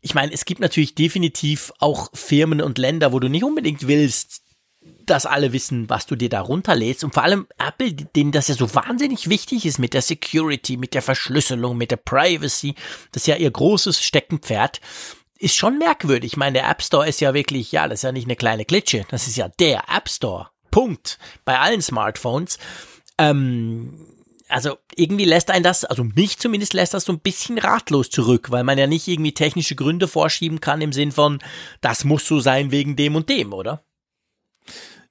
[0.00, 4.42] ich meine, es gibt natürlich definitiv auch Firmen und Länder, wo du nicht unbedingt willst,
[5.06, 7.04] dass alle wissen, was du dir da runterlädst.
[7.04, 10.94] Und vor allem Apple, denen das ja so wahnsinnig wichtig ist mit der Security, mit
[10.94, 12.74] der Verschlüsselung, mit der Privacy,
[13.12, 14.80] das ist ja ihr großes Steckenpferd,
[15.38, 16.32] ist schon merkwürdig.
[16.32, 18.64] Ich meine, der App Store ist ja wirklich, ja, das ist ja nicht eine kleine
[18.64, 20.48] Klitsche, das ist ja der App Store.
[20.72, 21.20] Punkt.
[21.44, 22.58] Bei allen Smartphones.
[23.16, 24.09] Ähm,
[24.50, 28.50] also irgendwie lässt ein das, also mich zumindest lässt das so ein bisschen ratlos zurück,
[28.50, 31.38] weil man ja nicht irgendwie technische Gründe vorschieben kann im Sinn von,
[31.80, 33.82] das muss so sein wegen dem und dem, oder?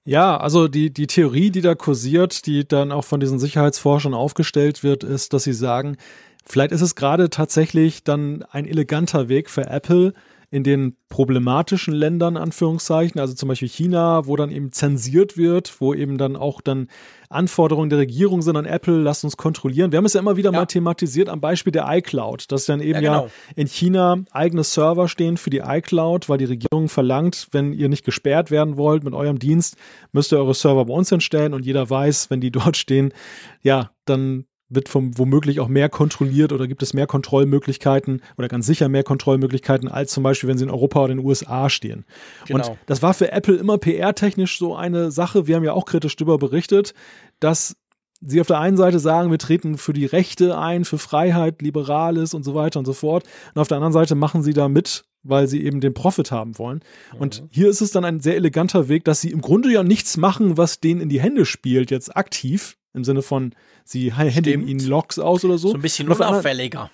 [0.06, 4.84] Ja, also die, die Theorie, die da kursiert, die dann auch von diesen Sicherheitsforschern aufgestellt
[4.84, 5.98] wird, ist, dass sie sagen,
[6.46, 10.14] vielleicht ist es gerade tatsächlich dann ein eleganter Weg für Apple,
[10.52, 15.94] in den problematischen Ländern, Anführungszeichen, also zum Beispiel China, wo dann eben zensiert wird, wo
[15.94, 16.88] eben dann auch dann
[17.30, 19.92] Anforderungen der Regierung sind an Apple, lasst uns kontrollieren.
[19.92, 20.60] Wir haben es ja immer wieder Ja.
[20.60, 23.32] mal thematisiert am Beispiel der iCloud, dass dann eben Ja, ja, genau.
[23.56, 28.04] in China eigene Server stehen für die iCloud, weil die Regierung verlangt, wenn ihr nicht
[28.04, 29.78] gesperrt werden wollt mit eurem Dienst,
[30.12, 33.14] müsst ihr eure Server bei uns hinstellen und jeder weiß, wenn die dort stehen,
[33.62, 38.68] ja, dann wird vom womöglich auch mehr kontrolliert oder gibt es mehr Kontrollmöglichkeiten oder ganz
[38.68, 42.06] sicher mehr Kontrollmöglichkeiten als zum Beispiel, wenn sie in Europa oder in den USA stehen.
[42.46, 42.70] Genau.
[42.70, 45.48] Und das war für Apple immer PR-technisch so eine Sache.
[45.48, 46.94] Wir haben ja auch kritisch darüber berichtet,
[47.40, 47.76] dass
[48.22, 52.34] sie auf der einen Seite sagen, wir treten für die Rechte ein, für Freiheit, Liberales
[52.34, 53.24] und so weiter und so fort.
[53.54, 56.58] Und auf der anderen Seite machen sie da mit, weil sie eben den Profit haben
[56.58, 56.82] wollen.
[57.18, 60.18] Und hier ist es dann ein sehr eleganter Weg, dass sie im Grunde ja nichts
[60.18, 62.78] machen, was denen in die Hände spielt, jetzt aktiv.
[62.94, 65.70] Im Sinne von, sie händigen ihnen Logs aus oder so.
[65.70, 66.90] So ein bisschen unauffälliger.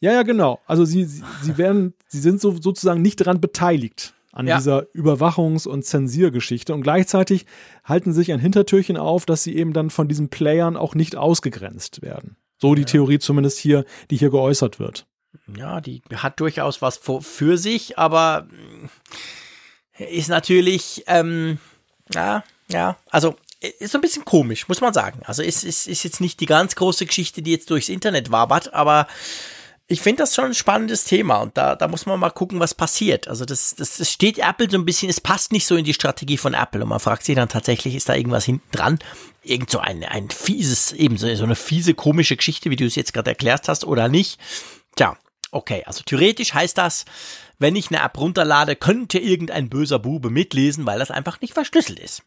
[0.00, 0.60] ja, ja, genau.
[0.66, 4.56] Also sie, sie, sie werden, sie sind so, sozusagen nicht daran beteiligt an ja.
[4.56, 6.74] dieser Überwachungs- und Zensiergeschichte.
[6.74, 7.46] Und gleichzeitig
[7.84, 12.02] halten sich ein Hintertürchen auf, dass sie eben dann von diesen Playern auch nicht ausgegrenzt
[12.02, 12.36] werden.
[12.58, 12.86] So die ja.
[12.86, 15.06] Theorie zumindest hier, die hier geäußert wird.
[15.56, 18.46] Ja, die hat durchaus was für sich, aber
[19.98, 21.58] ist natürlich, ähm,
[22.12, 23.36] ja, ja, also
[23.66, 25.20] ist so ein bisschen komisch, muss man sagen.
[25.24, 28.74] Also ist, ist, ist jetzt nicht die ganz große Geschichte, die jetzt durchs Internet wabert,
[28.74, 29.06] aber
[29.88, 32.74] ich finde das schon ein spannendes Thema und da, da muss man mal gucken, was
[32.74, 33.28] passiert.
[33.28, 35.94] Also das, das, das steht Apple so ein bisschen, es passt nicht so in die
[35.94, 38.98] Strategie von Apple und man fragt sich dann tatsächlich, ist da irgendwas hinten dran?
[39.42, 43.12] Irgend so ein, ein fieses, eben so eine fiese, komische Geschichte, wie du es jetzt
[43.12, 44.40] gerade erklärt hast oder nicht?
[44.96, 45.16] Tja,
[45.52, 47.04] okay, also theoretisch heißt das,
[47.60, 52.00] wenn ich eine App runterlade, könnte irgendein böser Bube mitlesen, weil das einfach nicht verschlüsselt
[52.00, 52.22] ist.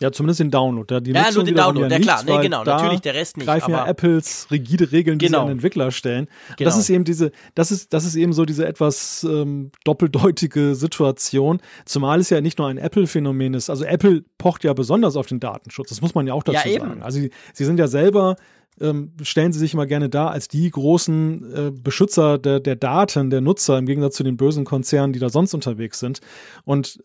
[0.00, 0.92] Ja, zumindest den Download.
[0.92, 3.46] Ja, die ja nur den Download, ja klar, nee, genau, natürlich der Rest nicht.
[3.46, 5.40] Greifen ja Apples rigide Regeln, die genau.
[5.40, 6.26] sie an Entwickler stellen.
[6.56, 6.68] Genau.
[6.68, 11.60] Das ist eben diese, das ist, das ist eben so diese etwas ähm, doppeldeutige Situation.
[11.84, 13.70] Zumal es ja nicht nur ein Apple-Phänomen ist.
[13.70, 15.90] Also Apple pocht ja besonders auf den Datenschutz.
[15.90, 17.02] Das muss man ja auch dazu ja, sagen.
[17.02, 18.34] Also sie, sie sind ja selber
[18.80, 23.30] ähm, stellen sie sich immer gerne dar als die großen äh, Beschützer der, der Daten
[23.30, 26.20] der Nutzer im Gegensatz zu den bösen Konzernen, die da sonst unterwegs sind.
[26.64, 26.98] Und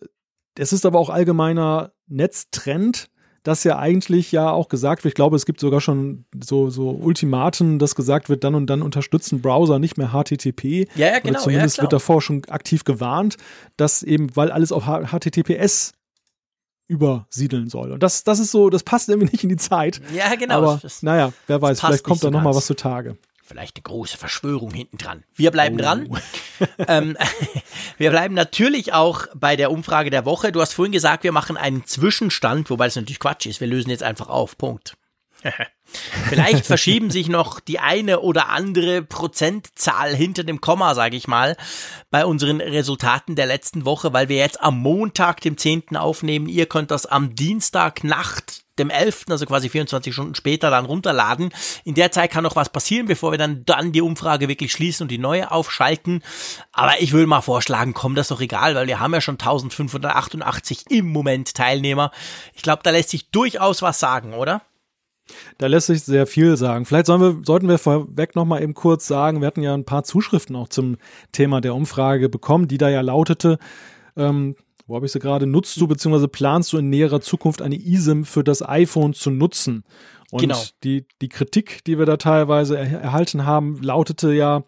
[0.57, 3.09] es ist aber auch allgemeiner Netztrend,
[3.43, 6.89] dass ja eigentlich ja auch gesagt wird, ich glaube, es gibt sogar schon so, so
[6.89, 10.87] Ultimaten, dass gesagt wird, dann und dann unterstützen Browser nicht mehr HTTP.
[10.95, 11.35] Ja, ja genau.
[11.35, 13.37] Oder zumindest ja, wird davor schon aktiv gewarnt,
[13.77, 15.93] dass eben, weil alles auf HTTPS
[16.87, 17.91] übersiedeln soll.
[17.91, 20.01] Und das, das ist so, das passt irgendwie nicht in die Zeit.
[20.13, 20.55] Ja, genau.
[20.55, 23.15] Aber naja, wer weiß, vielleicht kommt da nochmal was zutage.
[23.49, 25.23] Vielleicht eine große Verschwörung hinten dran.
[25.33, 25.81] Wir bleiben oh.
[25.81, 26.21] dran.
[26.87, 27.17] ähm,
[27.97, 30.51] wir bleiben natürlich auch bei der Umfrage der Woche.
[30.51, 33.59] Du hast vorhin gesagt, wir machen einen Zwischenstand, wobei das natürlich Quatsch ist.
[33.59, 34.55] Wir lösen jetzt einfach auf.
[34.55, 34.97] Punkt.
[36.29, 41.57] Vielleicht verschieben sich noch die eine oder andere Prozentzahl hinter dem Komma, sage ich mal,
[42.11, 45.95] bei unseren Resultaten der letzten Woche, weil wir jetzt am Montag, dem 10.
[45.95, 46.47] aufnehmen.
[46.47, 51.49] Ihr könnt das am Dienstag Nacht dem 11., also quasi 24 Stunden später dann runterladen.
[51.83, 55.03] In der Zeit kann noch was passieren, bevor wir dann, dann die Umfrage wirklich schließen
[55.03, 56.23] und die neue aufschalten.
[56.71, 59.35] Aber ich würde mal vorschlagen, komm, das ist doch egal, weil wir haben ja schon
[59.35, 62.11] 1588 im Moment Teilnehmer.
[62.53, 64.61] Ich glaube, da lässt sich durchaus was sagen, oder?
[65.57, 66.85] Da lässt sich sehr viel sagen.
[66.85, 70.03] Vielleicht wir, sollten wir vorweg noch mal eben kurz sagen, wir hatten ja ein paar
[70.03, 70.97] Zuschriften auch zum
[71.31, 73.59] Thema der Umfrage bekommen, die da ja lautete,
[74.17, 74.55] ähm,
[74.89, 76.27] wo habe ich sie gerade, nutzt du bzw.
[76.27, 79.83] planst du in näherer Zukunft eine eSIM für das iPhone zu nutzen?
[80.31, 80.61] Und genau.
[80.83, 84.63] die, die Kritik, die wir da teilweise er erhalten haben, lautete ja,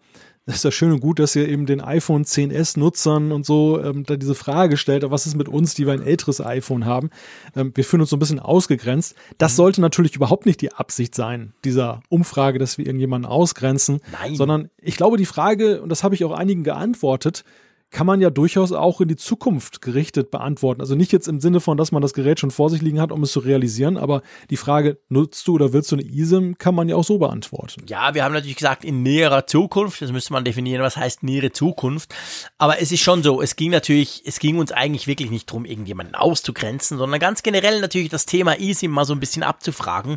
[0.46, 3.80] das ist ja schön und gut, dass ihr eben den iPhone 10s Nutzern und so
[3.80, 7.10] ähm, da diese Frage stellt, was ist mit uns, die wir ein älteres iPhone haben?
[7.54, 9.14] Ähm, wir fühlen uns so ein bisschen ausgegrenzt.
[9.38, 9.56] Das mhm.
[9.56, 14.34] sollte natürlich überhaupt nicht die Absicht sein, dieser Umfrage, dass wir irgendjemanden ausgrenzen, Nein.
[14.34, 17.44] sondern ich glaube, die Frage, und das habe ich auch einigen geantwortet,
[17.92, 20.80] kann man ja durchaus auch in die Zukunft gerichtet beantworten.
[20.80, 23.12] Also nicht jetzt im Sinne von, dass man das Gerät schon vor sich liegen hat,
[23.12, 26.74] um es zu realisieren, aber die Frage, nutzt du oder willst du eine eSIM, kann
[26.74, 27.84] man ja auch so beantworten.
[27.88, 31.52] Ja, wir haben natürlich gesagt, in näherer Zukunft, das müsste man definieren, was heißt nähere
[31.52, 32.14] Zukunft.
[32.56, 35.66] Aber es ist schon so, es ging natürlich, es ging uns eigentlich wirklich nicht darum,
[35.66, 40.16] irgendjemanden auszugrenzen, sondern ganz generell natürlich das Thema eSIM mal so ein bisschen abzufragen,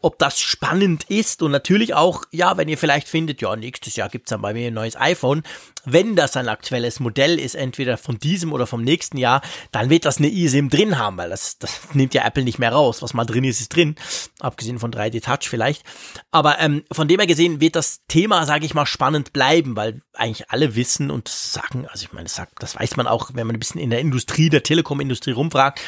[0.00, 4.08] ob das spannend ist und natürlich auch, ja, wenn ihr vielleicht findet, ja, nächstes Jahr
[4.08, 5.42] gibt's dann bei mir ein neues iPhone,
[5.84, 9.40] wenn das ein aktuelles Modell ist, entweder von diesem oder vom nächsten Jahr,
[9.72, 12.72] dann wird das eine eSIM drin haben, weil das, das nimmt ja Apple nicht mehr
[12.72, 13.02] raus.
[13.02, 13.94] Was mal drin ist, ist drin.
[14.40, 15.82] Abgesehen von 3D Touch vielleicht.
[16.30, 20.02] Aber ähm, von dem her gesehen wird das Thema, sage ich mal, spannend bleiben, weil
[20.12, 23.56] eigentlich alle wissen und sagen, also ich meine, das, das weiß man auch, wenn man
[23.56, 25.80] ein bisschen in der Industrie, der Telekom-Industrie rumfragt,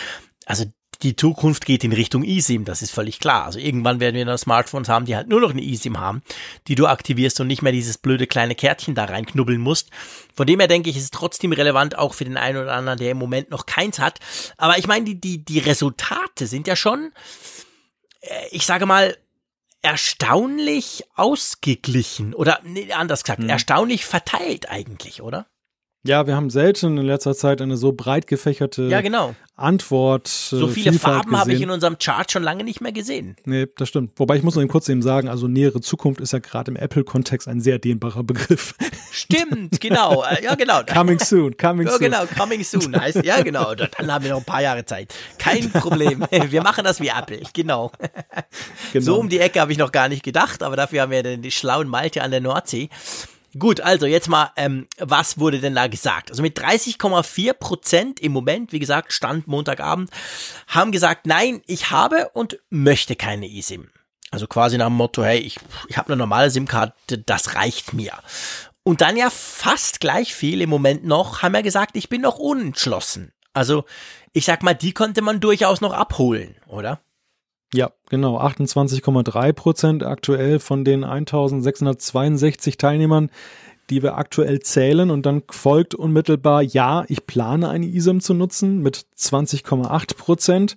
[0.47, 0.65] also
[1.03, 3.45] die Zukunft geht in Richtung eSIM, das ist völlig klar.
[3.45, 6.23] Also irgendwann werden wir dann Smartphones haben, die halt nur noch eine eSIM haben,
[6.67, 9.91] die du aktivierst und nicht mehr dieses blöde kleine Kärtchen da reinknubbeln musst.
[10.35, 12.99] Von dem her denke ich, ist es trotzdem relevant auch für den einen oder anderen,
[12.99, 14.19] der im Moment noch keins hat.
[14.57, 17.13] Aber ich meine, die, die, die Resultate sind ja schon,
[18.21, 19.17] äh, ich sage mal,
[19.83, 23.49] erstaunlich ausgeglichen oder nee, anders gesagt, hm.
[23.49, 25.47] erstaunlich verteilt eigentlich, oder?
[26.09, 29.35] Ja, wir haben selten in letzter Zeit eine so breit gefächerte ja, genau.
[29.57, 30.27] Antwort.
[30.27, 33.37] So äh, viele Vielfalt Farben habe ich in unserem Chart schon lange nicht mehr gesehen.
[33.45, 34.13] Nee, das stimmt.
[34.17, 36.77] Wobei ich muss noch eben kurz eben sagen, also nähere Zukunft ist ja gerade im
[36.79, 38.75] Apple-Kontext ein sehr dehnbarer Begriff.
[39.11, 40.25] Stimmt, genau.
[40.25, 40.81] Äh, ja, genau.
[40.91, 42.01] coming soon, coming ja, soon.
[42.01, 43.75] Genau, coming soon heißt, ja, genau.
[43.75, 45.15] Dann haben wir noch ein paar Jahre Zeit.
[45.39, 46.25] Kein Problem.
[46.31, 47.93] Wir machen das wie Apple, genau.
[48.95, 49.05] genau.
[49.05, 51.43] So um die Ecke habe ich noch gar nicht gedacht, aber dafür haben wir den,
[51.43, 52.89] die schlauen Malte an der Nordsee.
[53.57, 56.31] Gut, also jetzt mal, ähm, was wurde denn da gesagt?
[56.31, 60.11] Also mit 30,4 Prozent im Moment, wie gesagt, Stand Montagabend,
[60.67, 63.89] haben gesagt, nein, ich habe und möchte keine eSIM.
[64.31, 68.13] Also quasi nach dem Motto, hey, ich, ich habe eine normale SIM-Karte, das reicht mir.
[68.83, 72.39] Und dann ja fast gleich viel im Moment noch, haben ja gesagt, ich bin noch
[72.39, 73.33] unentschlossen.
[73.55, 73.85] Also
[74.35, 77.01] ich sag mal, die konnte man durchaus noch abholen, oder?
[77.75, 78.39] Ja, genau.
[78.41, 83.31] 28,3 Prozent aktuell von den 1662 Teilnehmern,
[83.91, 85.11] die wir aktuell zählen.
[85.11, 90.77] Und dann folgt unmittelbar, ja, ich plane eine ISIM zu nutzen mit 20,8 Prozent.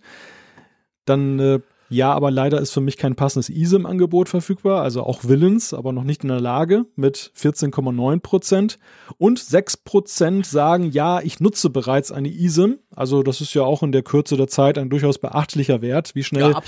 [1.06, 1.60] Dann äh,
[1.92, 6.04] ja, aber leider ist für mich kein passendes ISIM-Angebot verfügbar, also auch Willens, aber noch
[6.04, 8.80] nicht in der Lage mit 14,9 Prozent.
[9.18, 12.80] Und 6 Prozent sagen, ja, ich nutze bereits eine ISIM.
[12.96, 16.24] Also das ist ja auch in der Kürze der Zeit ein durchaus beachtlicher Wert, wie
[16.24, 16.62] schnell ja,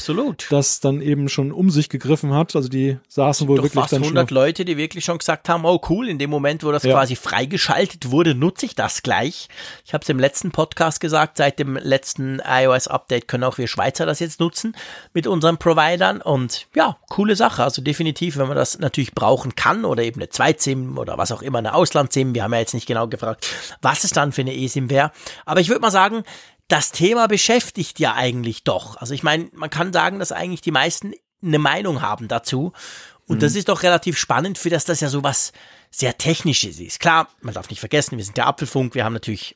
[0.49, 2.55] das dann eben schon um sich gegriffen hat.
[2.55, 4.35] Also die saßen wohl Doch wirklich fast dann 100 schon.
[4.35, 6.93] Leute, die wirklich schon gesagt haben, oh cool, in dem Moment, wo das Ja.
[6.93, 9.47] quasi freigeschaltet wurde, nutze ich das gleich.
[9.85, 14.05] Ich habe es im letzten Podcast gesagt, seit dem letzten iOS-Update können auch wir Schweizer
[14.05, 14.75] das jetzt nutzen
[15.14, 17.64] mit unseren Providern und ja, coole Sache.
[17.64, 21.41] Also definitiv, wenn man das natürlich brauchen kann oder eben eine Zweit-SIM oder was auch
[21.41, 22.34] immer, eine Ausland-SIM.
[22.34, 23.48] Wir haben ja jetzt nicht genau gefragt,
[23.81, 25.11] was es dann für eine eSIM wäre.
[25.45, 26.23] Aber ich würde mal sagen,
[26.68, 28.98] das Thema beschäftigt ja eigentlich doch.
[28.98, 31.14] Also ich meine, man kann sagen, dass eigentlich die meisten
[31.44, 32.73] eine Meinung haben dazu.
[33.26, 35.53] Und das ist doch relativ spannend, für das das ja so was
[35.91, 36.99] sehr Technisches ist.
[36.99, 39.56] Klar, man darf nicht vergessen, wir sind der Apfelfunk, wir haben natürlich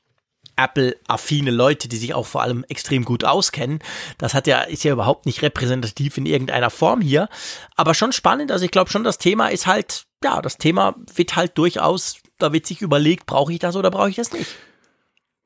[0.58, 3.80] Apple-affine Leute, die sich auch vor allem extrem gut auskennen.
[4.18, 7.30] Das hat ja, ist ja überhaupt nicht repräsentativ in irgendeiner Form hier.
[7.76, 8.52] Aber schon spannend.
[8.52, 12.52] Also ich glaube schon, das Thema ist halt, ja, das Thema wird halt durchaus, da
[12.54, 14.48] wird sich überlegt, brauche ich das oder brauche ich das nicht?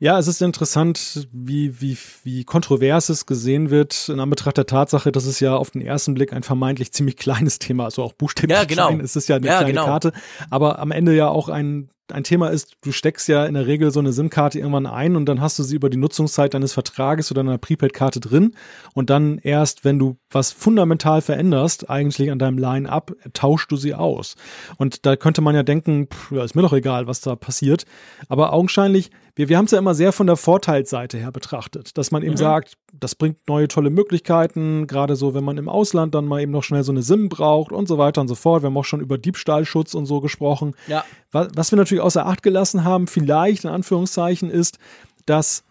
[0.04, 5.12] Ja, es ist interessant, wie, wie, wie kontrovers es gesehen wird, in Anbetracht der Tatsache,
[5.12, 8.58] dass es ja auf den ersten Blick ein vermeintlich ziemlich kleines Thema, also auch buchstäblich
[8.58, 8.88] Ja, genau.
[8.88, 9.86] klein, es ist ja eine Ja, kleine genau.
[9.86, 10.12] Karte,
[10.50, 13.92] aber am Ende ja auch ein, ein Thema ist, du steckst ja in der Regel
[13.92, 17.32] so eine SIM-Karte irgendwann ein und dann hast du sie über die Nutzungszeit deines Vertrages
[17.32, 18.56] oder einer Prepaid-Karte drin
[18.94, 23.94] und dann erst, wenn du was fundamental veränderst, eigentlich an deinem Line-Up, tauschst du sie
[23.94, 24.36] aus.
[24.78, 27.86] Und da könnte man ja denken, pff, ist mir doch egal, was da passiert.
[28.30, 32.12] Aber augenscheinlich, wir, wir haben es ja immer sehr von der Vorteilsseite her betrachtet, dass
[32.12, 36.26] man eben sagt, das bringt neue tolle Möglichkeiten, gerade so, wenn man im Ausland dann
[36.26, 38.64] mal eben noch schnell so eine SIM braucht und so weiter und so fort.
[38.64, 40.76] Wir haben auch schon über Diebstahlschutz und so gesprochen.
[40.88, 41.04] Ja.
[41.32, 44.78] Was, was wir natürlich außer Acht gelassen haben, vielleicht in Anführungszeichen, ist,
[45.26, 45.64] dass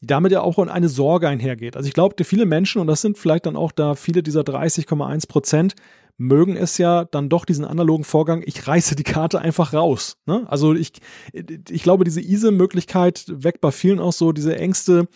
[0.00, 1.76] damit ja auch eine Sorge einhergeht.
[1.76, 5.28] Also ich glaube, viele Menschen, und das sind vielleicht dann auch da viele dieser 30,1
[5.28, 5.74] Prozent,
[6.18, 10.16] mögen es ja dann doch diesen analogen Vorgang, ich reiße die Karte einfach raus.
[10.26, 10.44] Ne?
[10.48, 10.92] Also ich,
[11.32, 15.08] ich glaube, diese ISIM-Möglichkeit weckt bei vielen auch so diese Ängste,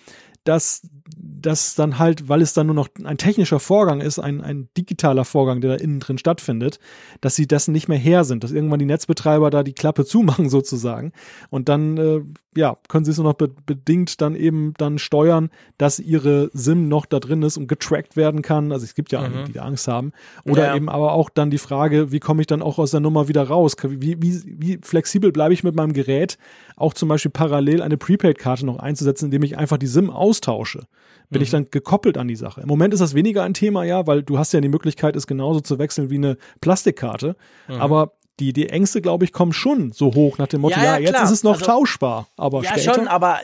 [0.49, 0.83] dass
[1.19, 5.25] das dann halt, weil es dann nur noch ein technischer Vorgang ist, ein, ein digitaler
[5.25, 6.79] Vorgang, der da innen drin stattfindet,
[7.21, 10.49] dass sie dessen nicht mehr her sind, dass irgendwann die Netzbetreiber da die Klappe zumachen
[10.51, 11.13] sozusagen
[11.51, 12.21] und dann äh,
[12.57, 16.89] ja, können sie es nur noch be bedingt dann eben dann steuern, dass ihre SIM
[16.89, 18.73] noch da drin ist und getrackt werden kann.
[18.73, 20.13] Also es gibt ja einige, die da Angst haben.
[20.45, 20.77] Oder Ja.
[20.77, 23.43] eben aber auch dann die Frage, wie komme ich dann auch aus der Nummer wieder
[23.43, 23.77] raus?
[23.83, 26.39] Wie, wie, wie flexibel bleibe ich mit meinem Gerät,
[26.77, 30.87] auch zum Beispiel parallel eine Prepaid-Karte noch einzusetzen, indem ich einfach die SIM austausche?
[31.29, 32.61] Bin ich dann gekoppelt an die Sache?
[32.61, 35.27] Im Moment ist das weniger ein Thema, ja, weil du hast ja die Möglichkeit, es
[35.27, 37.35] genauso zu wechseln wie eine Plastikkarte.
[37.67, 40.99] Aber die, die Ängste, glaube ich, kommen schon so hoch nach dem Motto, Ja, ja,
[40.99, 42.29] ja, jetzt ist es noch Also- tauschbar.
[42.37, 43.41] Aber Ja, später, schon, aber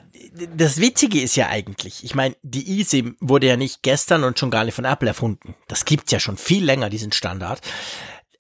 [0.57, 4.51] das Witzige ist ja eigentlich, ich meine, die eSIM wurde ja nicht gestern und schon
[4.53, 5.55] gar nicht von Apple erfunden.
[5.67, 7.63] Das gibt's ja schon viel länger, diesen Standard.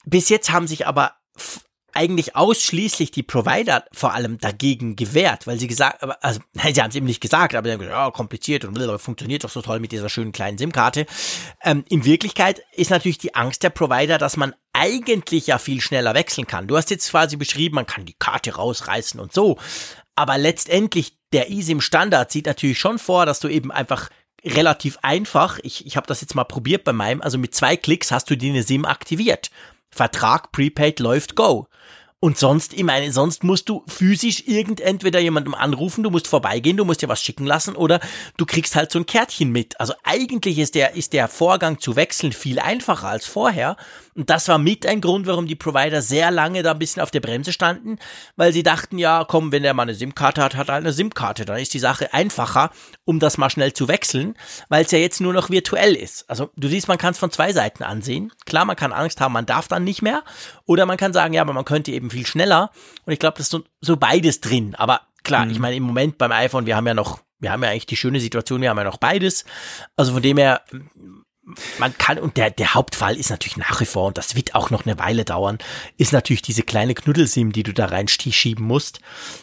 [0.05, 1.12] Bis jetzt haben sich aber
[1.94, 6.90] eigentlich ausschließlich die Provider vor allem dagegen gewehrt, weil sie gesagt, also, nein, sie haben
[6.90, 9.62] es eben nicht gesagt, aber sie haben gesagt, ja, kompliziert und blablabla, funktioniert doch so
[9.62, 11.06] toll mit dieser schönen kleinen SIM-Karte.
[11.62, 16.14] Ähm, in Wirklichkeit ist natürlich die Angst der Provider, dass man eigentlich ja viel schneller
[16.14, 16.66] wechseln kann.
[16.66, 19.59] Du hast jetzt quasi beschrieben, man kann die Karte rausreißen und so.
[20.14, 24.10] Aber letztendlich, der eSIM-Standard sieht natürlich schon vor, dass du eben einfach
[24.44, 28.10] relativ einfach, ich, ich habe das jetzt mal probiert bei meinem, also mit zwei Klicks
[28.10, 29.51] hast du dir eine SIM aktiviert.
[29.90, 31.69] Vertrag Prepaid läuft Go.
[32.24, 36.77] Und sonst, ich meine, sonst musst du physisch irgend entweder jemandem anrufen, du musst vorbeigehen,
[36.77, 37.99] du musst dir was schicken lassen oder
[38.36, 39.81] du kriegst halt so ein Kärtchen mit.
[39.81, 43.77] Also eigentlich ist der, ist der Vorgang zu wechseln viel einfacher als vorher.
[44.14, 47.10] Und das war mit ein Grund, warum die Provider sehr lange da ein bisschen auf
[47.10, 47.98] der Bremse standen,
[48.36, 51.44] weil sie dachten, ja, komm, wenn der mal eine SIM-Karte hat, hat er eine SIM-Karte.
[51.44, 52.70] Dann ist die Sache einfacher,
[53.05, 54.36] um das mal schnell zu wechseln,
[54.68, 56.28] weil es ja jetzt nur noch virtuell ist.
[56.28, 58.32] Also du siehst, man kann es von zwei Seiten ansehen.
[58.44, 60.22] Klar, man kann Angst haben, man darf dann nicht mehr.
[60.66, 62.70] Oder man kann sagen, ja, aber man könnte eben viel schneller.
[63.06, 64.74] Und ich glaube, das ist so, so beides drin.
[64.76, 67.70] Aber klar, ich meine, im Moment beim iPhone, wir haben ja noch, wir haben ja
[67.70, 69.44] eigentlich die schöne Situation, wir haben ja noch beides.
[69.97, 70.62] Also von dem her,
[71.78, 74.70] man kann, und der, der Hauptfall ist natürlich nach wie vor, und das wird auch
[74.70, 75.59] noch eine Weile dauern,
[75.98, 79.01] ist natürlich diese kleine Knuddelsim, die du da reinschieben musst.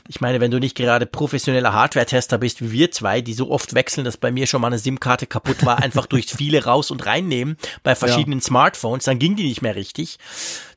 [0.08, 3.74] Ich meine, wenn du nicht gerade professioneller Hardware-Tester bist wie wir zwei, die so oft
[3.74, 7.06] wechseln, dass bei mir schon mal eine SIM-Karte kaputt war, einfach durch viele raus und
[7.06, 8.46] reinnehmen bei verschiedenen ja.
[8.46, 10.20] Smartphones, dann ging die nicht mehr richtig.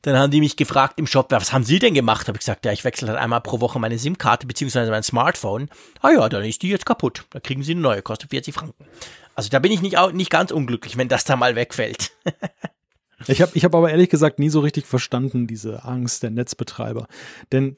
[0.01, 2.27] Dann haben die mich gefragt im Shop, was haben sie denn gemacht?
[2.27, 5.69] Habe ich gesagt, ja, ich wechsle halt einmal pro Woche meine SIM-Karte beziehungsweise mein Smartphone.
[6.01, 7.23] Ah ja, dann ist die jetzt kaputt.
[7.29, 8.83] Da kriegen sie eine neue, kostet 40 Franken.
[9.35, 12.11] Also da bin ich nicht, nicht ganz unglücklich, wenn das da mal wegfällt.
[13.27, 17.07] Ich habe ich hab aber ehrlich gesagt nie so richtig verstanden, diese Angst der Netzbetreiber.
[17.51, 17.75] Denn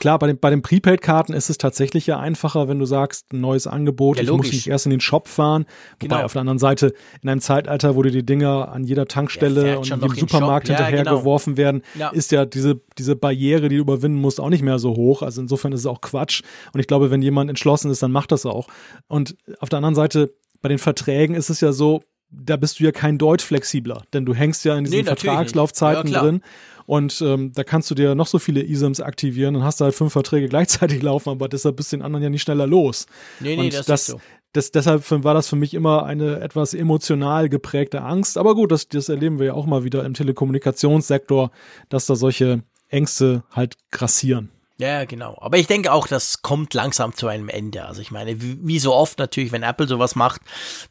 [0.00, 3.40] klar, bei den, bei den Prepaid-Karten ist es tatsächlich ja einfacher, wenn du sagst, ein
[3.40, 5.66] neues Angebot, ja, ich muss nicht erst in den Shop fahren.
[6.00, 6.24] Wobei genau.
[6.24, 9.90] auf der anderen Seite, in einem Zeitalter, wo dir die Dinger an jeder Tankstelle und
[9.90, 11.56] im Supermarkt ja, hinterher genau.
[11.56, 12.08] werden, ja.
[12.10, 15.22] ist ja diese, diese Barriere, die du überwinden musst, auch nicht mehr so hoch.
[15.22, 16.42] Also insofern ist es auch Quatsch.
[16.72, 18.68] Und ich glaube, wenn jemand entschlossen ist, dann macht das auch.
[19.08, 22.84] Und auf der anderen Seite, bei den Verträgen ist es ja so, da bist du
[22.84, 26.42] ja kein Deut flexibler, denn du hängst ja in diesen nee, Vertragslaufzeiten ja, drin
[26.86, 29.94] und ähm, da kannst du dir noch so viele ISIMs aktivieren, dann hast du halt
[29.94, 33.06] fünf Verträge gleichzeitig laufen, aber deshalb bist du den anderen ja nicht schneller los.
[33.40, 34.20] Nee, nee, und das, das ist so.
[34.52, 38.38] Das, deshalb war das für mich immer eine etwas emotional geprägte Angst.
[38.38, 41.50] Aber gut, das, das erleben wir ja auch mal wieder im Telekommunikationssektor,
[41.90, 44.48] dass da solche Ängste halt grassieren.
[44.78, 45.38] Ja, genau.
[45.40, 47.86] Aber ich denke auch, das kommt langsam zu einem Ende.
[47.86, 50.42] Also ich meine, wie, wie so oft natürlich, wenn Apple sowas macht,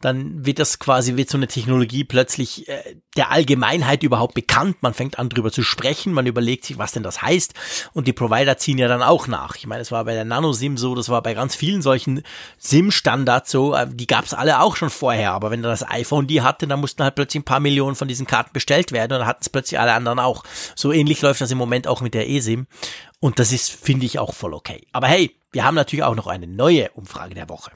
[0.01, 4.77] dann wird das quasi, wird so eine Technologie plötzlich äh, der Allgemeinheit überhaupt bekannt.
[4.81, 7.53] Man fängt an drüber zu sprechen, man überlegt sich, was denn das heißt.
[7.93, 9.55] Und die Provider ziehen ja dann auch nach.
[9.55, 12.23] Ich meine, es war bei der Nano-SIM so, das war bei ganz vielen solchen
[12.57, 15.33] SIM-Standards so, äh, die gab es alle auch schon vorher.
[15.33, 18.07] Aber wenn dann das iPhone die hatte, dann mussten halt plötzlich ein paar Millionen von
[18.07, 20.43] diesen Karten bestellt werden und dann hatten es plötzlich alle anderen auch.
[20.75, 22.65] So ähnlich läuft das im Moment auch mit der eSIM.
[23.19, 24.85] Und das ist, finde ich, auch voll okay.
[24.91, 27.71] Aber hey, wir haben natürlich auch noch eine neue Umfrage der Woche.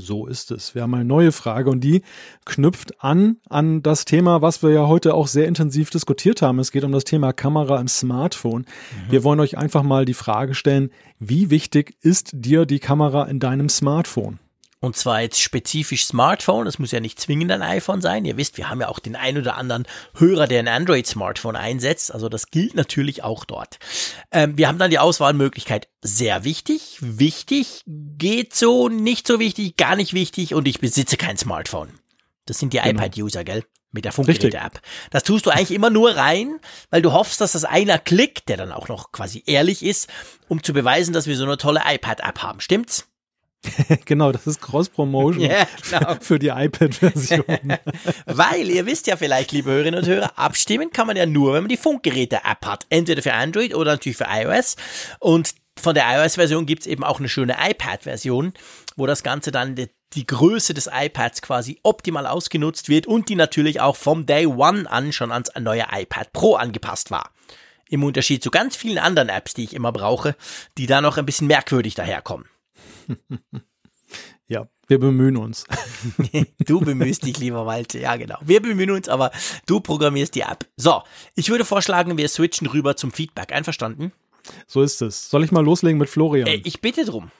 [0.00, 0.76] So ist es.
[0.76, 2.02] Wir haben eine neue Frage und die
[2.44, 6.60] knüpft an an das Thema, was wir ja heute auch sehr intensiv diskutiert haben.
[6.60, 8.60] Es geht um das Thema Kamera im Smartphone.
[8.60, 9.10] Mhm.
[9.10, 13.40] Wir wollen euch einfach mal die Frage stellen, wie wichtig ist dir die Kamera in
[13.40, 14.38] deinem Smartphone?
[14.80, 16.64] Und zwar jetzt spezifisch Smartphone.
[16.64, 18.24] Das muss ja nicht zwingend ein iPhone sein.
[18.24, 22.14] Ihr wisst, wir haben ja auch den ein oder anderen Hörer, der ein Android-Smartphone einsetzt.
[22.14, 23.78] Also das gilt natürlich auch dort.
[24.30, 29.96] Ähm, wir haben dann die Auswahlmöglichkeit sehr wichtig, wichtig, geht so, nicht so wichtig, gar
[29.96, 31.98] nicht wichtig und ich besitze kein Smartphone.
[32.46, 32.90] Das sind die genau.
[32.90, 33.64] iPad-User, gell?
[33.90, 34.80] Mit der Funkgeräte-App.
[35.10, 36.60] Das tust du eigentlich immer nur rein,
[36.90, 40.08] weil du hoffst, dass das einer klickt, der dann auch noch quasi ehrlich ist,
[40.46, 42.60] um zu beweisen, dass wir so eine tolle iPad-App haben.
[42.60, 43.08] Stimmt's?
[44.04, 46.16] genau, das ist Cross-Promotion yeah, genau.
[46.20, 47.44] für die iPad-Version.
[48.26, 51.64] Weil ihr wisst ja vielleicht, liebe Hörerinnen und Hörer, abstimmen kann man ja nur, wenn
[51.64, 52.86] man die Funkgeräte-App hat.
[52.88, 54.76] Entweder für Android oder natürlich für iOS.
[55.18, 58.52] Und von der iOS-Version gibt's eben auch eine schöne iPad-Version,
[58.96, 63.36] wo das Ganze dann die, die Größe des iPads quasi optimal ausgenutzt wird und die
[63.36, 67.30] natürlich auch vom Day One an schon ans neue iPad Pro angepasst war.
[67.88, 70.36] Im Unterschied zu ganz vielen anderen Apps, die ich immer brauche,
[70.76, 72.46] die da noch ein bisschen merkwürdig daherkommen.
[74.48, 75.64] ja, wir bemühen uns.
[76.66, 77.98] du bemühst dich, lieber Malte.
[77.98, 78.38] Ja, genau.
[78.42, 79.30] Wir bemühen uns, aber
[79.66, 80.66] du programmierst die App.
[80.76, 81.02] So,
[81.34, 83.52] ich würde vorschlagen, wir switchen rüber zum Feedback.
[83.52, 84.12] Einverstanden?
[84.66, 85.30] So ist es.
[85.30, 86.46] Soll ich mal loslegen mit Florian?
[86.46, 87.30] Äh, ich bitte drum.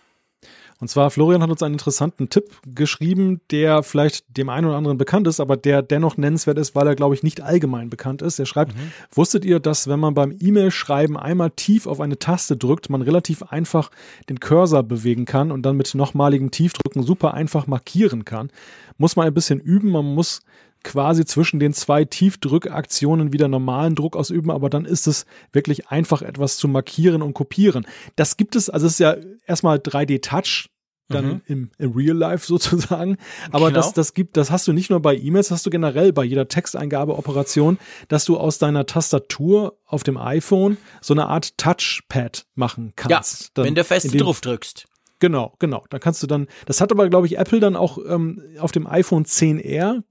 [0.81, 4.97] Und zwar, Florian hat uns einen interessanten Tipp geschrieben, der vielleicht dem einen oder anderen
[4.97, 8.39] bekannt ist, aber der dennoch nennenswert ist, weil er, glaube ich, nicht allgemein bekannt ist.
[8.39, 8.93] Er schreibt, mhm.
[9.11, 13.43] wusstet ihr, dass wenn man beim E-Mail-Schreiben einmal tief auf eine Taste drückt, man relativ
[13.43, 13.91] einfach
[14.29, 18.51] den Cursor bewegen kann und dann mit nochmaligem Tiefdrücken super einfach markieren kann?
[18.99, 20.43] Muss man ein bisschen üben, man muss
[20.85, 26.23] quasi zwischen den zwei Tiefdrückaktionen wieder normalen Druck ausüben, aber dann ist es wirklich einfach
[26.23, 27.87] etwas zu markieren und kopieren.
[28.17, 30.69] Das gibt es, also es ist ja erstmal 3D-Touch,
[31.09, 31.41] dann mhm.
[31.47, 33.17] im, im Real Life sozusagen.
[33.51, 33.81] Aber genau.
[33.81, 36.49] das, das gibt, das hast du nicht nur bei E-Mails, hast du generell bei jeder
[36.49, 37.79] Texteingabeoperation,
[38.09, 43.43] dass du aus deiner Tastatur auf dem iPhone so eine Art Touchpad machen kannst.
[43.43, 44.87] Ja, dann wenn du fest drauf drückst.
[45.21, 45.85] Genau, genau.
[45.91, 48.87] Da kannst du dann, das hat aber, glaube ich, Apple dann auch ähm, auf dem
[48.87, 50.03] iPhone 10R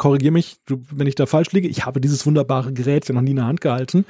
[0.00, 1.68] korrigiere mich, wenn ich da falsch liege.
[1.68, 4.06] Ich habe dieses wunderbare Gerät ja noch nie in der Hand gehalten.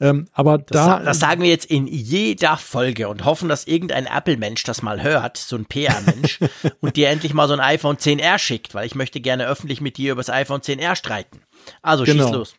[0.00, 0.98] Ähm, aber das, da.
[0.98, 5.36] Das sagen wir jetzt in jeder Folge und hoffen, dass irgendein Apple-Mensch das mal hört,
[5.36, 6.40] so ein PR-Mensch,
[6.80, 9.96] und dir endlich mal so ein iPhone 10R schickt, weil ich möchte gerne öffentlich mit
[9.96, 11.42] dir über das iPhone 10R streiten.
[11.82, 12.24] Also genau.
[12.24, 12.54] schieß los.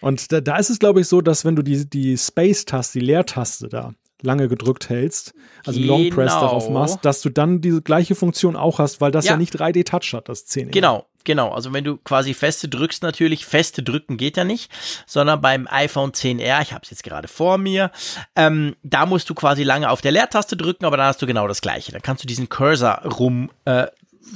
[0.00, 3.04] Und da, da ist es, glaube ich, so, dass wenn du die, die Space-Taste, die
[3.04, 5.34] Leertaste da lange gedrückt hältst,
[5.66, 5.98] also genau.
[5.98, 6.80] Long Press darauf genau.
[6.80, 9.84] machst, dass du dann diese gleiche Funktion auch hast, weil das ja, ja nicht 3D
[9.84, 10.70] Touch hat, das 10.
[10.70, 11.52] Genau, genau.
[11.52, 14.72] Also wenn du quasi feste drückst natürlich, feste drücken geht ja nicht,
[15.06, 17.92] sondern beim iPhone 10R, ich habe es jetzt gerade vor mir,
[18.34, 21.46] ähm, da musst du quasi lange auf der Leertaste drücken, aber dann hast du genau
[21.46, 21.92] das gleiche.
[21.92, 23.86] Dann kannst du diesen Cursor rum äh,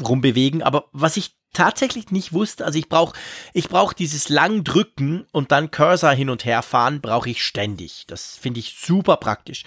[0.06, 0.62] rumbewegen.
[0.62, 3.16] Aber was ich tatsächlich nicht wusste, also ich brauche
[3.54, 8.04] ich brauch dieses lang drücken und dann Cursor hin und her fahren, brauche ich ständig.
[8.06, 9.64] Das finde ich super praktisch.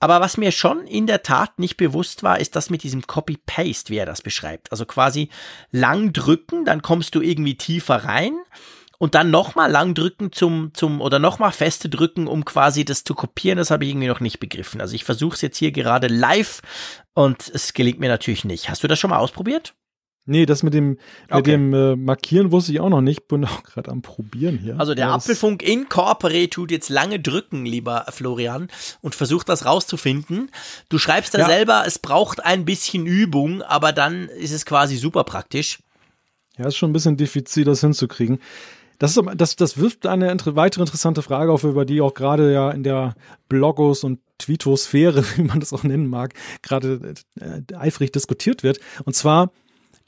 [0.00, 3.90] Aber was mir schon in der Tat nicht bewusst war, ist das mit diesem Copy-Paste,
[3.90, 4.70] wie er das beschreibt.
[4.70, 5.28] Also quasi
[5.72, 8.38] lang drücken, dann kommst du irgendwie tiefer rein
[8.98, 13.14] und dann nochmal lang drücken zum, zum, oder nochmal feste drücken, um quasi das zu
[13.14, 14.80] kopieren, das habe ich irgendwie noch nicht begriffen.
[14.80, 16.60] Also ich versuche es jetzt hier gerade live
[17.14, 18.68] und es gelingt mir natürlich nicht.
[18.68, 19.74] Hast du das schon mal ausprobiert?
[20.30, 20.98] Nee, das mit dem, mit
[21.30, 21.50] Okay.
[21.52, 23.28] dem äh, Markieren wusste ich auch noch nicht.
[23.28, 24.78] Bin auch gerade am Probieren hier.
[24.78, 28.68] Also der Ja, Apfelfunk Incorporate tut jetzt lange drücken, lieber Florian,
[29.00, 30.50] und versucht das rauszufinden.
[30.90, 31.46] Du schreibst da Ja.
[31.46, 35.78] selber, es braucht ein bisschen Übung, aber dann ist es quasi super praktisch.
[36.58, 38.38] Ja, ist schon ein bisschen diffizil, das hinzukriegen.
[38.98, 42.70] Das, ist, das, das wirft eine weitere interessante Frage auf, über die auch gerade ja
[42.70, 43.14] in der
[43.48, 48.80] Blogos- und Tweetosphäre, wie man das auch nennen mag, gerade äh, eifrig diskutiert wird.
[49.04, 49.52] Und zwar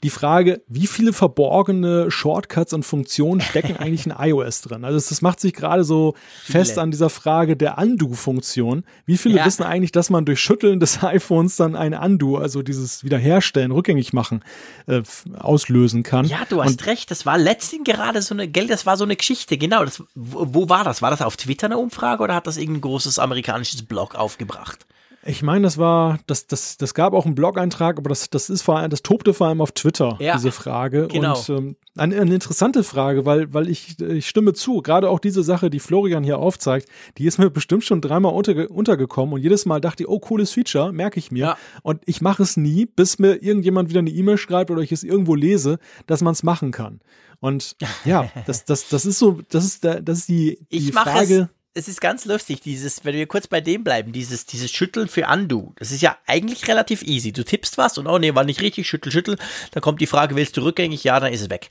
[0.03, 4.83] die Frage, wie viele verborgene Shortcuts und Funktionen stecken eigentlich in iOS drin?
[4.83, 8.83] Also das macht sich gerade so fest an dieser Frage der Undo-Funktion.
[9.05, 9.45] Wie viele Ja.
[9.45, 14.13] wissen eigentlich, dass man durch Schütteln des iPhones dann ein Undo, also dieses Wiederherstellen, rückgängig
[14.13, 14.43] machen,
[14.87, 15.01] äh,
[15.37, 16.25] auslösen kann?
[16.25, 19.15] Ja, du hast recht, das war letztens gerade so eine, gell, das war so eine
[19.15, 19.85] Geschichte, genau.
[19.85, 21.01] Das, wo, wo war das?
[21.01, 24.85] War das auf Twitter eine Umfrage oder hat das irgendein großes amerikanisches Blog aufgebracht?
[25.23, 28.63] Ich meine, das war, das, das, das gab auch einen Blog-Eintrag, aber das, das ist
[28.63, 31.07] vor allem, das tobte vor allem auf Twitter, Ja, diese Frage.
[31.09, 31.37] genau.
[31.37, 35.43] Und ähm, eine, eine interessante Frage, weil, weil ich, ich stimme zu, gerade auch diese
[35.43, 36.87] Sache, die Florian hier aufzeigt,
[37.17, 40.51] die ist mir bestimmt schon dreimal unterge untergekommen und jedes Mal dachte ich, oh, cooles
[40.51, 41.39] Feature, merke ich mir.
[41.45, 41.57] Ja.
[41.83, 45.03] Und ich mache es nie, bis mir irgendjemand wieder eine E-Mail schreibt oder ich es
[45.03, 45.77] irgendwo lese,
[46.07, 46.99] dass man es machen kann.
[47.41, 47.75] Und
[48.05, 51.49] ja, das, das, das ist so, das ist, das ist die, die Ich Frage.
[51.51, 51.60] es.
[51.73, 55.27] Es ist ganz lustig, dieses, wenn wir kurz bei dem bleiben, dieses, dieses Schütteln für
[55.27, 55.73] Undo.
[55.77, 57.31] Das ist ja eigentlich relativ easy.
[57.31, 59.37] Du tippst was und oh nee, war nicht richtig, schüttel, schüttel.
[59.71, 61.05] Dann kommt die Frage, willst du rückgängig?
[61.05, 61.69] Ja, dann ist es weg.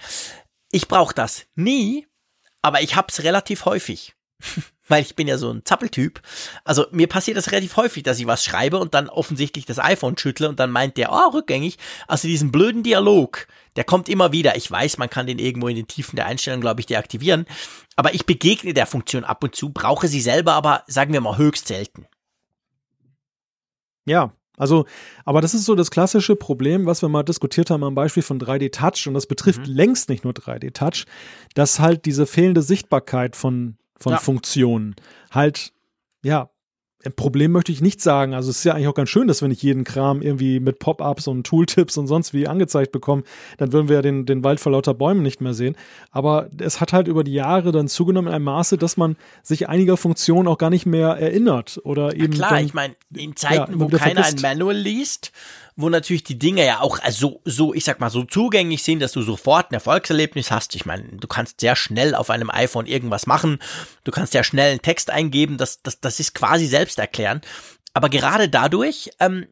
[0.70, 2.06] Ich brauche das nie,
[2.62, 4.14] aber ich hab's relativ häufig.
[4.89, 6.22] Weil ich bin ja so ein Zappeltyp.
[6.64, 10.16] Also mir passiert das relativ häufig, dass ich was schreibe und dann offensichtlich das iPhone
[10.16, 11.77] schüttle und dann meint der, oh, rückgängig.
[12.09, 13.47] Also diesen blöden Dialog,
[13.77, 14.57] der kommt immer wieder.
[14.57, 17.47] Ich weiß, man kann den irgendwo in den Tiefen der Einstellung, glaube ich, deaktivieren.
[17.97, 21.39] Aber ich begegne der Funktion ab und zu, brauche sie selber aber, sagen wir mal,
[21.39, 22.07] höchst selten.
[24.07, 24.87] Ja, also,
[25.25, 28.39] aber das ist so das klassische Problem, was wir mal diskutiert haben am Beispiel von
[28.39, 29.75] 3D Touch und das betrifft Mhm.
[29.75, 31.07] längst nicht nur 3D Touch,
[31.55, 34.19] dass halt diese fehlende Sichtbarkeit von, von Ja.
[34.19, 34.97] Funktionen
[35.31, 35.73] halt,
[36.23, 36.51] ja,
[37.16, 38.35] Problem möchte ich nicht sagen.
[38.35, 40.78] Also es ist ja eigentlich auch ganz schön, dass wir nicht jeden Kram irgendwie mit
[40.78, 43.24] Pop-ups und Tooltips und sonst wie angezeigt bekommen.
[43.56, 45.77] Dann würden wir ja den, den Wald vor lauter Bäumen nicht mehr sehen.
[46.10, 49.68] Aber es hat halt über die Jahre dann zugenommen in einem Maße, dass man sich
[49.68, 53.72] einiger Funktionen auch gar nicht mehr erinnert oder eben Klar, dann ich meine, in Zeiten,
[53.72, 54.35] immer wo keiner ein.
[54.43, 55.32] Manual liest,
[55.81, 59.12] wo natürlich die Dinge ja auch so, so, ich sag mal, so zugänglich sind, dass
[59.12, 60.74] du sofort ein Erfolgserlebnis hast.
[60.74, 63.59] Ich meine, du kannst sehr schnell auf einem iPhone irgendwas machen.
[64.05, 65.57] Du kannst ja schnell einen Text eingeben.
[65.57, 67.47] Das, das, das ist quasi selbsterklärend.
[67.93, 69.47] Aber gerade dadurch ähm,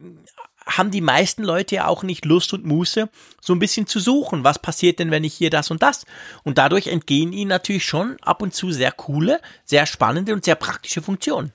[0.66, 3.08] haben die meisten Leute ja auch nicht Lust und Muße,
[3.40, 4.44] so ein bisschen zu suchen.
[4.44, 6.04] Was passiert denn, wenn ich hier das und das?
[6.44, 10.56] Und dadurch entgehen ihnen natürlich schon ab und zu sehr coole, sehr spannende und sehr
[10.56, 11.52] praktische Funktionen.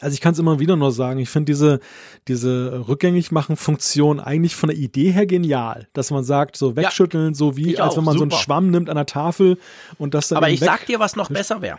[0.00, 1.80] Also ich kann es immer wieder nur sagen, ich finde diese,
[2.28, 7.78] diese Rückgängigmachen-Funktion eigentlich von der Idee her genial, dass man sagt, so wegschütteln, so wie
[7.78, 8.34] als auch, wenn man so super.
[8.34, 9.58] einen Schwamm nimmt an der Tafel
[9.98, 11.78] und das dann Aber ich sag dir, was noch besser wäre.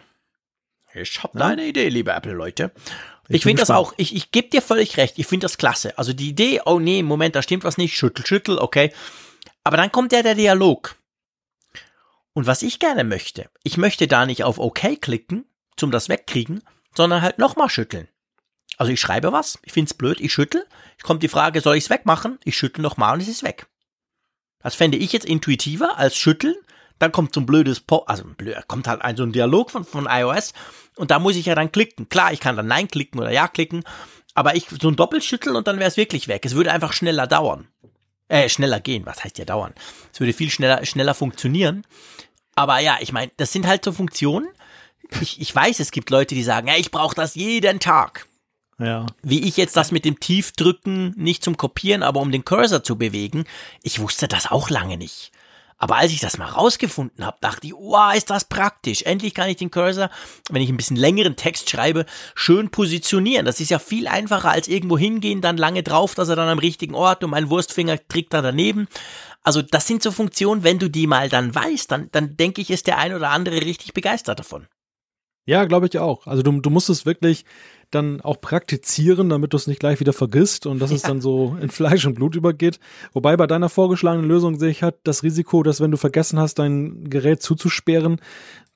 [0.93, 1.45] Ich habe Ja?
[1.45, 2.71] da eine Idee, liebe Apple-Leute.
[3.29, 5.97] Ich Ich, finde das auch, ich, ich gebe dir völlig recht, ich finde das klasse.
[5.97, 8.93] Also die Idee, oh nee, Moment, da stimmt was nicht, schüttel, schüttel, okay.
[9.63, 10.95] Aber dann kommt ja der Dialog.
[12.33, 15.45] Und was ich gerne möchte, ich möchte da nicht auf OK klicken,
[15.75, 16.63] zum das wegkriegen,
[16.97, 18.09] sondern halt nochmal schütteln.
[18.77, 20.65] Also ich schreibe was, ich find's blöd, ich schüttel,
[20.97, 22.37] es kommt die Frage, soll ich's wegmachen?
[22.43, 23.67] Ich schüttel nochmal und es ist weg.
[24.59, 26.55] Das fände ich jetzt intuitiver als schütteln.
[26.99, 29.85] Dann kommt so ein blödes, po also blöd, kommt halt ein, so ein Dialog von,
[29.85, 30.53] von iOS
[30.95, 32.09] und da muss ich ja dann klicken.
[32.09, 33.83] Klar, ich kann dann Nein klicken oder Ja klicken,
[34.33, 36.45] aber ich so ein Doppelschütteln und dann wäre es wirklich weg.
[36.45, 37.67] Es würde einfach schneller dauern.
[38.29, 39.73] Äh, schneller gehen, was heißt ja dauern?
[40.11, 41.85] Es würde viel schneller, schneller funktionieren.
[42.55, 44.47] Aber ja, ich meine, das sind halt so Funktionen.
[45.21, 48.27] Ich, ich weiß, es gibt Leute, die sagen, ja, ich brauche das jeden Tag
[48.79, 49.05] Ja.
[49.23, 52.97] wie ich jetzt das mit dem Tiefdrücken nicht zum Kopieren, aber um den Cursor zu
[52.97, 53.45] bewegen,
[53.83, 55.31] ich wusste das auch lange nicht.
[55.79, 59.03] Aber als ich das mal rausgefunden habe, dachte ich, wow, ist das praktisch.
[59.03, 60.09] Endlich kann ich den Cursor,
[60.49, 63.45] wenn ich ein bisschen längeren Text schreibe, schön positionieren.
[63.45, 66.57] Das ist ja viel einfacher als irgendwo hingehen, dann lange drauf, dass er dann am
[66.57, 68.87] richtigen Ort und mein Wurstfinger trägt da daneben.
[69.43, 72.71] Also das sind so Funktionen, wenn du die mal dann weißt, dann, dann denke ich,
[72.71, 74.67] ist der ein oder andere richtig begeistert davon.
[75.47, 76.27] Ja, glaube ich auch.
[76.27, 77.45] Also du, du musst es wirklich,
[77.91, 80.97] dann auch praktizieren, damit du es nicht gleich wieder vergisst und dass ja.
[80.97, 82.79] es dann so in Fleisch und Blut übergeht.
[83.13, 86.55] Wobei bei deiner vorgeschlagenen Lösung sehe ich halt das Risiko, dass wenn du vergessen hast,
[86.55, 88.19] dein Gerät zuzusperren,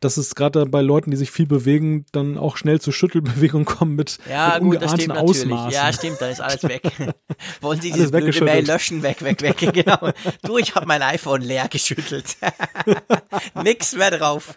[0.01, 3.95] dass es gerade bei Leuten, die sich viel bewegen, dann auch schnell zu Schüttelbewegungen kommen
[3.95, 5.49] mit, ja, mit gut, das stimmt Ausmaßen.
[5.49, 5.75] Natürlich.
[5.75, 6.81] Ja, stimmt, dann ist alles weg.
[7.61, 9.03] Wollen Sie dieses blöde Mail löschen?
[9.03, 9.57] Weg, weg, weg.
[9.71, 10.11] Genau.
[10.41, 12.35] Du, ich habe mein iPhone leer geschüttelt.
[13.63, 14.55] Nix mehr drauf.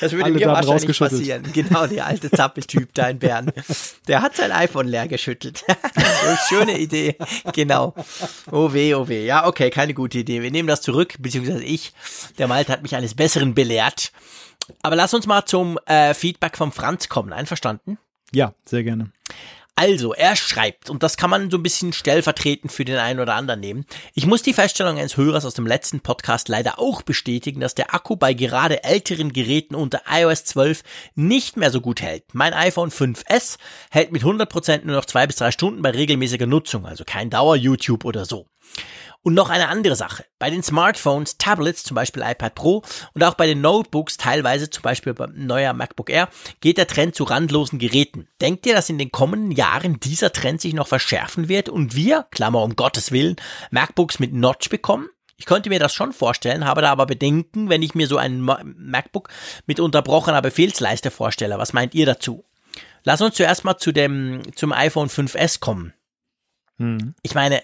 [0.00, 1.42] Das würde Alle mir wahrscheinlich passieren.
[1.52, 3.52] Genau, der alte Zappeltyp da in Bern.
[4.08, 5.64] Der hat sein iPhone leer geschüttelt.
[6.48, 7.16] Schöne Idee.
[7.52, 7.94] Genau.
[8.50, 9.24] Oh weh, oh weh.
[9.24, 10.42] Ja, okay, keine gute Idee.
[10.42, 11.92] Wir nehmen das zurück, beziehungsweise ich.
[12.38, 14.12] Der Malte hat mich eines Besseren belehrt.
[14.82, 17.32] Aber lass uns mal zum äh, Feedback vom Franz kommen.
[17.32, 17.98] Einverstanden?
[18.32, 19.12] Ja, sehr gerne.
[19.76, 23.34] Also, er schreibt, und das kann man so ein bisschen stellvertretend für den einen oder
[23.34, 23.86] anderen nehmen.
[24.14, 27.92] Ich muss die Feststellung eines Hörers aus dem letzten Podcast leider auch bestätigen, dass der
[27.92, 30.84] Akku bei gerade älteren Geräten unter iOS 12
[31.16, 32.22] nicht mehr so gut hält.
[32.34, 33.58] Mein iPhone 5S
[33.90, 38.04] hält mit 100% nur noch zwei bis drei Stunden bei regelmäßiger Nutzung, also kein Dauer-YouTube
[38.04, 38.46] oder so.
[39.24, 40.26] Und noch eine andere Sache.
[40.38, 42.82] Bei den Smartphones, Tablets, zum Beispiel iPad Pro
[43.14, 46.28] und auch bei den Notebooks, teilweise zum Beispiel beim neuer MacBook Air,
[46.60, 48.28] geht der Trend zu randlosen Geräten.
[48.42, 52.26] Denkt ihr, dass in den kommenden Jahren dieser Trend sich noch verschärfen wird und wir,
[52.32, 53.36] Klammer um Gottes Willen,
[53.70, 55.08] MacBooks mit Notch bekommen?
[55.38, 58.42] Ich könnte mir das schon vorstellen, habe da aber Bedenken, wenn ich mir so ein
[58.42, 59.30] MacBook
[59.66, 61.56] mit unterbrochener Befehlsleiste vorstelle.
[61.56, 62.44] Was meint ihr dazu?
[63.04, 65.94] Lass uns zuerst mal zu dem, zum iPhone 5S kommen.
[66.76, 67.14] Hm.
[67.22, 67.62] Ich meine,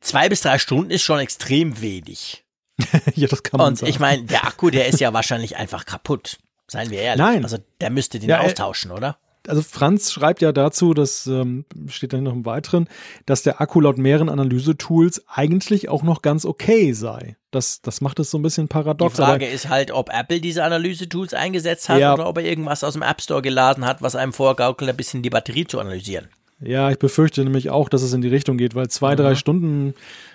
[0.00, 2.44] zwei bis drei Stunden ist schon extrem wenig.
[3.14, 3.90] ja, das kann man Und sagen.
[3.90, 6.38] ich meine, der Akku, der ist ja wahrscheinlich einfach kaputt.
[6.66, 7.24] Seien wir ehrlich.
[7.24, 7.42] Nein.
[7.44, 9.18] Also der müsste den ja, austauschen, oder?
[9.48, 12.88] Also Franz schreibt ja dazu, das ähm, steht dann noch im Weiteren,
[13.26, 17.36] dass der Akku laut mehreren Analysetools eigentlich auch noch ganz okay sei.
[17.50, 19.14] Das, das macht es so ein bisschen paradox.
[19.14, 22.14] Die Frage ist halt, ob Apple diese Analysetools eingesetzt hat ja.
[22.14, 25.22] oder ob er irgendwas aus dem App Store geladen hat, was einem vorgaukelt, ein bisschen
[25.22, 26.28] die Batterie zu analysieren.
[26.62, 29.18] Ja, ich befürchte nämlich auch, dass es in die Richtung geht, weil zwei, mhm.
[29.18, 29.94] drei Stunden,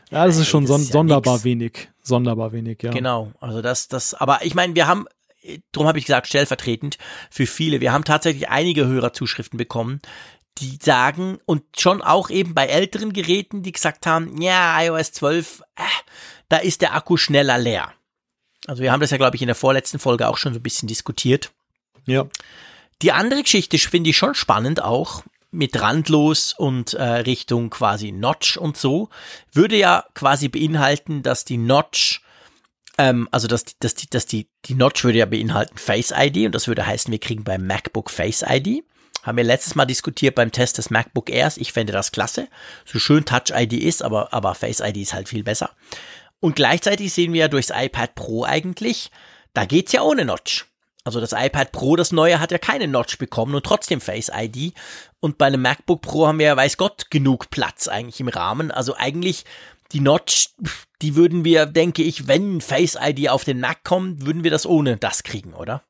[0.09, 1.43] ja, das ist schon das ist ja sonderbar nix.
[1.43, 1.89] wenig.
[2.01, 2.91] Sonderbar wenig, ja.
[2.91, 5.05] Genau, also das, das, aber ich meine, wir haben,
[5.71, 6.97] darum habe ich gesagt, stellvertretend
[7.29, 10.01] für viele, wir haben tatsächlich einige Hörerzuschriften bekommen,
[10.57, 15.61] die sagen, und schon auch eben bei älteren Geräten, die gesagt haben, ja, iOS 12,
[15.75, 15.81] äh,
[16.49, 17.91] da ist der Akku schneller leer.
[18.65, 20.63] Also wir haben das ja, glaube ich, in der vorletzten Folge auch schon so ein
[20.63, 21.51] bisschen diskutiert.
[22.05, 22.27] Ja.
[23.01, 25.23] Die andere Geschichte finde ich schon spannend auch,
[25.55, 29.09] mit randlos und äh, Richtung quasi Notch und so,
[29.51, 32.21] würde ja quasi beinhalten, dass die Notch,
[32.97, 36.55] ähm, also dass, dass, die, dass die, die Notch würde ja beinhalten Face ID und
[36.55, 38.83] das würde heißen, wir kriegen beim MacBook Face ID.
[39.23, 41.57] Haben wir letztes Mal diskutiert beim Test des MacBook Airs.
[41.57, 42.47] Ich fände das klasse.
[42.85, 45.71] So schön Touch ID ist, aber, aber Face ID ist halt viel besser.
[46.39, 49.09] Und gleichzeitig sehen wir ja durchs iPad Pro eigentlich,
[49.53, 50.67] da geht's ja ohne Notch.
[51.05, 54.73] Also das iPad Pro, das neue, hat ja keine Notch bekommen und trotzdem Face ID.
[55.19, 58.71] Und bei einem MacBook Pro haben wir ja, weiß Gott, genug Platz eigentlich im Rahmen.
[58.71, 59.45] Also eigentlich
[59.91, 60.49] die Notch,
[61.03, 64.65] die würden wir, denke ich, wenn Face ID auf den Mac kommt, würden wir das
[64.65, 65.83] ohne das kriegen, oder?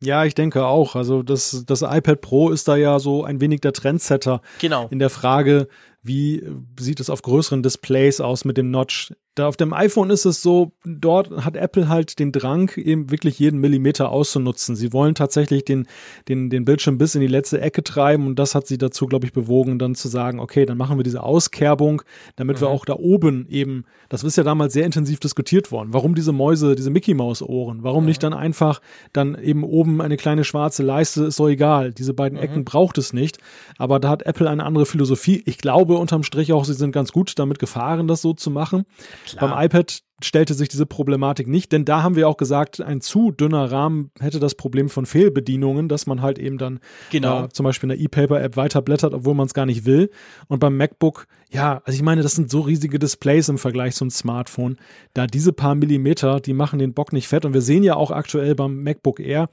[0.00, 0.94] Ja, ich denke auch.
[0.94, 4.40] Also das, das iPad Pro ist da ja so ein wenig der Trendsetter.
[4.60, 4.86] Genau.
[4.88, 5.66] In der Frage,
[6.02, 6.46] wie
[6.78, 9.12] sieht es auf größeren Displays aus mit dem Notch?
[9.34, 13.38] Da auf dem iPhone ist es so, dort hat Apple halt den Drang, eben wirklich
[13.40, 14.76] jeden Millimeter auszunutzen.
[14.76, 15.88] Sie wollen tatsächlich den,
[16.28, 19.26] den, den Bildschirm bis in die letzte Ecke treiben und das hat sie dazu, glaube
[19.26, 22.02] ich, bewogen, dann zu sagen, okay, dann machen wir diese Auskerbung,
[22.36, 22.60] damit mhm.
[22.62, 25.88] wir auch da oben eben, das ist ja damals sehr intensiv diskutiert worden.
[25.92, 27.82] Warum diese Mäuse, diese Mickey Maus Ohren?
[27.82, 28.10] Warum mhm.
[28.10, 28.80] nicht dann einfach
[29.12, 31.24] dann eben oben eine kleine schwarze Leiste?
[31.24, 31.92] Ist so egal.
[31.92, 32.44] Diese beiden mhm.
[32.44, 33.38] Ecken braucht es nicht.
[33.78, 35.42] Aber da hat Apple eine andere Philosophie.
[35.46, 38.84] Ich glaube unterm Strich auch, sie sind ganz gut damit gefahren, das so zu machen.
[39.24, 39.50] Klar.
[39.50, 43.30] Beim iPad stellte sich diese Problematik nicht, denn da haben wir auch gesagt, ein zu
[43.30, 46.80] dünner Rahmen hätte das Problem von Fehlbedienungen, dass man halt eben dann
[47.10, 47.44] genau.
[47.44, 50.10] äh, zum Beispiel in der E-Paper-App weiterblättert, obwohl man es gar nicht will.
[50.48, 54.10] Und beim MacBook, ja, also ich meine, das sind so riesige Displays im Vergleich zum
[54.10, 54.76] Smartphone.
[55.14, 57.44] Da diese paar Millimeter, die machen den Bock nicht fett.
[57.44, 59.48] Und wir sehen ja auch aktuell beim MacBook Air,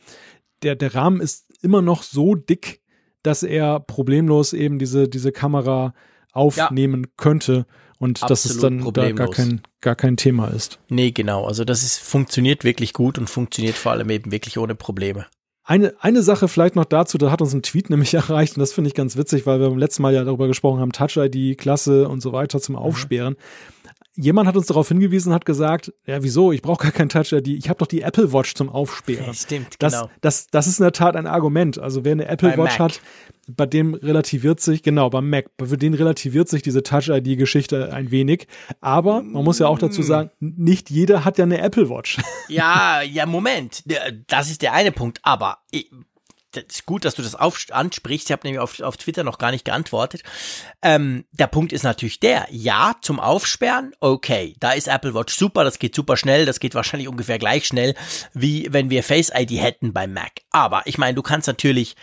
[0.64, 2.81] der, der Rahmen ist immer noch so dick,
[3.23, 5.93] dass er problemlos eben diese, diese Kamera
[6.34, 7.10] aufnehmen ja.
[7.18, 7.65] könnte
[8.02, 10.80] und dass es dann da gar kein, gar kein Thema ist.
[10.90, 11.45] Nee, genau.
[11.45, 15.28] Also das ist, funktioniert wirklich gut und funktioniert vor allem eben wirklich ohne Probleme.
[15.64, 18.73] Eine, eine Sache vielleicht noch dazu, da hat uns ein Tweet nämlich erreicht und das
[18.73, 22.10] finde ich ganz witzig, weil wir beim letzten Mal ja darüber gesprochen haben, Touch-ID, Klasse
[22.10, 22.76] und so weiter zum.
[22.76, 23.34] Aufsperren.
[23.34, 23.72] Mhm
[24.16, 27.70] jemand hat uns darauf hingewiesen, hat gesagt, ja, wieso, ich brauche gar kein Touch-ID, ich
[27.70, 29.34] habe doch die Apple Watch zum Aufsperren.
[29.34, 30.10] Stimmt, das, genau.
[30.22, 31.80] Das, das ist in der Tat ein Argument.
[31.80, 32.92] Also wer eine Apple bei Watch Mac.
[32.92, 33.02] hat,
[33.48, 38.48] bei dem relativiert sich, genau, beim Mac, für den relativiert sich diese Touch-ID-Geschichte ein wenig.
[38.80, 42.18] Aber man muss ja auch dazu sagen, nicht jeder hat ja eine Apple Watch.
[42.48, 43.84] Ja, ja, Moment.
[44.28, 45.20] Das ist der eine Punkt.
[45.24, 45.60] Aber
[46.52, 48.30] das ist gut, dass du das auf, ansprichst.
[48.30, 50.23] Ich habe nämlich auf, auf Twitter noch gar nicht geantwortet.
[50.82, 55.64] Ähm, der Punkt ist natürlich der, ja, zum Aufsperren, okay, da ist Apple Watch super,
[55.64, 57.95] das geht super schnell, das geht wahrscheinlich ungefähr gleich schnell,
[58.34, 60.41] wie wenn wir Face ID hätten beim Mac.
[60.52, 61.95] Aber ich meine, du kannst natürlich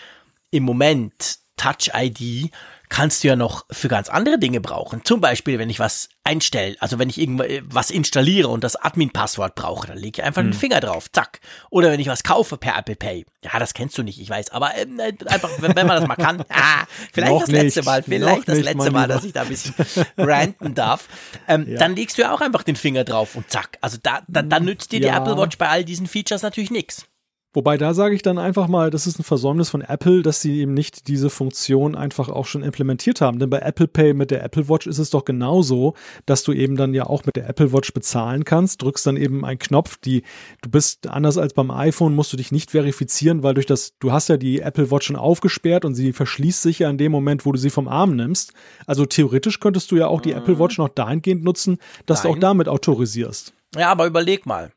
[0.51, 2.51] im Moment Touch ID
[2.89, 5.05] kannst du ja noch für ganz andere Dinge brauchen.
[5.05, 9.87] Zum Beispiel, wenn ich was einstelle, also wenn ich irgendwas installiere und das Admin-Passwort brauche,
[9.89, 10.51] dann lege ich einfach hm.
[10.51, 11.41] den Finger drauf, zack.
[11.71, 13.27] Oder wenn ich was kaufe per Apple Pay.
[13.45, 16.09] Ja, das kennst du nicht, ich weiß, aber ähm, äh, einfach, wenn, wenn, man das
[16.09, 16.45] mal kann.
[16.51, 19.49] Ah, vielleicht noch das letzte nicht, Mal, vielleicht das letzte Mal, dass ich da ein
[19.49, 19.75] bisschen
[20.17, 21.09] ranten darf.
[21.47, 21.79] Ähm, ja.
[21.79, 23.79] Dann legst du ja auch einfach den Finger drauf und zack.
[23.81, 25.13] Also da, da, da nützt dir ja.
[25.13, 27.07] die Apple Watch bei all diesen Features natürlich nichts.
[27.59, 30.61] Wobei da sage ich dann einfach mal, das ist ein Versäumnis von Apple, dass sie
[30.61, 33.41] eben nicht diese Funktion einfach auch schon implementiert haben.
[33.41, 35.95] Denn bei Apple Pay mit der Apple Watch ist es doch genauso,
[36.25, 39.45] dass du eben dann ja auch mit der Apple Watch bezahlen kannst, drückst dann eben
[39.45, 40.23] einen Knopf, die
[40.63, 44.13] du bist anders als beim iPhone, musst du dich nicht verifizieren, weil durch das du
[44.13, 47.45] hast ja die Apple Watch schon aufgesperrt und sie verschließt sich ja in dem Moment,
[47.45, 48.53] wo du sie vom Arm nimmst.
[48.87, 50.39] Also theoretisch könntest du ja auch die mhm.
[50.39, 52.35] Apple Watch noch dahingehend nutzen, dass Nein.
[52.35, 53.53] du auch damit autorisierst.
[53.75, 54.71] Ja, aber überleg mal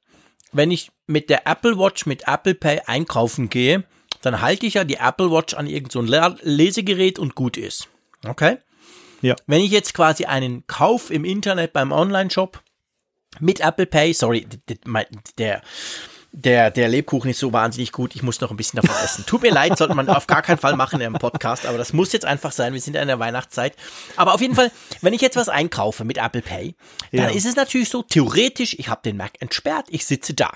[0.51, 3.83] wenn ich mit der Apple Watch mit Apple Pay einkaufen gehe,
[4.21, 7.87] dann halte ich ja die Apple Watch an irgendein so Lesegerät und gut ist.
[8.25, 8.57] Okay?
[9.21, 9.35] Ja.
[9.47, 12.61] Wenn ich jetzt quasi einen Kauf im Internet beim Online-Shop
[13.39, 14.47] mit Apple Pay, sorry,
[15.37, 15.61] der,
[16.33, 19.25] der, der Lebkuchen ist so wahnsinnig gut, ich muss noch ein bisschen davon essen.
[19.25, 22.11] Tut mir leid, sollte man auf gar keinen Fall machen im Podcast, aber das muss
[22.13, 23.75] jetzt einfach sein, wir sind in der Weihnachtszeit.
[24.15, 24.71] Aber auf jeden Fall,
[25.01, 26.75] wenn ich jetzt was einkaufe mit Apple Pay,
[27.11, 27.29] dann ja.
[27.29, 30.51] ist es natürlich so, theoretisch, ich habe den Mac entsperrt, ich sitze da.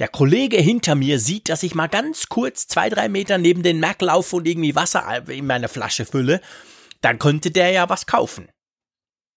[0.00, 3.80] Der Kollege hinter mir sieht, dass ich mal ganz kurz zwei, drei Meter neben den
[3.80, 6.40] Mac laufe und irgendwie Wasser in meine Flasche fülle,
[7.02, 8.48] dann könnte der ja was kaufen.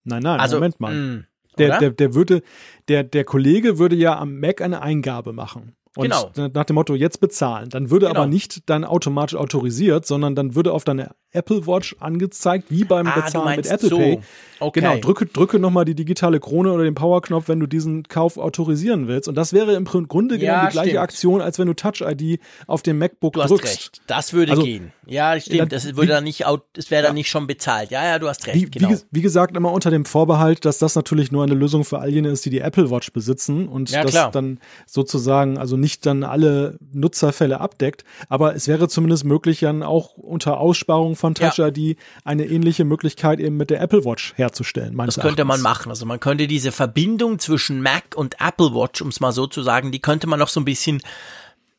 [0.06, 0.94] Nein, nein, also, Moment mal.
[0.94, 1.27] Mh, mm,
[1.57, 2.41] der, der, der würde,
[2.88, 5.76] der, der Kollege würde ja am Mac eine Eingabe machen.
[5.95, 6.31] Und genau.
[6.53, 7.69] nach dem Motto, jetzt bezahlen.
[7.69, 8.21] Dann würde genau.
[8.21, 13.07] aber nicht dann automatisch autorisiert, sondern dann würde auf deine Apple Watch angezeigt, wie beim
[13.07, 13.97] ah, Bezahlen mit Apple so.
[13.97, 14.19] Pay.
[14.59, 14.79] Okay.
[14.79, 19.07] Genau, drücke, drücke nochmal die digitale Krone oder den Powerknopf, wenn du diesen Kauf autorisieren
[19.07, 19.27] willst.
[19.27, 21.03] Und das wäre im Grunde genommen ja, die gleiche stimmt.
[21.03, 23.65] Aktion, als wenn du Touch ID auf dem MacBook du hast drückst.
[23.65, 24.01] Recht.
[24.07, 24.93] Das würde also, gehen.
[25.05, 25.73] Ja, stimmt.
[25.73, 27.13] Das würde dann nicht, das wäre dann ja.
[27.13, 27.91] nicht schon bezahlt.
[27.91, 28.55] Ja, ja, du hast recht.
[28.55, 28.91] Wie, genau.
[28.91, 32.09] wie, wie, gesagt, immer unter dem Vorbehalt, dass das natürlich nur eine Lösung für all
[32.09, 36.23] jene ist, die die Apple Watch besitzen und ja, das dann sozusagen, also nicht dann
[36.23, 38.03] alle Nutzerfälle abdeckt.
[38.30, 43.39] Aber es wäre zumindest möglich, dann auch unter Aussparung von Touch ID eine ähnliche Möglichkeit
[43.39, 44.97] eben mit der Apple Watch herzustellen.
[44.97, 45.45] Das könnte Erachtens.
[45.45, 45.89] man machen.
[45.89, 49.61] Also man könnte diese Verbindung zwischen Mac und Apple Watch, um es mal so zu
[49.61, 51.01] sagen, die könnte man noch so ein bisschen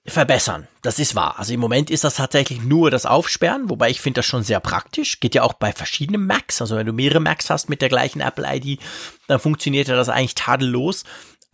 [0.07, 0.69] verbessern.
[0.83, 1.39] Das ist wahr.
[1.39, 4.61] Also im Moment ist das tatsächlich nur das Aufsperren, wobei ich finde das schon sehr
[4.61, 5.19] praktisch.
[5.19, 6.61] Geht ja auch bei verschiedenen Macs.
[6.61, 8.81] Also wenn du mehrere Macs hast mit der gleichen Apple ID,
[9.29, 11.05] dann funktioniert ja das eigentlich tadellos.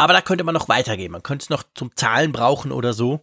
[0.01, 1.13] Aber da könnte man noch weitergehen.
[1.13, 3.21] Man könnte es noch zum Zahlen brauchen oder so.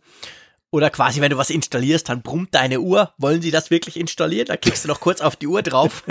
[0.70, 3.16] Oder quasi, wenn du was installierst, dann brummt deine Uhr.
[3.18, 4.46] Wollen sie das wirklich installieren?
[4.46, 6.04] Da klickst du noch kurz auf die Uhr drauf.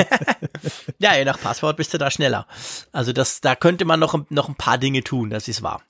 [0.99, 2.49] ja, je nach Passwort bist du da schneller.
[2.91, 5.83] Also das, da könnte man noch, noch ein paar Dinge tun, das ist wahr.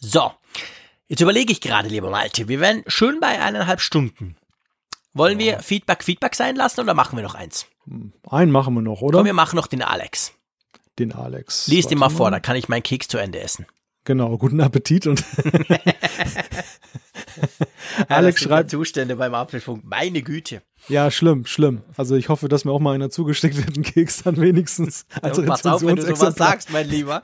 [0.00, 0.32] So.
[1.06, 4.38] Jetzt überlege ich gerade, lieber Malte, wir wären schön bei eineinhalb Stunden.
[5.12, 5.56] Wollen ja.
[5.56, 7.66] wir Feedback Feedback sein lassen oder machen wir noch eins?
[8.30, 9.18] Einen machen wir noch, oder?
[9.18, 10.32] Komm, wir machen noch den Alex.
[10.98, 11.66] Den Alex.
[11.66, 13.66] Lies den mal vor, da kann ich meinen Keks zu Ende essen.
[14.04, 15.24] Genau, guten Appetit und
[18.08, 19.84] Alex schreibt Zustände beim Apfelfunk.
[19.84, 20.62] Meine Güte.
[20.88, 21.80] Ja, schlimm, schlimm.
[21.96, 25.38] Also ich hoffe, dass mir auch mal einer zugesteckt wird, einen Keks dann wenigstens als
[25.38, 27.22] ja, Pass auf, wenn du sowas sagst, mein Lieber.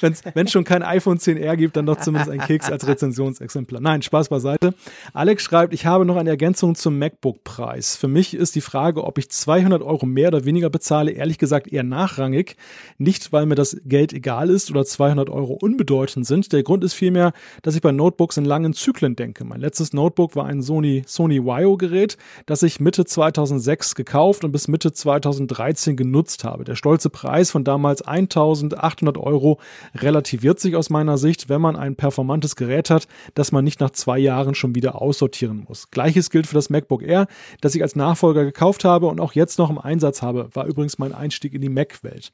[0.00, 3.82] Wenn es schon kein iPhone 10R gibt, dann doch zumindest ein Keks als Rezensionsexemplar.
[3.82, 4.74] Nein, Spaß beiseite.
[5.12, 7.96] Alex schreibt, ich habe noch eine Ergänzung zum MacBook-Preis.
[7.96, 11.70] Für mich ist die Frage, ob ich 200 Euro mehr oder weniger bezahle, ehrlich gesagt
[11.70, 12.56] eher nachrangig.
[12.96, 16.52] Nicht, weil mir das Geld egal ist oder 200 Euro unbedeutend sind.
[16.52, 19.23] Der Grund ist vielmehr, dass ich bei Notebooks in langen Zyklen denke.
[19.44, 24.52] Mein letztes Notebook war ein Sony, Sony Vaio-Gerät, das ich mit Mitte 2006 gekauft und
[24.52, 26.62] bis Mitte 2013 genutzt habe.
[26.62, 29.58] Der stolze Preis von damals 1800 Euro
[29.96, 33.90] relativiert sich aus meiner Sicht, wenn man ein performantes Gerät hat, das man nicht nach
[33.90, 35.90] zwei Jahren schon wieder aussortieren muss.
[35.90, 37.26] Gleiches gilt für das MacBook Air,
[37.60, 40.98] das ich als Nachfolger gekauft habe und auch jetzt noch im Einsatz habe, war übrigens
[40.98, 42.30] mein Einstieg in die Mac-Welt.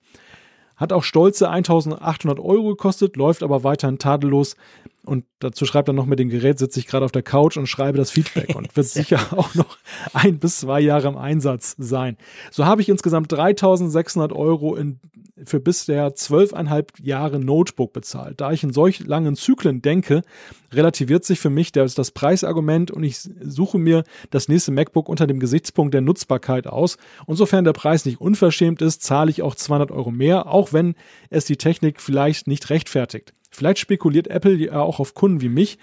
[0.77, 4.57] Hat auch stolze 1800 Euro gekostet, läuft aber weiterhin tadellos.
[5.05, 7.67] Und dazu schreibt er noch, mit dem Gerät sitze ich gerade auf der Couch und
[7.67, 9.79] schreibe das Feedback und wird sicher auch noch
[10.13, 12.17] ein bis zwei Jahre im Einsatz sein.
[12.51, 15.01] So habe ich insgesamt 3600 Euro in,
[15.45, 18.43] für bisher zwölfeinhalb Jahre Notebook bezahlt.
[18.43, 20.23] Da ich in solch langen Zyklen denke,
[20.71, 25.27] relativiert sich für mich das, das Preisargument und ich suche mir das nächste MacBook unter
[25.27, 26.99] dem Gesichtspunkt der Nutzbarkeit aus.
[27.25, 30.95] Und sofern der Preis nicht unverschämt ist, zahle ich auch 200 Euro mehr, auch wenn
[31.31, 33.33] es die Technik vielleicht nicht rechtfertigt.
[33.61, 35.77] Vielleicht spekuliert Apple ja auch auf Kunden wie mich,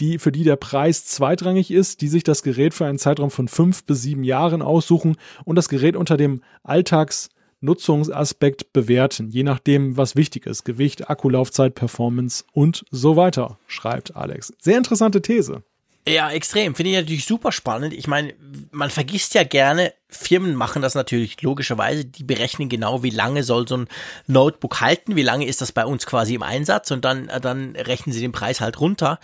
[0.00, 3.48] die, für die der Preis zweitrangig ist, die sich das Gerät für einen Zeitraum von
[3.48, 10.14] fünf bis sieben Jahren aussuchen und das Gerät unter dem Alltagsnutzungsaspekt bewerten, je nachdem, was
[10.14, 10.64] wichtig ist.
[10.64, 14.52] Gewicht, Akkulaufzeit, Performance und so weiter, schreibt Alex.
[14.60, 15.62] Sehr interessante These.
[16.06, 16.74] Ja, extrem.
[16.74, 17.94] Finde ich natürlich super spannend.
[17.94, 18.34] Ich meine,
[18.72, 22.04] man vergisst ja gerne, Firmen machen das natürlich logischerweise.
[22.04, 23.88] Die berechnen genau, wie lange soll so ein
[24.26, 28.12] Notebook halten, wie lange ist das bei uns quasi im Einsatz und dann, dann rechnen
[28.12, 29.20] sie den Preis halt runter.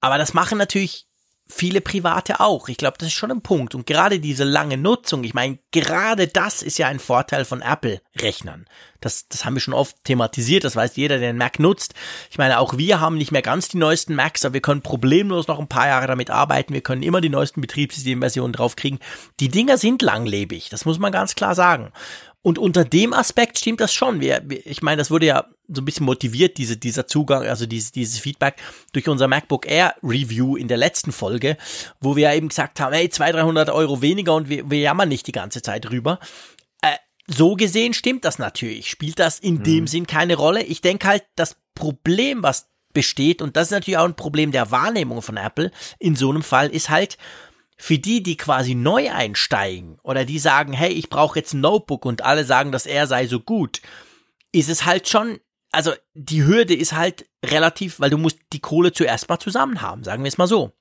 [0.00, 1.06] Aber das machen natürlich
[1.46, 2.68] viele Private auch.
[2.68, 3.74] Ich glaube, das ist schon ein Punkt.
[3.74, 8.66] Und gerade diese lange Nutzung, ich meine, gerade das ist ja ein Vorteil von Apple-Rechnern.
[9.00, 11.92] Das, das haben wir schon oft thematisiert, das weiß jeder, der einen Mac nutzt.
[12.30, 15.46] Ich meine, auch wir haben nicht mehr ganz die neuesten Macs, aber wir können problemlos
[15.46, 16.72] noch ein paar Jahre damit arbeiten.
[16.72, 18.98] Wir können immer die neuesten Betriebssystemversionen draufkriegen.
[19.40, 21.92] Die Dinger sind langlebig, das muss man ganz klar sagen.
[22.44, 24.20] Und unter dem Aspekt stimmt das schon.
[24.20, 27.90] Wir, ich meine, das wurde ja so ein bisschen motiviert, diese, dieser Zugang, also dieses,
[27.90, 28.56] dieses Feedback
[28.92, 31.56] durch unser MacBook Air Review in der letzten Folge,
[32.00, 35.08] wo wir ja eben gesagt haben, hey, 200, 300 Euro weniger und wir, wir jammern
[35.08, 36.18] nicht die ganze Zeit drüber.
[36.82, 36.96] Äh,
[37.26, 38.90] so gesehen stimmt das natürlich.
[38.90, 39.62] Spielt das in mhm.
[39.62, 40.62] dem Sinn keine Rolle?
[40.64, 44.70] Ich denke halt, das Problem, was besteht, und das ist natürlich auch ein Problem der
[44.70, 47.16] Wahrnehmung von Apple in so einem Fall, ist halt,
[47.76, 52.04] für die, die quasi neu einsteigen oder die sagen, hey, ich brauche jetzt ein Notebook
[52.04, 53.80] und alle sagen, dass er sei so gut,
[54.52, 55.40] ist es halt schon,
[55.72, 60.04] also die Hürde ist halt relativ, weil du musst die Kohle zuerst mal zusammen haben,
[60.04, 60.72] sagen wir es mal so.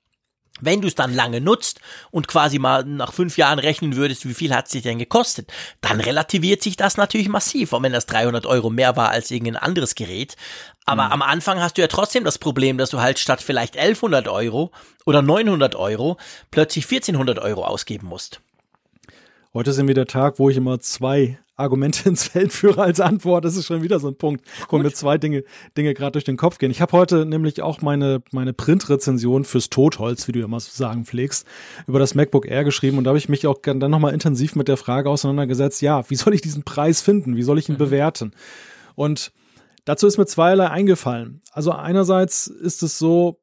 [0.62, 1.80] Wenn du es dann lange nutzt
[2.12, 5.52] und quasi mal nach fünf Jahren rechnen würdest, wie viel hat es dich denn gekostet,
[5.82, 9.58] dann relativiert sich das natürlich massiv, auch wenn das 300 Euro mehr war als irgendein
[9.58, 10.38] anderes Gerät.
[10.86, 11.12] Aber mhm.
[11.14, 14.72] am Anfang hast du ja trotzdem das Problem, dass du halt statt vielleicht 1100 Euro
[15.06, 16.18] oder 900 Euro
[16.52, 18.40] plötzlich 1400 Euro ausgeben musst.
[19.54, 23.46] Heute sind wieder Tag, wo ich immer zwei Argumente ins Feld führe als Antwort.
[23.46, 25.44] Das ist schon wieder so ein Punkt, wo mir zwei Dinge,
[25.78, 26.72] Dinge gerade durch den Kopf gehen.
[26.72, 31.06] Ich habe heute nämlich auch meine, meine Printrezension fürs Totholz, wie du mal so sagen
[31.06, 31.46] pflegst,
[31.88, 34.68] über das MacBook Air geschrieben und da habe ich mich auch dann nochmal intensiv mit
[34.68, 37.36] der Frage auseinandergesetzt, ja, wie soll ich diesen Preis finden?
[37.36, 37.80] Wie soll ich ihn mhm.
[37.80, 38.32] bewerten?
[38.96, 39.32] Und
[39.86, 41.42] dazu ist mir zweierlei eingefallen.
[41.52, 43.40] Also einerseits ist es so,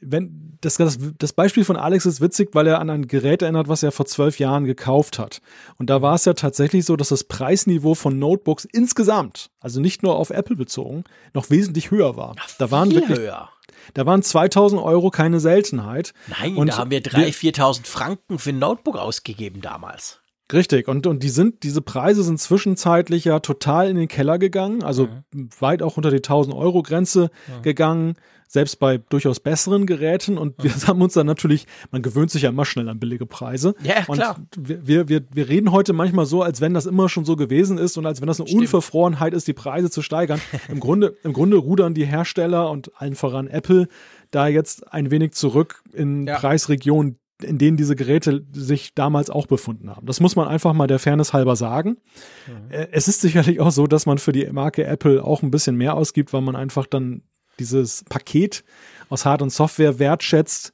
[0.00, 3.68] wenn das, das, das Beispiel von Alex ist witzig, weil er an ein Gerät erinnert,
[3.68, 5.40] was er vor zwölf Jahren gekauft hat.
[5.76, 10.02] Und da war es ja tatsächlich so, dass das Preisniveau von Notebooks insgesamt, also nicht
[10.02, 11.04] nur auf Apple bezogen,
[11.34, 12.34] noch wesentlich höher war.
[12.38, 13.50] Ach, da waren wirklich, höher.
[13.94, 16.12] Da waren 2000 Euro keine Seltenheit.
[16.26, 20.20] Nein, und da haben wir 3.000, 4.000 Franken für ein Notebook ausgegeben damals.
[20.52, 24.82] Richtig, und, und die sind, diese Preise sind zwischenzeitlich ja total in den Keller gegangen,
[24.82, 25.50] also mhm.
[25.60, 27.62] weit auch unter die 1000 Euro Grenze mhm.
[27.62, 28.14] gegangen
[28.48, 30.38] selbst bei durchaus besseren Geräten.
[30.38, 30.86] Und wir mhm.
[30.86, 33.74] haben uns dann natürlich, man gewöhnt sich ja immer schnell an billige Preise.
[33.82, 34.36] Ja, klar.
[34.38, 37.78] Und wir, wir, wir reden heute manchmal so, als wenn das immer schon so gewesen
[37.78, 38.62] ist und als wenn das eine Stimmt.
[38.62, 40.40] Unverfrorenheit ist, die Preise zu steigern.
[40.68, 43.86] Im Grunde, Im Grunde rudern die Hersteller und allen voran Apple
[44.30, 46.38] da jetzt ein wenig zurück in ja.
[46.38, 50.06] Preisregionen, in denen diese Geräte sich damals auch befunden haben.
[50.06, 51.98] Das muss man einfach mal der Fairness halber sagen.
[52.46, 52.70] Mhm.
[52.70, 55.76] Äh, es ist sicherlich auch so, dass man für die Marke Apple auch ein bisschen
[55.76, 57.22] mehr ausgibt, weil man einfach dann
[57.58, 58.64] dieses Paket
[59.08, 60.72] aus Hard- und Software wertschätzt.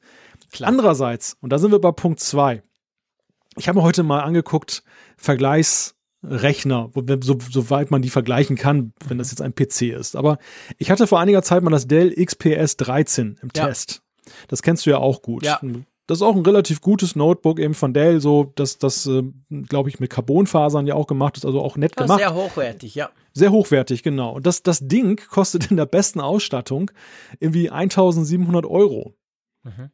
[0.52, 0.68] Klar.
[0.68, 2.62] Andererseits, und da sind wir bei Punkt zwei.
[3.56, 4.82] Ich habe mir heute mal angeguckt,
[5.16, 10.16] Vergleichsrechner, so, soweit man die vergleichen kann, wenn das jetzt ein PC ist.
[10.16, 10.38] Aber
[10.78, 13.66] ich hatte vor einiger Zeit mal das Dell XPS 13 im ja.
[13.66, 14.02] Test.
[14.48, 15.44] Das kennst du ja auch gut.
[15.44, 15.60] Ja.
[16.06, 19.22] Das ist auch ein relativ gutes Notebook eben von Dell, so dass das, äh,
[19.68, 22.18] glaube ich, mit Carbonfasern ja auch gemacht ist, also auch nett gemacht.
[22.18, 23.10] Sehr hochwertig, ja.
[23.32, 24.32] Sehr hochwertig, genau.
[24.34, 26.90] Und das, das Ding kostet in der besten Ausstattung
[27.40, 29.14] irgendwie 1700 Euro.
[29.62, 29.90] Mhm.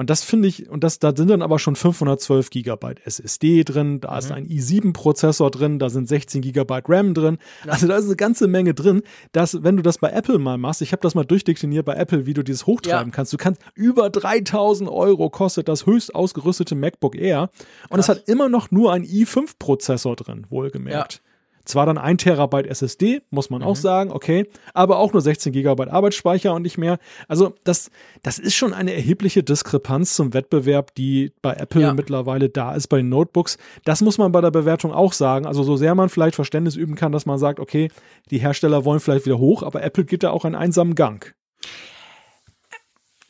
[0.00, 4.00] Und das finde ich, und das, da sind dann aber schon 512 Gigabyte SSD drin,
[4.00, 4.18] da mhm.
[4.18, 7.36] ist ein i7-Prozessor drin, da sind 16 Gigabyte RAM drin.
[7.66, 9.02] Also da ist eine ganze Menge drin,
[9.32, 12.24] dass, wenn du das bei Apple mal machst, ich habe das mal durchdekliniert bei Apple,
[12.24, 13.14] wie du dieses hochtreiben ja.
[13.14, 13.34] kannst.
[13.34, 17.50] Du kannst über 3000 Euro kostet das höchst ausgerüstete MacBook Air.
[17.90, 21.20] Und es hat immer noch nur ein i5-Prozessor drin, wohlgemerkt.
[21.22, 21.29] Ja.
[21.64, 23.66] Zwar dann ein Terabyte SSD, muss man mhm.
[23.66, 26.98] auch sagen, okay, aber auch nur 16 Gigabyte Arbeitsspeicher und nicht mehr.
[27.28, 27.90] Also das,
[28.22, 31.94] das ist schon eine erhebliche Diskrepanz zum Wettbewerb, die bei Apple ja.
[31.94, 33.58] mittlerweile da ist bei den Notebooks.
[33.84, 35.46] Das muss man bei der Bewertung auch sagen.
[35.46, 37.90] Also so sehr man vielleicht Verständnis üben kann, dass man sagt, okay,
[38.30, 41.34] die Hersteller wollen vielleicht wieder hoch, aber Apple geht da auch einen einsamen Gang.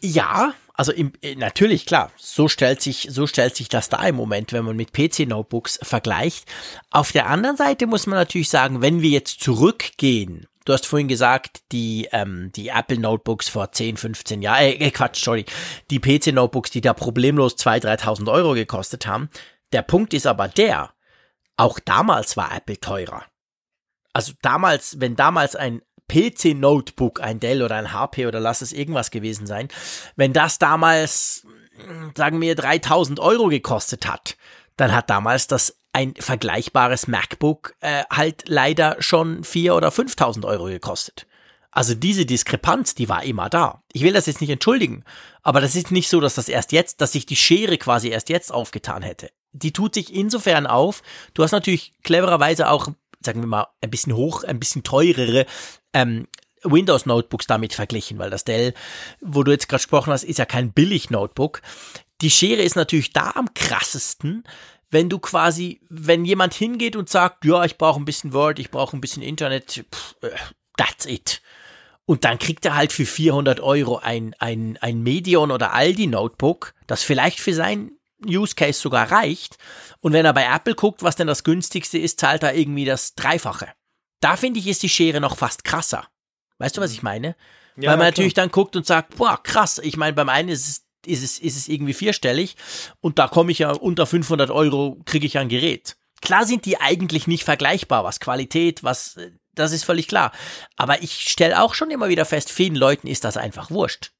[0.03, 4.17] Ja, also im, äh, natürlich klar, so stellt sich so stellt sich das da im
[4.17, 6.47] Moment, wenn man mit PC Notebooks vergleicht.
[6.91, 11.07] Auf der anderen Seite muss man natürlich sagen, wenn wir jetzt zurückgehen, du hast vorhin
[11.07, 15.45] gesagt, die ähm, die Apple Notebooks vor 10, 15 Jahren, äh, Quatsch, sorry,
[15.91, 19.29] die PC Notebooks, die da problemlos 2.000, 3.000 Euro gekostet haben.
[19.73, 20.95] Der Punkt ist aber der,
[21.59, 23.27] auch damals war Apple teurer.
[24.15, 29.11] Also damals, wenn damals ein PC-Notebook, ein Dell oder ein HP oder lass es irgendwas
[29.11, 29.69] gewesen sein,
[30.17, 31.47] wenn das damals,
[32.17, 34.37] sagen wir, 3000 Euro gekostet hat,
[34.77, 40.65] dann hat damals das ein vergleichbares MacBook äh, halt leider schon 4 oder 5000 Euro
[40.65, 41.27] gekostet.
[41.73, 43.83] Also diese Diskrepanz, die war immer da.
[43.93, 45.05] Ich will das jetzt nicht entschuldigen,
[45.43, 48.29] aber das ist nicht so, dass das erst jetzt, dass sich die Schere quasi erst
[48.29, 49.31] jetzt aufgetan hätte.
[49.53, 51.03] Die tut sich insofern auf.
[51.35, 52.89] Du hast natürlich clevererweise auch,
[53.25, 55.47] sagen wir mal, ein bisschen hoch, ein bisschen teurere
[55.93, 56.27] ähm,
[56.63, 58.75] Windows Notebooks damit verglichen, weil das Dell,
[59.21, 61.63] wo du jetzt gerade gesprochen hast, ist ja kein billig Notebook.
[62.21, 64.45] Die Schere ist natürlich da am krassesten,
[64.91, 68.71] wenn du quasi, wenn jemand hingeht und sagt, ja, ich brauche ein bisschen Word, ich
[68.71, 70.31] brauche ein bisschen Internet, pff, äh,
[70.77, 71.41] that's it.
[72.05, 76.75] Und dann kriegt er halt für 400 Euro ein, ein, ein Medion oder Aldi Notebook,
[76.89, 77.93] das vielleicht für sein
[78.27, 79.59] Use Case sogar reicht.
[80.01, 83.15] Und wenn er bei Apple guckt, was denn das günstigste ist, zahlt er irgendwie das
[83.15, 83.69] Dreifache.
[84.21, 86.09] Da finde ich, ist die Schere noch fast krasser.
[86.59, 87.37] Weißt du, was ich meine?
[87.77, 89.81] Ja, Weil man natürlich dann guckt und sagt, boah, krass.
[89.83, 92.57] Ich meine, beim einen ist es, ist es, ist es irgendwie vierstellig
[93.01, 95.97] und da komme ich ja unter 500 Euro, kriege ich ein Gerät.
[96.21, 99.17] Klar sind die eigentlich nicht vergleichbar, was Qualität, was
[99.55, 100.33] das ist völlig klar.
[100.77, 104.13] Aber ich stelle auch schon immer wieder fest, vielen Leuten ist das einfach wurscht.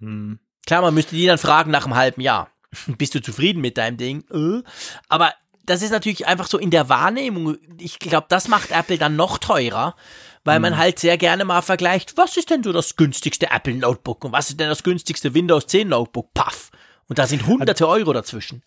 [0.00, 0.38] Hm.
[0.66, 2.50] Klar, man müsste die dann fragen nach einem halben Jahr.
[2.98, 4.24] Bist du zufrieden mit deinem Ding?
[4.32, 4.62] Äh?
[5.08, 5.32] Aber
[5.66, 7.56] das ist natürlich einfach so in der Wahrnehmung.
[7.78, 9.96] Ich glaube, das macht Apple dann noch teurer,
[10.44, 10.78] weil man hm.
[10.78, 14.50] halt sehr gerne mal vergleicht, was ist denn so das günstigste Apple Notebook und was
[14.50, 16.34] ist denn das günstigste Windows 10 Notebook?
[16.34, 16.70] Paff.
[17.08, 18.62] Und da sind hunderte Euro dazwischen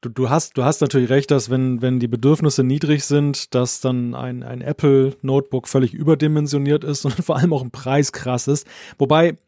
[0.00, 3.80] du, du hast, du hast natürlich recht, dass wenn, wenn die Bedürfnisse niedrig sind, dass
[3.80, 8.48] dann ein, ein Apple Notebook völlig überdimensioniert ist und vor allem auch im Preis krass
[8.48, 8.66] ist.
[8.98, 9.38] Wobei,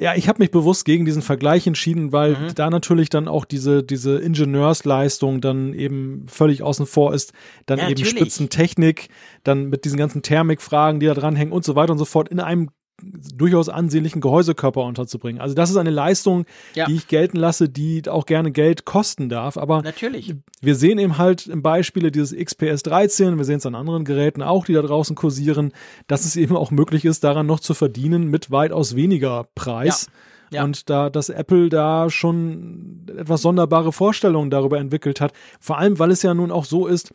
[0.00, 2.54] ja, ich habe mich bewusst gegen diesen Vergleich entschieden, weil mhm.
[2.54, 7.32] da natürlich dann auch diese, diese Ingenieursleistung dann eben völlig außen vor ist,
[7.66, 8.10] dann ja, eben natürlich.
[8.10, 9.08] Spitzentechnik,
[9.42, 12.38] dann mit diesen ganzen Thermikfragen, die da dranhängen und so weiter und so fort in
[12.38, 12.70] einem
[13.00, 15.40] durchaus ansehnlichen Gehäusekörper unterzubringen.
[15.40, 16.86] Also das ist eine Leistung, ja.
[16.86, 19.56] die ich gelten lasse, die auch gerne Geld kosten darf.
[19.56, 20.34] Aber Natürlich.
[20.60, 24.42] wir sehen eben halt im Beispiele dieses XPS 13, wir sehen es an anderen Geräten
[24.42, 25.72] auch, die da draußen kursieren,
[26.06, 30.06] dass es eben auch möglich ist, daran noch zu verdienen mit weitaus weniger Preis.
[30.06, 30.12] Ja.
[30.50, 30.64] Ja.
[30.64, 35.34] Und da, dass Apple da schon etwas sonderbare Vorstellungen darüber entwickelt hat.
[35.60, 37.12] Vor allem, weil es ja nun auch so ist,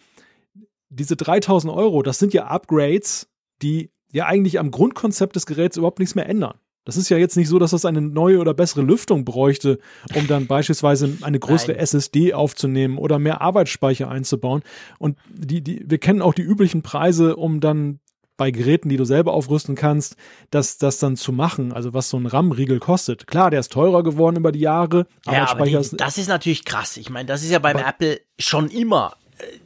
[0.89, 3.27] diese 3000 Euro, das sind ja Upgrades,
[3.63, 6.53] die ja eigentlich am Grundkonzept des Geräts überhaupt nichts mehr ändern.
[6.85, 9.79] Das ist ja jetzt nicht so, dass das eine neue oder bessere Lüftung bräuchte,
[10.15, 11.81] um dann beispielsweise eine größere Nein.
[11.81, 14.63] SSD aufzunehmen oder mehr Arbeitsspeicher einzubauen.
[14.99, 17.99] Und die, die, wir kennen auch die üblichen Preise, um dann
[18.35, 20.17] bei Geräten, die du selber aufrüsten kannst,
[20.49, 23.27] das, das dann zu machen, also was so ein RAM-Riegel kostet.
[23.27, 25.07] Klar, der ist teurer geworden über die Jahre.
[25.25, 26.97] Ja, aber die, das ist natürlich krass.
[26.97, 29.13] Ich meine, das ist ja beim Apple schon immer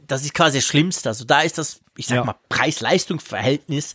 [0.06, 1.08] das ist quasi das Schlimmste.
[1.08, 2.24] Also da ist das, ich sag ja.
[2.24, 3.94] mal, Preis-Leistungs-Verhältnis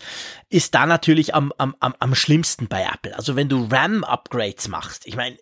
[0.49, 3.15] ist da natürlich am, am, am, am schlimmsten bei Apple.
[3.15, 5.37] Also wenn du RAM-Upgrades machst, ich meine,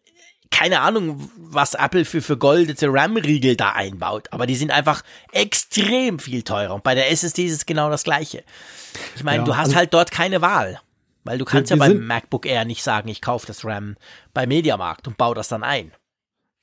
[0.52, 5.02] keine Ahnung, was Apple für vergoldete RAM-Riegel da einbaut, aber die sind einfach
[5.32, 6.76] extrem viel teurer.
[6.76, 8.44] Und bei der SSD ist es genau das Gleiche.
[9.16, 10.80] Ich meine, ja, du hast also halt dort keine Wahl.
[11.24, 13.96] Weil du kannst ja beim MacBook Air nicht sagen, ich kaufe das RAM
[14.34, 15.92] bei Mediamarkt und baue das dann ein.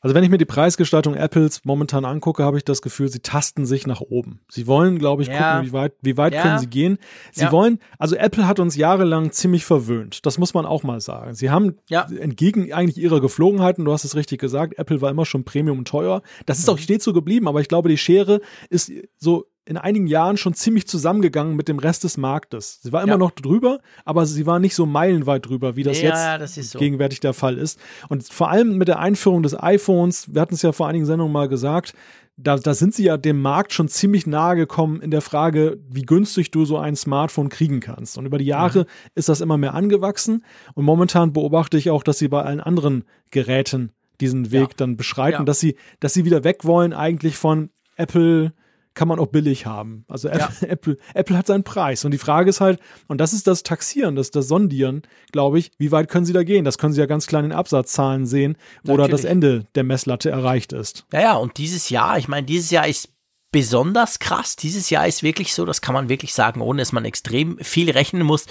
[0.00, 3.66] Also wenn ich mir die Preisgestaltung Apples momentan angucke, habe ich das Gefühl, sie tasten
[3.66, 4.40] sich nach oben.
[4.48, 5.54] Sie wollen, glaube ich, ja.
[5.54, 6.42] gucken, wie weit, wie weit ja.
[6.42, 6.98] können sie gehen.
[7.32, 7.52] Sie ja.
[7.52, 10.24] wollen, also Apple hat uns jahrelang ziemlich verwöhnt.
[10.24, 11.34] Das muss man auch mal sagen.
[11.34, 15.44] Sie haben entgegen eigentlich ihrer Geflogenheiten, du hast es richtig gesagt, Apple war immer schon
[15.44, 16.22] Premium teuer.
[16.46, 16.82] Das ist auch mhm.
[16.82, 20.88] stets so geblieben, aber ich glaube, die Schere ist so in einigen Jahren schon ziemlich
[20.88, 22.80] zusammengegangen mit dem Rest des Marktes.
[22.82, 23.18] Sie war immer ja.
[23.18, 26.78] noch drüber, aber sie war nicht so meilenweit drüber, wie das ja, jetzt das so.
[26.78, 27.78] gegenwärtig der Fall ist.
[28.08, 31.32] Und vor allem mit der Einführung des iPhones, wir hatten es ja vor einigen Sendungen
[31.32, 31.92] mal gesagt,
[32.38, 36.02] da, da sind sie ja dem Markt schon ziemlich nahe gekommen in der Frage, wie
[36.02, 38.16] günstig du so ein Smartphone kriegen kannst.
[38.16, 39.10] Und über die Jahre mhm.
[39.16, 40.44] ist das immer mehr angewachsen.
[40.74, 44.76] Und momentan beobachte ich auch, dass sie bei allen anderen Geräten diesen Weg ja.
[44.78, 48.52] dann beschreiten, dass sie, dass sie wieder weg wollen eigentlich von Apple,
[48.98, 50.04] kann man auch billig haben.
[50.08, 50.50] Also ja.
[50.60, 52.04] Apple, Apple hat seinen Preis.
[52.04, 55.70] Und die Frage ist halt, und das ist das Taxieren, das, das Sondieren, glaube ich,
[55.78, 56.64] wie weit können sie da gehen?
[56.64, 60.30] Das können sie ja ganz klein in Absatzzahlen sehen, wo da das Ende der Messlatte
[60.30, 61.06] erreicht ist.
[61.12, 63.10] Ja, ja, und dieses Jahr, ich meine, dieses Jahr ist
[63.52, 64.56] besonders krass.
[64.56, 67.90] Dieses Jahr ist wirklich so, das kann man wirklich sagen, ohne dass man extrem viel
[67.90, 68.46] rechnen muss.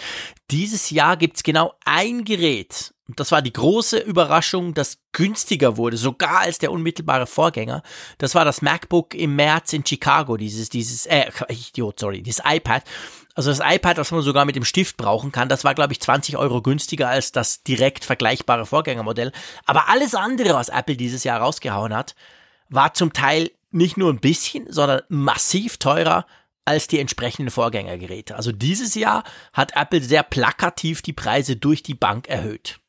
[0.50, 6.40] Dieses Jahr gibt's genau ein Gerät, das war die große Überraschung, das günstiger wurde, sogar
[6.40, 7.82] als der unmittelbare Vorgänger.
[8.18, 12.84] Das war das MacBook im März in Chicago, dieses, dieses, äh, Idiot, sorry, dieses iPad.
[13.34, 16.02] Also das iPad, das man sogar mit dem Stift brauchen kann, das war, glaube ich,
[16.02, 19.32] 20 Euro günstiger als das direkt vergleichbare Vorgängermodell.
[19.66, 22.16] Aber alles andere, was Apple dieses Jahr rausgehauen hat,
[22.70, 26.26] war zum Teil nicht nur ein bisschen, sondern massiv teurer
[26.66, 28.36] als die entsprechenden Vorgängergeräte.
[28.36, 29.24] Also dieses Jahr
[29.54, 32.80] hat Apple sehr plakativ die Preise durch die Bank erhöht.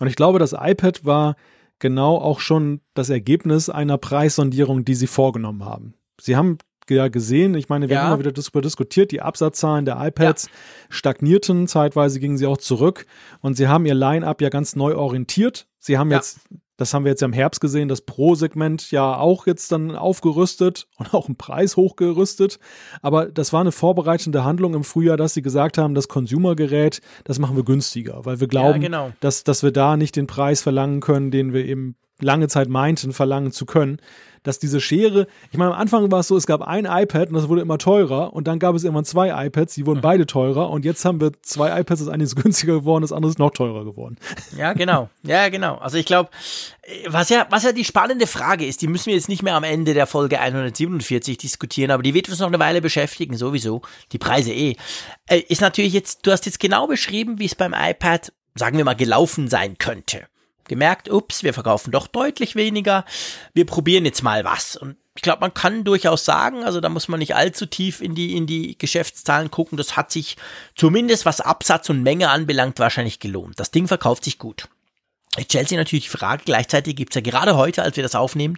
[0.00, 1.36] Und ich glaube, das iPad war
[1.78, 5.94] genau auch schon das Ergebnis einer Preissondierung, die sie vorgenommen haben.
[6.20, 6.58] Sie haben
[6.90, 8.02] ja gesehen, ich meine, wir ja.
[8.02, 10.50] haben immer wieder darüber diskutiert, die Absatzzahlen der iPads ja.
[10.88, 13.06] stagnierten, zeitweise gingen sie auch zurück
[13.40, 15.68] und sie haben ihr Line-up ja ganz neu orientiert.
[15.78, 16.16] Sie haben ja.
[16.16, 16.40] jetzt
[16.78, 20.86] das haben wir jetzt ja im Herbst gesehen, das Pro-Segment ja auch jetzt dann aufgerüstet
[20.96, 22.58] und auch im Preis hochgerüstet.
[23.02, 27.38] Aber das war eine vorbereitende Handlung im Frühjahr, dass sie gesagt haben, das Consumer-Gerät, das
[27.38, 29.12] machen wir günstiger, weil wir glauben, ja, genau.
[29.20, 33.12] dass, dass wir da nicht den Preis verlangen können, den wir eben lange Zeit meinten,
[33.12, 34.00] verlangen zu können
[34.42, 37.34] dass diese Schere, ich meine, am Anfang war es so, es gab ein iPad und
[37.34, 40.02] das wurde immer teurer und dann gab es irgendwann zwei iPads, die wurden mhm.
[40.02, 43.30] beide teurer und jetzt haben wir zwei iPads, das eine ist günstiger geworden, das andere
[43.30, 44.16] ist noch teurer geworden.
[44.56, 45.10] Ja, genau.
[45.22, 45.76] Ja, genau.
[45.76, 46.30] Also ich glaube,
[47.06, 49.64] was ja, was ja die spannende Frage ist, die müssen wir jetzt nicht mehr am
[49.64, 53.82] Ende der Folge 147 diskutieren, aber die wird uns noch eine Weile beschäftigen, sowieso.
[54.12, 54.76] Die Preise eh.
[55.26, 58.84] Äh, ist natürlich jetzt, du hast jetzt genau beschrieben, wie es beim iPad, sagen wir
[58.84, 60.26] mal, gelaufen sein könnte
[60.68, 63.04] gemerkt, ups, wir verkaufen doch deutlich weniger,
[63.54, 64.76] wir probieren jetzt mal was.
[64.76, 68.14] Und ich glaube, man kann durchaus sagen, also da muss man nicht allzu tief in
[68.14, 70.36] die, in die Geschäftszahlen gucken, das hat sich
[70.76, 73.58] zumindest was Absatz und Menge anbelangt wahrscheinlich gelohnt.
[73.58, 74.68] Das Ding verkauft sich gut.
[75.38, 78.56] Jetzt stellt sich natürlich die Frage, gleichzeitig gibt's ja gerade heute, als wir das aufnehmen,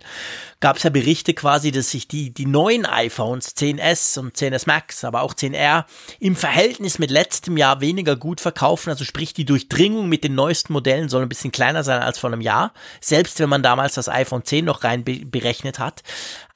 [0.61, 5.05] gab es ja Berichte quasi, dass sich die, die neuen iPhones 10s und 10s Max,
[5.05, 5.85] aber auch 10R
[6.19, 8.91] im Verhältnis mit letztem Jahr weniger gut verkaufen.
[8.91, 12.31] Also sprich, die Durchdringung mit den neuesten Modellen soll ein bisschen kleiner sein als vor
[12.31, 16.03] einem Jahr, selbst wenn man damals das iPhone 10 noch rein berechnet hat.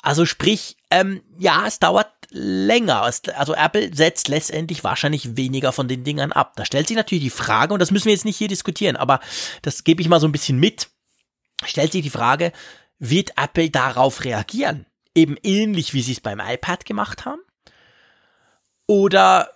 [0.04, 3.00] Also sprich, ähm, ja, es dauert länger.
[3.00, 6.52] Also Apple setzt letztendlich wahrscheinlich weniger von den Dingern ab.
[6.56, 9.20] Da stellt sich natürlich die Frage, und das müssen wir jetzt nicht hier diskutieren, aber
[9.62, 10.90] das gebe ich mal so ein bisschen mit,
[11.64, 12.52] stellt sich die Frage,
[12.98, 14.84] wird Apple darauf reagieren?
[15.14, 17.40] Eben ähnlich, wie sie es beim iPad gemacht haben?
[18.86, 19.52] Oder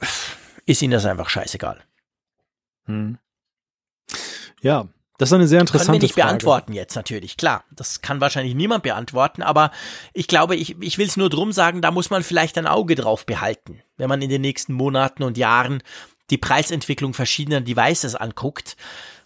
[0.64, 1.84] ist ihnen das einfach scheißegal?
[2.86, 3.18] Hm.
[4.62, 4.88] Ja,
[5.18, 5.92] das ist eine sehr interessante Frage.
[5.92, 6.26] Können wir nicht Frage.
[6.26, 7.64] beantworten jetzt natürlich, klar.
[7.72, 9.72] Das kann wahrscheinlich niemand beantworten, aber
[10.14, 12.94] ich glaube, ich, ich will es nur drum sagen, da muss man vielleicht ein Auge
[12.94, 15.82] drauf behalten, wenn man in den nächsten Monaten und Jahren
[16.30, 18.76] die Preisentwicklung verschiedener Devices anguckt,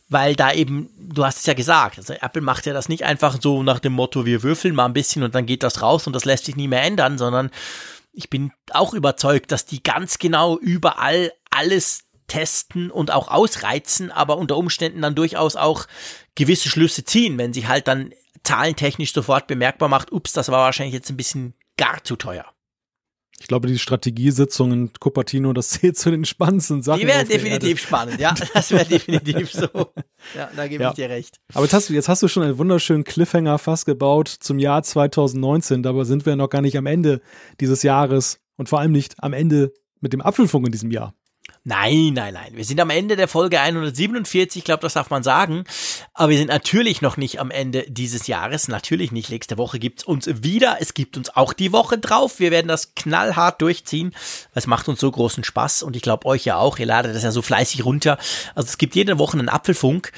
[0.08, 3.38] weil da eben, du hast es ja gesagt, also Apple macht ja das nicht einfach
[3.40, 6.14] so nach dem Motto, wir würfeln mal ein bisschen und dann geht das raus und
[6.14, 7.50] das lässt sich nie mehr ändern, sondern
[8.12, 14.38] ich bin auch überzeugt, dass die ganz genau überall alles testen und auch ausreizen, aber
[14.38, 15.86] unter Umständen dann durchaus auch
[16.34, 20.94] gewisse Schlüsse ziehen, wenn sie halt dann zahlentechnisch sofort bemerkbar macht, ups, das war wahrscheinlich
[20.94, 22.46] jetzt ein bisschen gar zu teuer.
[23.38, 27.00] Ich glaube, die Strategiesitzung in Cupertino, das zählt zu den spannendsten Sachen.
[27.00, 28.34] Die wären definitiv spannend, ja.
[28.54, 29.68] Das wäre definitiv so.
[30.36, 30.90] Ja, da gebe ja.
[30.90, 31.40] ich dir recht.
[31.52, 34.84] Aber jetzt hast, du, jetzt hast du schon einen wunderschönen Cliffhanger fast gebaut zum Jahr
[34.84, 35.82] 2019.
[35.82, 37.20] Dabei sind wir noch gar nicht am Ende
[37.60, 41.12] dieses Jahres und vor allem nicht am Ende mit dem Apfelfunk in diesem Jahr.
[41.64, 42.56] Nein, nein, nein.
[42.56, 45.62] Wir sind am Ende der Folge 147, ich glaube, das darf man sagen.
[46.12, 48.66] Aber wir sind natürlich noch nicht am Ende dieses Jahres.
[48.66, 49.30] Natürlich nicht.
[49.30, 50.78] Nächste Woche gibt's uns wieder.
[50.80, 52.40] Es gibt uns auch die Woche drauf.
[52.40, 54.12] Wir werden das knallhart durchziehen.
[54.54, 56.80] Es macht uns so großen Spaß und ich glaube euch ja auch.
[56.80, 58.18] Ihr ladet das ja so fleißig runter.
[58.56, 60.10] Also es gibt jede Woche einen Apfelfunk.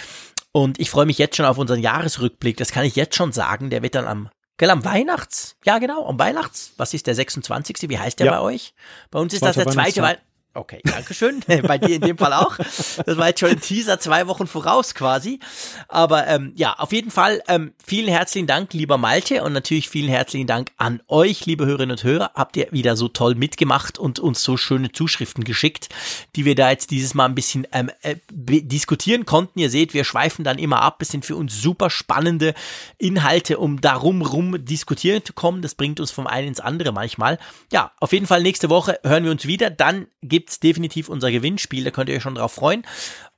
[0.53, 2.57] Und ich freue mich jetzt schon auf unseren Jahresrückblick.
[2.57, 3.69] Das kann ich jetzt schon sagen.
[3.69, 5.57] Der wird dann am Gell, am Weihnachts?
[5.65, 6.73] Ja, genau, am Weihnachts.
[6.77, 7.91] Was ist der 26.?
[7.91, 8.33] Wie heißt der ja.
[8.33, 8.73] bei euch?
[9.11, 10.34] Bei uns ist das der zweite Weihnachtstag.
[10.57, 11.41] Okay, Dankeschön.
[11.67, 12.57] Bei dir in dem Fall auch.
[12.57, 15.41] Das war jetzt schon ein Teaser, zwei Wochen voraus quasi.
[15.89, 20.09] Aber ähm, ja, auf jeden Fall ähm, vielen herzlichen Dank, lieber Malte, und natürlich vielen
[20.09, 22.31] herzlichen Dank an euch, liebe Hörerinnen und Hörer.
[22.35, 25.89] Habt ihr wieder so toll mitgemacht und uns so schöne Zuschriften geschickt,
[26.37, 29.59] die wir da jetzt dieses Mal ein bisschen ähm, äh, diskutieren konnten.
[29.59, 31.03] Ihr seht, wir schweifen dann immer ab.
[31.03, 32.55] Es sind für uns super spannende
[32.99, 35.63] Inhalte, um darum rum diskutieren zu kommen.
[35.63, 37.39] Das bringt uns vom einen ins andere manchmal.
[37.73, 39.71] Ja, auf jeden Fall nächste Woche hören wir uns wieder.
[39.71, 42.83] Dann gibt gibt's definitiv unser Gewinnspiel, da könnt ihr euch schon drauf freuen.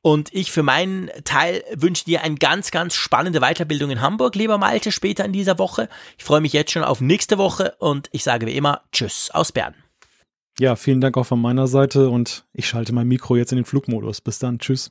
[0.03, 4.59] Und ich für meinen Teil wünsche dir eine ganz, ganz spannende Weiterbildung in Hamburg, lieber
[4.59, 5.89] Malte, später in dieser Woche.
[6.19, 9.53] Ich freue mich jetzt schon auf nächste Woche und ich sage wie immer Tschüss aus
[9.53, 9.75] Bern.
[10.59, 13.65] Ja, vielen Dank auch von meiner Seite und ich schalte mein Mikro jetzt in den
[13.65, 14.21] Flugmodus.
[14.21, 14.59] Bis dann.
[14.59, 14.91] Tschüss.